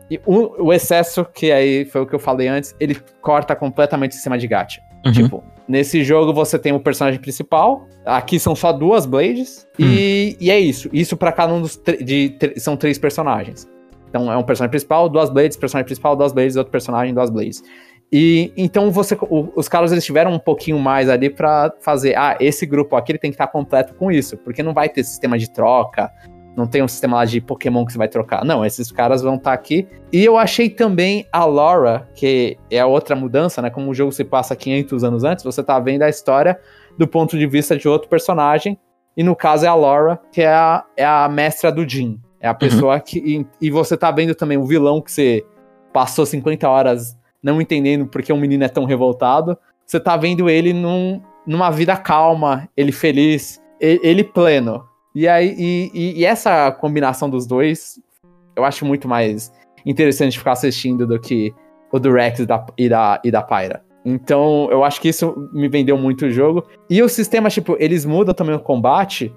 [0.08, 4.12] E o, o excesso, que aí foi o que eu falei antes, ele corta completamente
[4.12, 4.80] o sistema de gacha.
[5.04, 5.12] Uhum.
[5.12, 10.50] Tipo, nesse jogo você tem o personagem principal, aqui são só duas Blades, e, e
[10.50, 10.88] é isso.
[10.92, 11.80] Isso pra cada um dos.
[12.02, 13.68] De, são três personagens.
[14.08, 17.62] Então é um personagem principal, duas Blades, personagem principal, duas Blades, outro personagem, duas Blades.
[18.12, 22.36] E então você, o- os caras eles tiveram um pouquinho mais ali pra fazer, ah,
[22.40, 25.38] esse grupo aqui ele tem que estar completo com isso, porque não vai ter sistema
[25.38, 26.10] de troca,
[26.56, 28.44] não tem um sistema lá de Pokémon que você vai trocar.
[28.44, 29.86] Não, esses caras vão estar aqui.
[30.12, 33.70] E eu achei também a Laura, que é a outra mudança, né?
[33.70, 36.58] Como o jogo se passa 500 anos antes, você tá vendo a história
[36.98, 38.78] do ponto de vista de outro personagem.
[39.16, 42.20] E no caso é a Laura, que é a, é a mestra do Jin.
[42.40, 43.18] É a pessoa que.
[43.18, 45.44] E, e você tá vendo também o vilão que você
[45.92, 49.56] passou 50 horas não entendendo porque um menino é tão revoltado.
[49.86, 54.84] Você tá vendo ele num, numa vida calma, ele feliz, e- ele pleno.
[55.14, 57.98] E aí, e, e- e essa combinação dos dois,
[58.56, 59.52] eu acho muito mais
[59.84, 61.52] interessante ficar assistindo do que
[61.92, 63.82] o do Rex e da, e da, e da Pyra.
[64.04, 66.64] Então, eu acho que isso me vendeu muito o jogo.
[66.88, 69.34] E o sistema, tipo, eles mudam também o combate,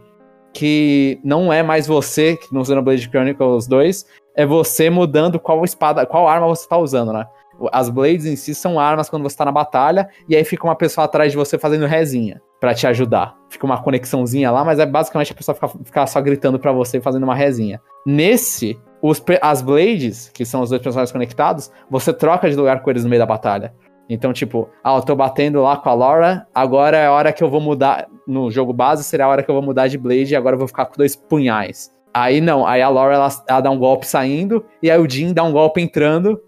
[0.54, 4.06] que não é mais você, que no Xenoblade Chronicles 2,
[4.36, 7.26] é você mudando qual espada, qual arma você tá usando, né?
[7.72, 10.76] As blades em si são armas quando você tá na batalha, e aí fica uma
[10.76, 13.36] pessoa atrás de você fazendo rezinha pra te ajudar.
[13.50, 17.02] Fica uma conexãozinha lá, mas é basicamente a pessoa ficar ficar só gritando pra você
[17.02, 17.82] fazendo uma rezinha.
[18.06, 22.90] Nesse, os as blades, que são os dois personagens conectados, você troca de lugar com
[22.90, 23.74] eles no meio da batalha.
[24.10, 27.44] Então, tipo, ah, eu tô batendo lá com a Laura, agora é a hora que
[27.44, 28.08] eu vou mudar.
[28.28, 30.60] No jogo base seria a hora que eu vou mudar de Blade e agora eu
[30.60, 31.92] vou ficar com dois punhais.
[32.14, 35.34] Aí não, aí a Laura ela, ela dá um golpe saindo, e aí o Jin
[35.34, 36.40] dá um golpe entrando,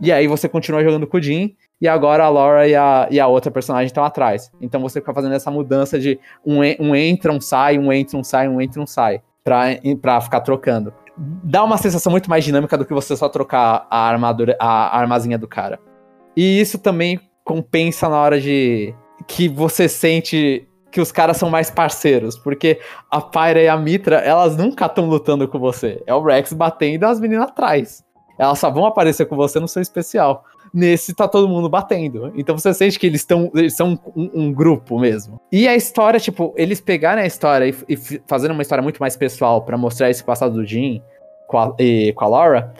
[0.00, 3.18] e aí você continua jogando com o Jin, e agora a Laura e a, e
[3.18, 4.50] a outra personagem estão atrás.
[4.60, 8.24] Então você fica fazendo essa mudança de um, um entra, um sai, um entra, um
[8.24, 9.64] sai, um entra, um sai, pra,
[10.00, 10.92] pra ficar trocando.
[11.16, 15.38] Dá uma sensação muito mais dinâmica do que você só trocar a armadura, a armazinha
[15.38, 15.78] do cara.
[16.36, 18.94] E isso também compensa na hora de
[19.26, 24.16] que você sente que os caras são mais parceiros, porque a Pyra e a Mitra,
[24.16, 26.02] elas nunca estão lutando com você.
[26.06, 28.04] É o Rex batendo as meninas atrás.
[28.40, 30.44] Elas só vão aparecer com você no seu especial.
[30.72, 32.32] Nesse tá todo mundo batendo.
[32.34, 35.38] Então você sente que eles estão eles são um, um grupo mesmo.
[35.52, 39.14] E a história, tipo, eles pegarem a história e, e fazendo uma história muito mais
[39.16, 41.02] pessoal pra mostrar esse passado do Jin
[41.46, 42.72] com a, e com a Laura.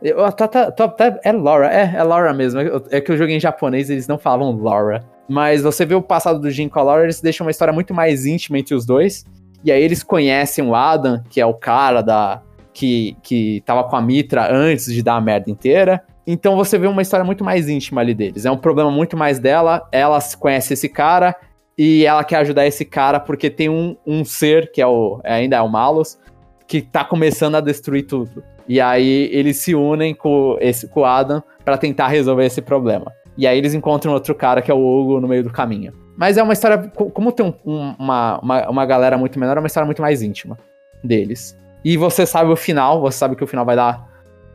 [0.00, 2.60] Eu, tô- tô- até- é Laura, é, é Laura mesmo.
[2.90, 5.04] É, que eu joguei em japonês eles não falavam Laura.
[5.28, 7.92] Mas você vê o passado do Jin com a Laura, eles deixam uma história muito
[7.92, 9.24] mais íntima entre os dois.
[9.64, 12.40] E aí eles conhecem o Adam, que é o cara da
[12.72, 16.02] que, que tava com a Mitra antes de dar a merda inteira.
[16.26, 18.44] Então você vê uma história muito mais íntima ali deles.
[18.44, 19.86] É um problema muito mais dela.
[19.90, 21.34] Ela conhece esse cara
[21.76, 25.56] e ela quer ajudar esse cara porque tem um, um ser, que é o, ainda
[25.56, 26.18] é o Malus,
[26.66, 28.42] que tá começando a destruir tudo.
[28.68, 33.12] E aí eles se unem com, esse, com o Adam pra tentar resolver esse problema.
[33.36, 35.92] E aí eles encontram outro cara que é o Hugo no meio do caminho.
[36.16, 36.78] Mas é uma história.
[36.94, 40.22] co- Como tem um- uma, uma, uma galera muito menor, é uma história muito mais
[40.22, 40.56] íntima
[41.02, 41.58] deles.
[41.84, 44.06] E você sabe o final, você sabe que o final vai dar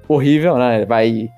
[0.07, 0.85] horrível, né?
[0.85, 1.29] Vai,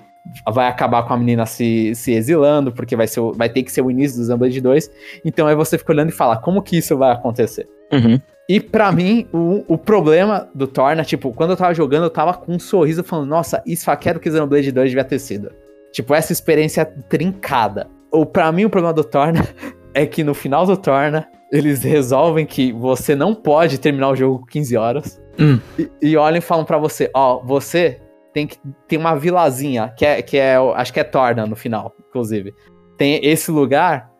[0.48, 3.82] vai acabar com a menina se, se exilando, porque vai, ser, vai ter que ser
[3.82, 4.90] o início do Xenoblade 2.
[5.24, 7.68] Então aí você fica olhando e fala, como que isso vai acontecer?
[7.92, 8.20] Uhum.
[8.48, 12.34] E pra mim, o, o problema do Torna, tipo, quando eu tava jogando, eu tava
[12.34, 15.52] com um sorriso falando, nossa, isso aqui era o que Xenoblade 2 devia ter sido.
[15.92, 17.88] Tipo, essa experiência trincada.
[18.10, 19.46] Ou pra mim, o problema do Torna
[19.94, 24.40] é que no final do Torna, eles resolvem que você não pode terminar o jogo
[24.40, 25.22] com 15 horas.
[25.40, 25.58] Hum.
[25.78, 28.00] E, e olham e falam pra você, ó, você
[28.32, 31.94] tem que tem uma vilazinha, que é, que é, acho que é Torna no final,
[32.08, 32.54] inclusive.
[32.96, 34.10] Tem esse lugar,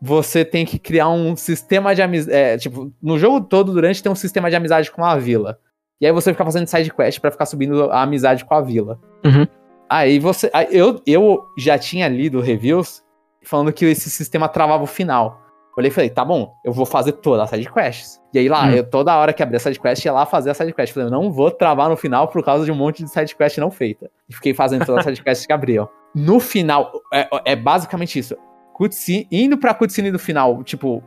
[0.00, 2.36] você tem que criar um sistema de amizade.
[2.36, 5.58] É, tipo, no jogo todo, durante, tem um sistema de amizade com a vila.
[6.00, 9.00] E aí você fica fazendo side quest pra ficar subindo a amizade com a vila.
[9.24, 9.46] Uhum.
[9.88, 10.50] Aí você.
[10.52, 13.02] aí eu, eu já tinha lido reviews
[13.42, 15.40] falando que esse sistema travava o final.
[15.76, 18.18] Olhei e falei, tá bom, eu vou fazer todas as sidequests.
[18.32, 18.70] E aí lá, Hum.
[18.70, 20.92] eu, toda hora que abria a sidequest, ia lá fazer a sidequest.
[20.94, 23.70] Falei, eu não vou travar no final por causa de um monte de sidequest não
[23.70, 24.10] feita.
[24.28, 25.86] E fiquei fazendo todas as sidequests que abriam.
[26.14, 28.34] No final, é, é basicamente isso.
[28.72, 31.02] Cutscene, indo pra cutscene do final, tipo,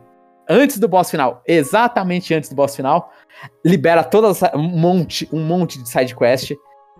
[0.48, 3.10] antes do boss final, exatamente antes do boss final,
[3.64, 6.52] libera todas as- um monte, um monte de sidequest.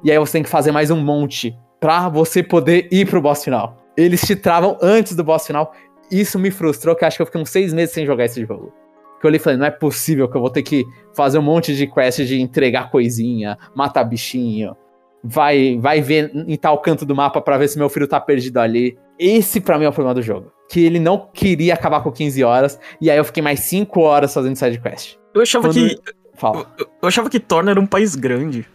[0.03, 3.45] E aí você tem que fazer mais um monte pra você poder ir pro boss
[3.45, 3.77] final.
[3.97, 5.73] eles te travam antes do boss final.
[6.11, 8.45] Isso me frustrou, que eu acho que eu fiquei uns seis meses sem jogar esse
[8.45, 8.73] jogo.
[9.21, 10.85] Que eu olhei e falei, não é possível que eu vou ter que
[11.15, 14.75] fazer um monte de quest de entregar coisinha, matar bichinho,
[15.23, 18.59] vai, vai ver em tal canto do mapa para ver se meu filho tá perdido
[18.59, 18.97] ali.
[19.19, 20.51] Esse para mim é o problema do jogo.
[20.71, 24.33] Que ele não queria acabar com 15 horas, e aí eu fiquei mais 5 horas
[24.33, 25.17] fazendo side quest.
[25.35, 26.01] Eu achava Quando- que.
[26.37, 26.67] Fala.
[26.79, 28.67] Eu, eu achava que Torna era um país grande.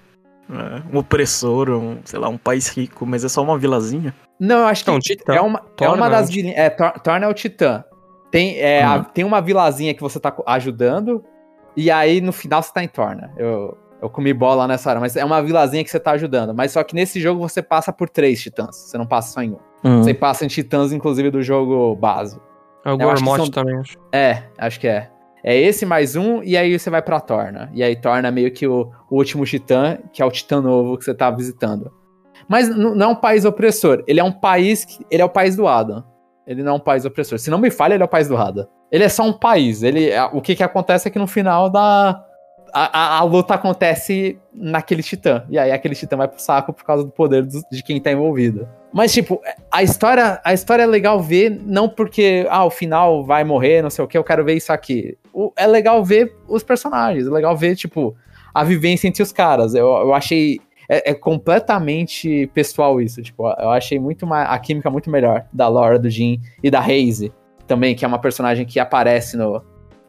[0.49, 0.83] Né?
[0.93, 4.13] Um opressor, um, sei lá, um país rico, mas é só uma vilazinha.
[4.39, 5.33] Não, eu acho que Não, Titã.
[5.35, 6.57] é uma, é Torna uma é das vilinhas.
[6.57, 7.83] É, Tor- Torna é o Titã.
[8.31, 9.03] Tem, é, a- Uhum.
[9.05, 11.23] tem uma vilazinha que você tá ajudando,
[11.75, 13.31] e aí no final você tá em Torna.
[13.37, 16.53] Eu, eu comi bola nessa hora, mas é uma vilazinha que você tá ajudando.
[16.53, 19.51] Mas só que nesse jogo você passa por três titãs, você não passa só em
[19.83, 20.01] um.
[20.03, 22.39] Você passa em titãs, inclusive, do jogo base.
[22.83, 23.97] É o Eu acho que Gormott são- também, acho.
[24.11, 25.09] É, acho que é.
[25.47, 27.69] É esse mais um, e aí você vai pra Torna.
[27.71, 31.05] E aí Torna meio que o, o último titã, que é o titã novo que
[31.05, 31.93] você tá visitando.
[32.49, 34.03] Mas não é um país opressor.
[34.07, 34.85] Ele é um país.
[34.85, 36.03] Que, ele é o país do Adam.
[36.47, 37.37] Ele não é um país opressor.
[37.37, 38.67] Se não me falha, ele é o país do Adam.
[38.91, 39.83] Ele é só um país.
[39.83, 42.23] Ele, o que que acontece é que no final da.
[42.77, 45.43] A, a- luta acontece naquele titã.
[45.49, 48.11] E aí aquele titã vai pro saco por causa do poder dos- de quem tá
[48.11, 48.67] envolvido.
[48.93, 49.41] Mas, tipo,
[49.71, 53.89] a história, a história é legal ver, não porque, ah, o final vai morrer, não
[53.89, 55.17] sei o que, eu quero ver isso aqui.
[55.33, 58.15] O- é legal ver os personagens, é legal ver, tipo,
[58.53, 59.73] a vivência entre os caras.
[59.73, 60.59] Eu, eu achei.
[60.87, 63.21] É, é completamente pessoal isso.
[63.21, 64.47] Tipo, eu achei muito mais.
[64.49, 67.33] A química muito melhor da Laura, do Jim e da Haze
[67.67, 69.61] também, que é uma personagem que aparece no,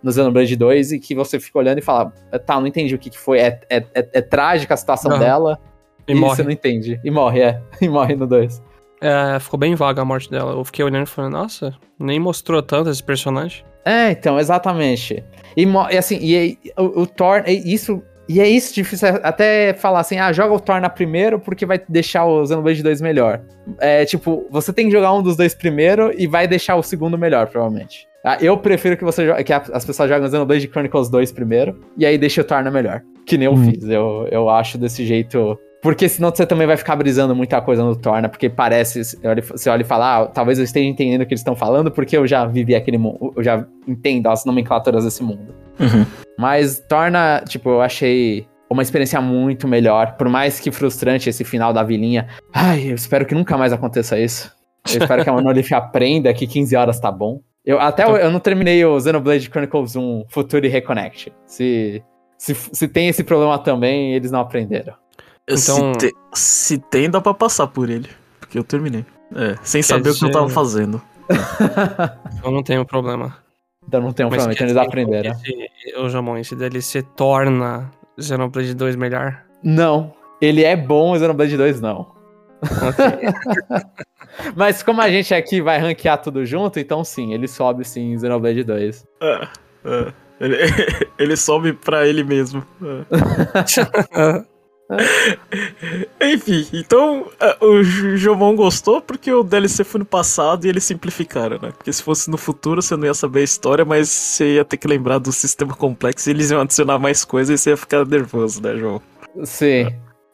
[0.06, 2.12] no Xenoblade 2 e que você fica olhando e fala,
[2.46, 3.40] tá, não entendi o que, que foi.
[3.40, 5.18] É, é, é- é trágica a situação Aham.
[5.18, 5.58] dela.
[6.06, 6.36] E, E, morre.
[6.36, 7.00] você não entende.
[7.04, 7.60] E morre, é.
[7.82, 8.62] E morre no 2.
[9.00, 10.52] É, ficou bem vaga a morte dela.
[10.52, 13.64] Eu fiquei olhando e falei, nossa, nem mostrou tanto esse personagem.
[13.84, 15.24] É, então, exatamente.
[15.56, 18.00] E, e assim, e, aí, o, o Thor, é isso.
[18.28, 21.80] E é isso difícil até falar assim, ah, joga o Thor na primeiro porque vai
[21.88, 23.40] deixar o Xenoblade 2 melhor.
[23.78, 27.16] É, tipo, você tem que jogar um dos dois primeiro e vai deixar o segundo
[27.16, 28.08] melhor, provavelmente.
[28.26, 32.18] Ah, Eu prefiro que você que as pessoas joguem Xenoblade Chronicles 2 primeiro e aí
[32.18, 33.02] deixa o Thor na melhor.
[33.24, 33.70] Que nem eu Uhum.
[33.70, 33.84] fiz.
[33.88, 35.56] Eu, eu acho desse jeito.
[35.82, 39.42] Porque senão você também vai ficar brisando muita coisa no Torna, porque parece, você olha-
[39.42, 42.16] você olha e fala, ah, talvez eu esteja entendendo o que eles estão falando, porque
[42.16, 45.54] eu já vivi aquele mundo, eu já entendo as nomenclaturas desse mundo.
[45.78, 46.04] Uhum.
[46.36, 51.72] Mas torna, tipo, eu achei uma experiência muito melhor, por mais que frustrante esse final
[51.72, 52.26] da vilinha.
[52.52, 54.50] Ai, eu espero que nunca mais aconteça isso.
[54.92, 57.40] Eu espero que a Monolith aprenda que 15 horas tá bom.
[57.66, 61.32] Eu, até eu, eu não terminei o Xenoblade Chronicles 1 Future Reconnect.
[61.46, 62.02] Se,
[62.38, 64.94] se, se tem esse problema também, eles não aprenderam.
[65.48, 68.08] Então- Se, te- se tem, dá pra passar por ele.
[68.38, 69.04] Porque eu terminei.
[69.34, 71.02] É, sem saber o que eu dizer- tava fazendo.
[72.44, 73.36] Eu não tenho problema.
[73.88, 75.32] Então não tem um Mas problema, então quer eles dizer, aprenderam.
[75.32, 79.42] Esse, ô, Jamon, esse DLC torna Xenoblade 2 melhor?
[79.62, 82.12] Não, ele é bom, o Xenoblade 2 não.
[82.62, 83.04] Ok.
[84.54, 88.18] Mas como a gente aqui vai ranquear tudo junto, então sim, ele sobe sim em
[88.18, 89.04] Xenoblade 2.
[89.22, 89.48] É,
[89.84, 90.12] é.
[90.38, 90.56] Ele,
[91.18, 92.62] ele sobe pra ele mesmo.
[92.82, 94.44] É.
[96.22, 100.84] Enfim, então é, o J- Jomon gostou porque o DLC foi no passado e eles
[100.84, 101.72] simplificaram, né?
[101.76, 104.76] Porque se fosse no futuro você não ia saber a história, mas você ia ter
[104.76, 108.06] que lembrar do sistema complexo e eles iam adicionar mais coisas e você ia ficar
[108.06, 109.02] nervoso, né, João?
[109.44, 109.88] Sim,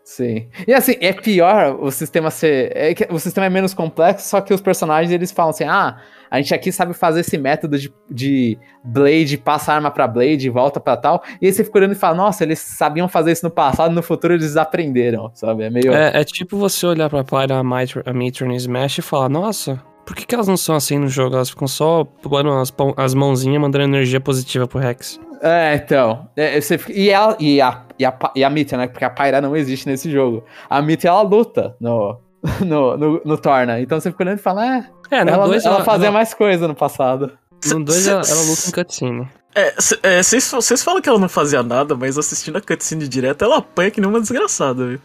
[0.04, 0.48] sim.
[0.66, 2.72] E assim, é pior o sistema ser.
[2.74, 5.98] É o sistema é menos complexo, só que os personagens eles falam assim: ah,
[6.30, 10.80] a gente aqui sabe fazer esse método de, de Blade, passa arma pra Blade, volta
[10.80, 11.22] pra tal.
[11.40, 14.02] E aí você fica olhando e fala: nossa, eles sabiam fazer isso no passado, no
[14.02, 15.64] futuro eles aprenderam, sabe?
[15.64, 15.92] É meio.
[15.92, 20.26] é, é tipo você olhar pra Pyra, a e Smash e falar, nossa, por que,
[20.26, 21.36] que elas não são assim no jogo?
[21.36, 25.20] Elas ficam só pondo as, as mãozinhas mandando energia positiva pro Rex.
[25.42, 26.28] É, então.
[26.36, 28.86] É, você fica- e, ela, e, a, e, a, e a Mitra, né?
[28.86, 30.44] Porque a Pyra não existe nesse jogo.
[30.70, 32.16] A Mitra, ela luta no,
[32.64, 33.80] no, no, no Torna.
[33.80, 34.86] Então você fica olhando e fala, é.
[35.10, 37.32] É, no ela, 2 ela ela, fazia ela, mais coisa no passado.
[37.66, 39.28] no dois ela, ela luta em cutscene.
[39.54, 43.44] É, é, vocês vocês falam que ela não fazia nada, mas assistindo a cutscene direto,
[43.44, 45.00] ela apanha que nem uma desgraçada, viu?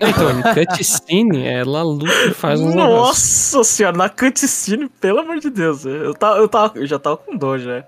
[0.00, 2.86] Então, em cutscene, ela luta e faz um negócio.
[2.88, 5.84] Nossa senhora, na cutscene, pelo amor de Deus.
[5.84, 7.84] Eu, tava, eu, tava, eu já tava com dó já.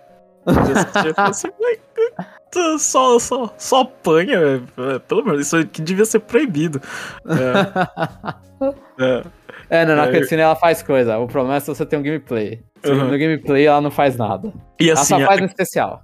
[1.16, 4.68] Assim, "Mas, só, só, só apanha, velho.
[4.94, 6.80] É, pelo Deus, isso aqui devia ser proibido.
[7.26, 9.24] É, é.
[9.70, 11.16] É, não, na É, cutscene ela faz coisa.
[11.18, 12.60] O problema é se você tem um gameplay.
[12.84, 13.04] Uhum.
[13.04, 14.52] No gameplay ela não faz nada.
[14.80, 16.02] E Ela assim, só faz a- no especial.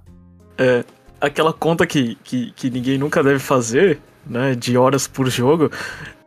[0.57, 0.83] é,
[1.19, 5.69] aquela conta que, que, que ninguém nunca deve fazer, né, de horas por jogo.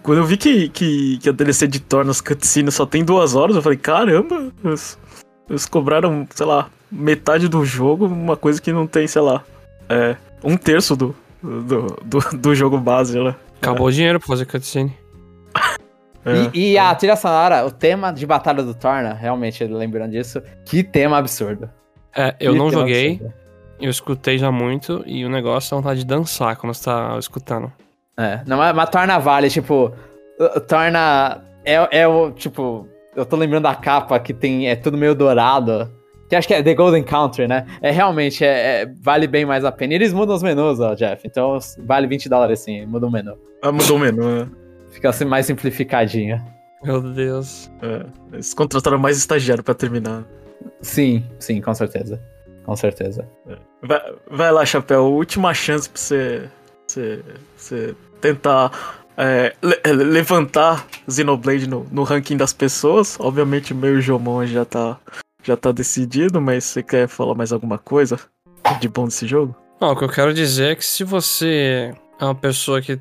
[0.03, 3.57] Quando eu vi que, que, que a DLC de Tornas cutscene só tem duas horas,
[3.57, 4.99] eu falei, caramba, eles,
[5.49, 9.43] eles cobraram, sei lá, metade do jogo, uma coisa que não tem, sei lá,
[9.89, 13.35] é, um terço do, do, do, do jogo base, né?
[13.61, 14.97] Acabou o dinheiro pra fazer cutscene.
[16.25, 16.51] É.
[16.53, 20.83] E, e a trilha sonora, o tema de Batalha do Torna, realmente, lembrando disso, que
[20.83, 21.71] tema absurdo.
[22.15, 23.35] É, eu Que não joguei, absurdo.
[23.81, 27.73] eu escutei já muito, e o negócio é vontade de dançar quando você tá escutando.
[28.19, 29.93] É, não, mas, mas Torna vale, tipo,
[30.69, 32.87] Torna é, é o, tipo,
[33.17, 35.91] eu tô lembrando da capa que tem, é tudo meio dourado,
[36.31, 37.67] que acho que é The Golden Country, né?
[37.83, 39.93] É realmente, é, é- vale bem mais a pena.
[39.93, 43.37] E eles mudam os menus, ó, Jeff, então vale 20 dólares sim, muda o menu.
[43.63, 44.49] Ah, mudou o menu, né?
[44.91, 46.41] Fica assim mais simplificadinho.
[46.83, 47.71] Meu Deus.
[47.83, 48.07] É.
[48.33, 50.25] Eles contrataram mais estagiário pra terminar.
[50.81, 52.19] Sim, sim, com certeza.
[52.65, 53.29] Com certeza.
[53.83, 54.01] Vai,
[54.31, 55.05] vai lá, Chapéu.
[55.13, 56.49] Última chance pra você,
[56.87, 57.23] você,
[57.57, 58.71] você tentar
[59.17, 63.17] é, le- é, levantar Xenoblade no, no ranking das pessoas.
[63.21, 64.99] Obviamente, o meu Jomon já tá,
[65.43, 68.19] já tá decidido, mas você quer falar mais alguma coisa
[68.81, 69.55] de bom desse jogo?
[69.81, 73.01] Não, o que eu quero dizer é que se você é uma pessoa que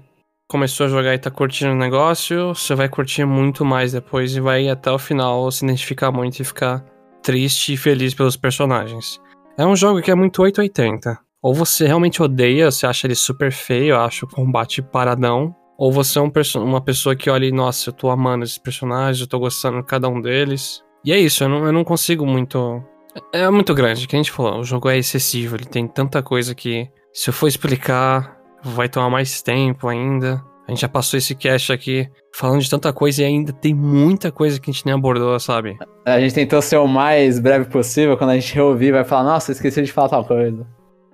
[0.49, 4.40] começou a jogar e tá curtindo o negócio, você vai curtir muito mais depois e
[4.40, 6.84] vai até o final se identificar muito e ficar
[7.22, 9.20] triste e feliz pelos personagens.
[9.57, 11.20] É um jogo que é muito 880.
[11.41, 16.20] Ou você realmente odeia, você acha ele super feio, acha o combate paradão, ou você
[16.20, 19.40] é um uma pessoa que olha e, nossa, eu tô amando esses personagens, eu tô
[19.40, 20.84] gostando de cada um deles.
[21.03, 22.84] E é isso, eu não, eu não consigo muito
[23.34, 26.53] é muito grande, que a gente falou, o jogo é excessivo, ele tem tanta coisa
[26.53, 30.43] que se eu for explicar, vai tomar mais tempo ainda.
[30.67, 34.31] A gente já passou esse cast aqui falando de tanta coisa e ainda tem muita
[34.31, 35.77] coisa que a gente nem abordou, sabe?
[36.05, 39.51] A gente tentou ser o mais breve possível, quando a gente reouvir, vai falar, nossa,
[39.51, 40.67] esqueci de falar tal coisa.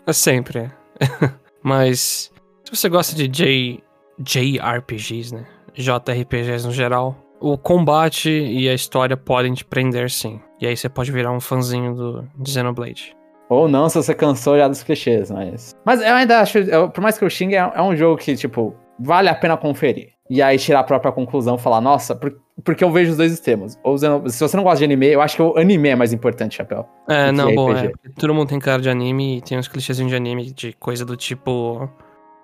[0.05, 0.69] É sempre.
[1.63, 2.31] Mas
[2.65, 3.81] se você gosta de J,
[4.19, 5.45] JRPGs, né?
[5.73, 7.17] JRPGs no geral,
[7.53, 10.39] o combate e a história podem te prender sim.
[10.59, 13.15] E aí você pode virar um fãzinho do de Xenoblade.
[13.49, 15.72] Ou não, se você cansou já dos clichês, mas.
[15.85, 18.35] Mas eu ainda acho, eu- por mais que eu xingue, é, é um jogo que,
[18.35, 20.09] tipo, vale a pena conferir.
[20.27, 23.77] E aí tirar a própria conclusão, falar, nossa, por- porque eu vejo os dois extremos.
[23.84, 26.55] Ou se você não gosta de anime, eu acho que o anime é mais importante,
[26.55, 26.88] Chapéu.
[27.07, 27.91] É, não, bom, é.
[28.17, 31.15] Todo mundo tem cara de anime e tem uns clichêzinhos de anime de coisa do
[31.15, 31.88] tipo.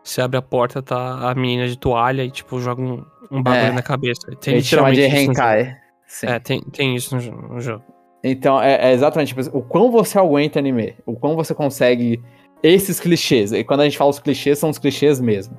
[0.03, 3.67] Você abre a porta, tá a menina de toalha e, tipo, joga um, um bagulho
[3.67, 3.71] É.
[3.71, 4.21] na cabeça.
[4.39, 5.77] Tem gente chama de Henkai.
[6.23, 7.83] É, tem, tem isso no, no jogo.
[8.23, 12.21] Então, é, é exatamente tipo, o quão você aguenta anime, o quão você consegue
[12.61, 13.51] esses clichês.
[13.51, 15.57] E quando a gente fala os clichês, são os clichês mesmo.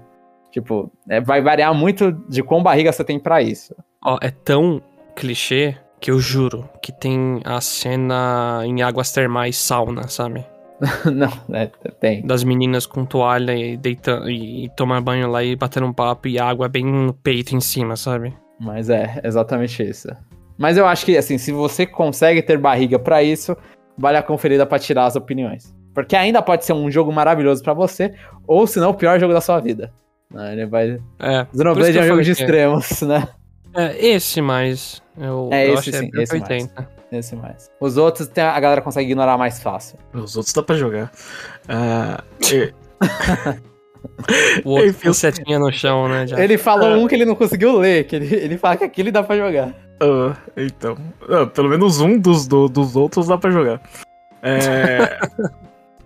[0.51, 3.75] Tipo, é, vai variar muito de quão barriga você tem pra isso.
[4.05, 4.83] Ó, é tão
[5.17, 10.45] clichê que eu juro que tem a cena em águas termais sauna, sabe?
[11.13, 11.67] Não, é,
[12.01, 12.27] tem.
[12.27, 16.27] Das meninas com toalha e deitando e, e tomar banho lá e batendo um papo
[16.27, 18.35] e água bem no peito em cima, sabe?
[18.59, 20.09] Mas é, exatamente isso.
[20.59, 23.57] Mas eu acho que, assim, se você consegue ter barriga pra isso,
[23.97, 25.75] vale a conferida pra tirar as opiniões.
[25.95, 28.15] Porque ainda pode ser um jogo maravilhoso pra você,
[28.47, 29.93] ou se não, o pior jogo da sua vida.
[30.33, 30.99] Né, Ele vai...
[31.19, 31.47] É.
[31.55, 33.29] Xenoblade é um jogo de extremos, né?
[33.75, 35.03] É, esse mais.
[35.19, 36.71] Eu, É, eu esse acho sim, é esse mais.
[37.13, 37.17] 80.
[37.19, 37.71] Esse mais.
[37.81, 39.99] Os outros tem- a galera consegue ignorar mais fácil.
[40.15, 41.11] Os outros dá pra jogar.
[41.69, 42.23] Ah,
[42.53, 42.73] e-
[44.65, 46.27] O outro Enfim, com setinha no chão, né?
[46.27, 46.41] Já.
[46.43, 46.97] Ele falou É.
[46.97, 49.73] um que ele não conseguiu ler, que ele, ele fala que aquele dá pra jogar.
[50.01, 50.97] ah, então.
[51.29, 53.81] ah, pelo menos um dos, do- dos outros dá pra jogar.
[54.43, 55.19] É.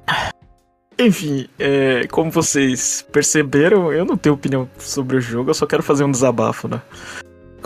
[0.98, 5.82] Enfim, é, como vocês perceberam, eu não tenho opinião sobre o jogo, eu só quero
[5.82, 6.80] fazer um desabafo, né?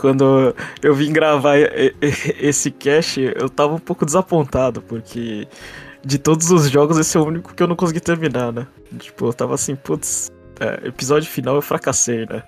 [0.01, 1.57] Quando eu vim gravar
[2.01, 5.47] esse cast, eu tava um pouco desapontado, porque
[6.03, 8.65] de todos os jogos, esse é o único que eu não consegui terminar, né?
[8.97, 12.41] Tipo, eu tava assim, putz, é, episódio final eu fracassei, né?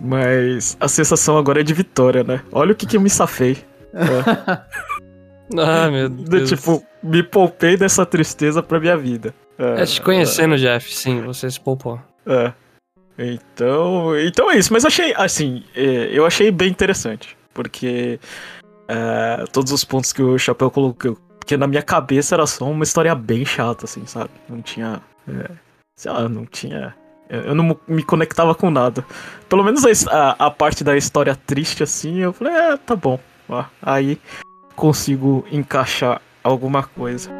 [0.00, 2.40] Mas a sensação agora é de vitória, né?
[2.50, 3.58] Olha o que, que eu me safei.
[5.58, 6.48] Ah, meu Deus.
[6.48, 9.34] tipo, me poupei dessa tristeza pra minha vida.
[9.58, 12.00] É te conhecendo, Jeff, sim, você se poupou.
[12.26, 12.50] É.
[13.18, 14.72] Então, então é isso.
[14.72, 17.36] Mas achei, assim, é, eu achei bem interessante.
[17.52, 18.18] Porque
[18.88, 21.16] é, todos os pontos que o Chapéu colocou.
[21.38, 24.30] Porque na minha cabeça era só uma história bem chata, assim, sabe?
[24.48, 25.02] Não tinha.
[25.28, 25.50] é,
[25.94, 26.94] sei lá, não tinha.
[27.28, 29.04] Eu não me conectava com nada.
[29.48, 33.18] Pelo menos a, a, parte da história triste, assim, eu falei, é, tá bom.
[33.82, 34.18] Aí
[34.76, 37.30] consigo encaixar alguma coisa.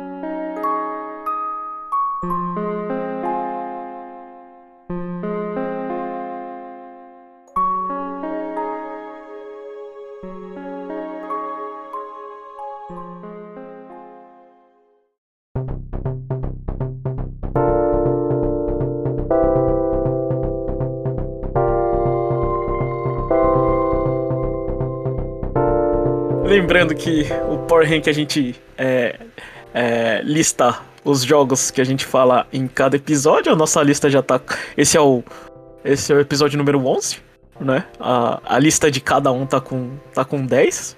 [26.65, 29.20] Lembrando que o Power Rank a gente é,
[29.74, 33.53] é, lista os jogos que a gente fala em cada episódio.
[33.53, 34.41] A nossa lista já tá.
[34.74, 35.23] Esse é o.
[35.85, 37.19] Esse é o episódio número 11.
[37.61, 37.85] né?
[38.01, 40.97] A, a lista de cada um tá com, tá com 10.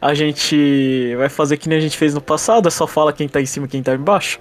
[0.00, 3.28] A gente vai fazer que nem a gente fez no passado, é só fala quem
[3.28, 4.38] tá em cima e quem tá embaixo.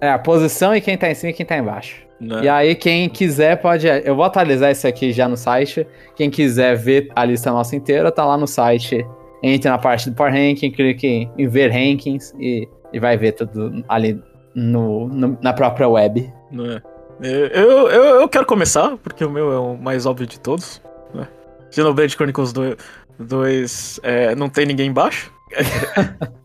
[0.00, 1.94] É, a posição e quem tá em cima e quem tá embaixo.
[2.20, 2.40] Né?
[2.42, 3.86] E aí, quem quiser pode.
[3.86, 5.86] Eu vou atualizar isso aqui já no site.
[6.16, 9.06] Quem quiser ver a lista nossa inteira, tá lá no site.
[9.42, 13.84] Entre na parte do Power Ranking, clique em ver rankings e, e vai ver tudo
[13.88, 14.20] ali
[14.54, 16.32] no, no- na própria web.
[16.50, 16.82] Né?
[17.20, 20.82] Eu, eu, eu quero começar, porque o meu é o mais óbvio de todos.
[21.14, 21.26] Né?
[21.70, 22.76] Xenoblade Chronicles 2,
[23.20, 25.32] 2 é, não tem ninguém embaixo.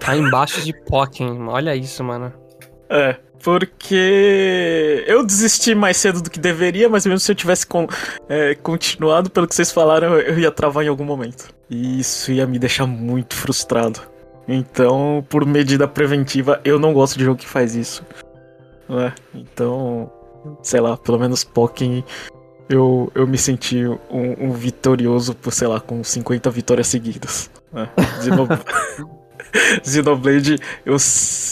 [0.00, 1.46] Tá embaixo de Pokken.
[1.48, 2.32] Olha isso, mano.
[2.90, 7.86] É, porque eu desisti mais cedo do que deveria, mas mesmo se eu tivesse con-
[8.28, 11.54] é, continuado pelo que vocês falaram, eu, ia travar em algum momento.
[11.68, 14.00] E isso ia me deixar muito frustrado.
[14.48, 18.02] Então, por medida preventiva, eu não gosto de jogo que faz isso.
[18.88, 19.12] né?
[19.34, 20.10] Então,
[20.62, 22.02] sei lá, pelo menos Pokken
[22.68, 23.98] eu, eu me senti um,
[24.48, 27.50] um vitorioso por, sei lá, com 50 vitórias seguidas.
[27.72, 27.88] Né?
[28.22, 28.48] Xeno-
[29.84, 30.96] Xenoblade, eu,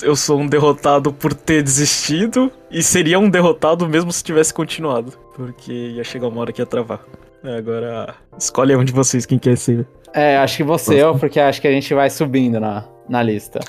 [0.03, 5.13] eu sou um derrotado por ter desistido e seria um derrotado mesmo se tivesse continuado.
[5.35, 7.01] Porque ia chegar uma hora que ia travar.
[7.45, 9.87] É, Agora, escolhe um de vocês quem quer ser.
[10.15, 13.61] É, acho que você eu, porque acho que a gente vai subindo na, na lista.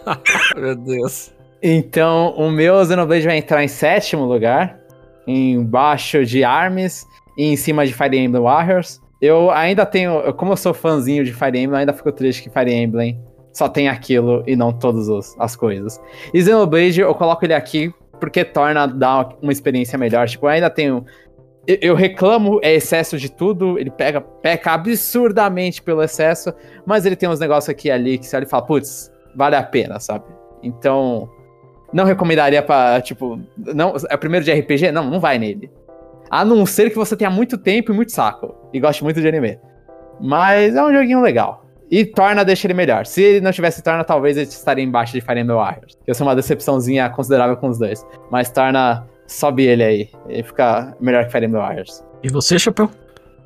[0.56, 1.32] Meu Deus.
[1.62, 4.78] Então, o meu Xenoblade vai entrar em sétimo lugar,
[5.26, 7.06] embaixo de Arms
[7.38, 9.00] e em cima de Fire Emblem Warriors.
[9.20, 12.42] Eu ainda tenho, eu- como eu sou fãzinho de Fire Emblem, eu ainda fico triste
[12.42, 13.18] que Fire Emblem
[13.54, 15.98] só tem aquilo e não todas as coisas.
[16.34, 20.28] E Xenoblade, eu coloco ele aqui porque torna, dá uma experiência melhor.
[20.28, 21.04] Tipo, eu ainda tenho...
[21.66, 26.52] eu- reclamo, é excesso de tudo, ele pega, peca absurdamente pelo excesso,
[26.84, 29.56] mas ele tem uns negócios aqui e ali que você olha e fala, putz, vale
[29.56, 30.24] a pena, sabe?
[30.62, 31.28] Então,
[31.92, 34.90] não recomendaria pra, tipo, não, é o primeiro de RPG?
[34.90, 35.70] Não, não vai nele.
[36.30, 39.28] A não ser que você tenha muito tempo e muito saco e goste muito de
[39.28, 39.58] anime.
[40.20, 41.63] Mas é um joguinho legal.
[41.94, 43.06] E Torna deixa ele melhor.
[43.06, 45.96] Se ele não tivesse Torna, talvez ele estaria embaixo de Fire Emblem Warriors.
[46.04, 48.04] Eu sou uma decepçãozinha considerável com os dois.
[48.32, 50.10] Mas Torna, sobe ele aí.
[50.28, 52.04] Ele fica melhor que Fire Emblem Warriors.
[52.20, 52.90] E você, Chapéu?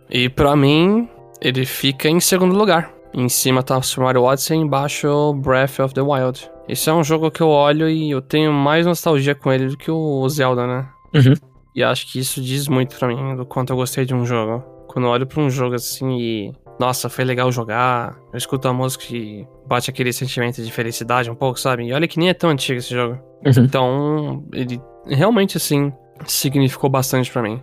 [0.09, 1.07] E pra mim,
[1.43, 2.91] ele fica em segundo lugar.
[3.13, 6.51] Em cima tá Super Mario Odyssey, embaixo Breath of the Wild.
[6.67, 9.77] Esse é um jogo que eu olho e eu tenho mais nostalgia com ele do
[9.77, 10.89] que o Zelda, né?
[11.15, 11.35] Uhum.
[11.75, 14.65] E acho que isso diz muito pra mim do quanto eu gostei de um jogo.
[14.87, 16.53] Quando eu olho pra um jogo assim e.
[16.79, 18.17] Nossa, foi legal jogar.
[18.33, 21.85] Eu escuto a música e bate aquele sentimento de felicidade um pouco, sabe?
[21.85, 23.19] E olha que nem é tão antigo esse jogo.
[23.45, 23.65] Uhum.
[23.65, 25.93] Então, ele realmente, assim,
[26.27, 27.61] significou bastante pra mim.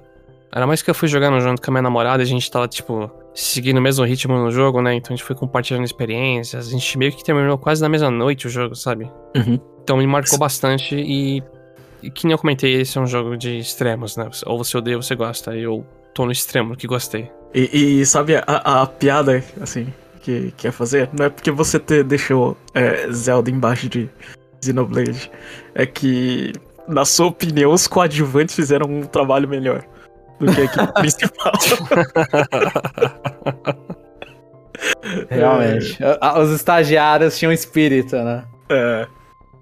[0.54, 2.68] Era mais que eu fui jogando junto com a minha namorada e a gente tava,
[2.68, 4.96] tipo, seguindo o mesmo ritmo no jogo, né?
[4.96, 6.68] Então a gente foi compartilhando experiências.
[6.68, 9.12] A gente meio que terminou quase na mesma noite o jogo, sabe?
[9.36, 9.60] Uhum.
[9.84, 11.44] Então me marcou bastante e.
[12.02, 14.30] E que nem eu comentei, esse é um jogo de extremos, né?
[14.46, 15.56] Ou você odeia ou você gosta.
[15.56, 17.30] E eu tô no extremo que gostei.
[17.56, 18.42] E, e sabe a,
[18.82, 19.88] a piada, assim,
[20.20, 21.10] que quer fazer?
[21.18, 24.10] Não é porque você te deixou é, Zelda embaixo de
[24.62, 25.32] Xenoblade.
[25.74, 26.52] É que,
[26.86, 29.86] na sua opinião, os coadjuvantes fizeram um trabalho melhor
[30.38, 31.54] do que a equipe principal.
[35.30, 35.98] Realmente.
[36.20, 38.44] Ah, Os estagiários tinham espírito, né?
[38.70, 39.08] É,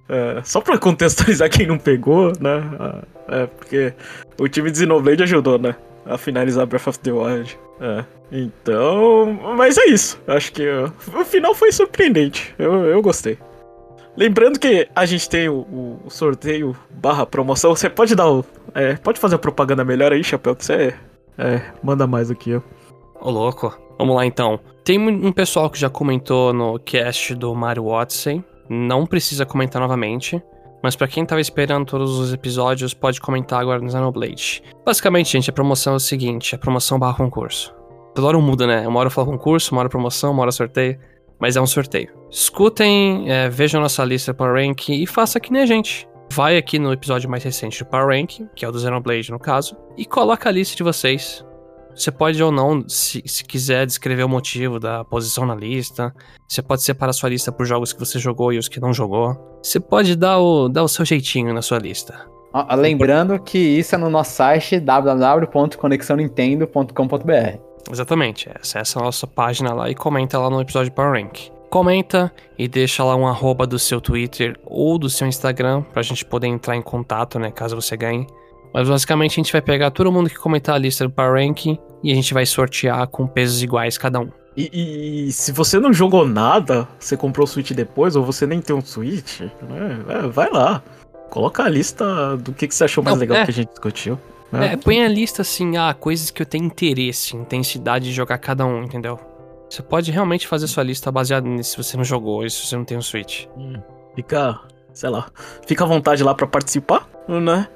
[0.10, 2.64] é, só pra contextualizar quem não pegou, né?
[2.80, 3.94] ah, É, porque
[4.40, 5.76] o time de Xenoblade ajudou, né?
[6.08, 7.56] A finalizar Breath of the Wild.
[7.80, 9.34] É, então.
[9.58, 10.22] Mas é isso.
[10.28, 10.90] Acho que ó,
[11.20, 12.54] o final foi surpreendente.
[12.58, 13.38] Eu, eu gostei.
[14.16, 17.76] Lembrando que a gente tem o, o sorteio barra promoção.
[17.76, 18.46] Você pode dar o.
[18.74, 20.94] é, pode fazer a propaganda melhor aí, Chapéu, que você
[21.38, 22.64] é, manda mais do que eu.
[23.20, 23.76] Ô, louco.
[23.98, 24.60] Vamos lá então.
[24.84, 28.44] Tem um pessoal que já comentou no cast do Mario Odyssey.
[28.70, 30.42] Não precisa comentar novamente.
[30.84, 34.62] Mas pra quem tava esperando todos os episódios, pode comentar agora no Xenoblade.
[34.86, 37.74] Basicamente, gente, a promoção é o seguinte: a promoção barra concurso.
[38.14, 38.86] Toda hora muda, né?
[38.86, 41.00] Uma hora falo concurso, uma hora promoção, uma hora sorteio.
[41.40, 42.10] Mas é um sorteio.
[42.30, 46.08] Escutem, é, vejam nossa lista Power Rank e faça que nem a gente.
[46.32, 49.40] Vai aqui no episódio mais recente do Power Rank, que é o do Xenoblade no
[49.40, 51.46] caso, e coloca a lista de vocês.
[51.96, 56.14] Você pode ou não, se, se quiser, descrever o motivo da posição na lista.
[56.48, 59.38] Você pode separar sua lista por jogos que você jogou e os que não jogou.
[59.62, 62.28] Você pode dar o, dar o seu jeitinho na sua lista.
[62.54, 67.60] Ó, Lembrando que isso é no nosso site www.conexãonintendo.com.br.
[67.92, 71.14] Exatamente, essa, essa é a nossa página lá e comenta lá no episódio de Power
[71.14, 71.50] Rank.
[71.70, 76.24] Comenta e deixa lá um arroba do seu Twitter ou do seu Instagram pra gente
[76.24, 78.28] poder entrar em contato, né, caso você ganhe.
[78.74, 81.66] Mas basicamente a gente vai pegar todo mundo que comentar a lista do Power Rank
[81.68, 84.30] e a gente vai sortear com pesos iguais cada um.
[84.56, 88.62] E, e se você não jogou nada, você comprou o Switch depois, ou você nem
[88.62, 90.82] tem um Switch, né, é, vai lá.
[91.30, 93.46] Coloca a lista do que, que você achou mais Não, legal é.
[93.46, 94.20] que a gente discutiu.
[94.52, 98.64] É, põe a lista assim, ah, coisas que eu tenho interesse, intensidade de jogar cada
[98.64, 99.20] um, entendeu?
[99.68, 102.76] Você pode realmente fazer sua lista baseada nisso se você não jogou, e se você
[102.76, 103.48] não tem um Switch.
[103.58, 103.82] Hum,
[104.16, 104.60] fica,
[104.94, 105.26] sei lá,
[105.66, 107.68] fica à vontade lá pra participar, né?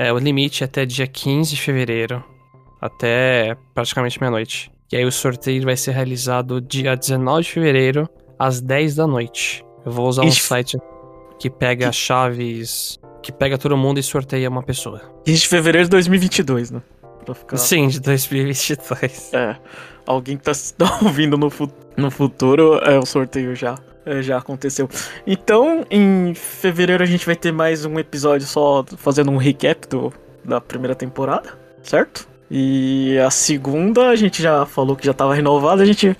[0.00, 2.22] É, o limite é até dia 15 de fevereiro,
[2.80, 4.70] até praticamente meia-noite.
[4.92, 8.08] E aí o sorteio vai ser realizado dia 19 de fevereiro,
[8.38, 9.64] às 10 da noite.
[9.84, 10.40] Eu vou usar um Ixi.
[10.40, 10.78] site
[11.38, 15.00] que pega chaves, que pega todo mundo e sorteia uma pessoa.
[15.24, 16.80] 15 de fevereiro de 2022, né?
[17.24, 17.56] Pra ficar...
[17.56, 19.34] Sim, de 2022.
[19.34, 19.56] É,
[20.06, 20.52] alguém que tá,
[21.02, 23.74] ouvindo no, fu- no futuro, é, o sorteio já,
[24.22, 24.88] já aconteceu.
[25.26, 30.12] Então, em fevereiro a gente vai ter mais um episódio só fazendo um recap do,
[30.44, 31.50] da primeira temporada,
[31.82, 32.28] certo?
[32.50, 36.16] E a segunda a gente já falou que já tava renovada, a gente...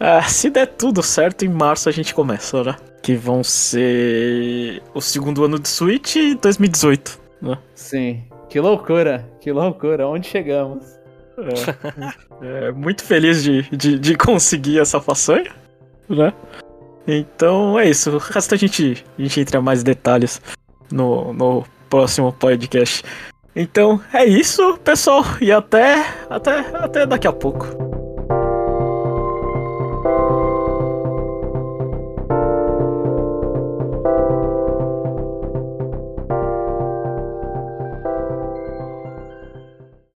[0.00, 2.76] é, se der tudo certo, em março a gente começa, né?
[3.02, 7.58] Que vão ser o segundo ano de Switch e 2018, né?
[7.74, 8.24] Sim.
[8.48, 10.08] Que loucura, que loucura.
[10.08, 10.84] Onde chegamos?
[12.40, 15.52] É, é, muito feliz de, de, de conseguir essa façanha,
[16.08, 16.32] né?
[17.06, 18.10] Então é isso.
[18.10, 20.40] O resto a gente, a gente entra mais detalhes
[20.90, 23.02] no, no próximo podcast.
[23.54, 25.24] Então é isso, pessoal.
[25.40, 27.95] E até, até, até daqui a pouco.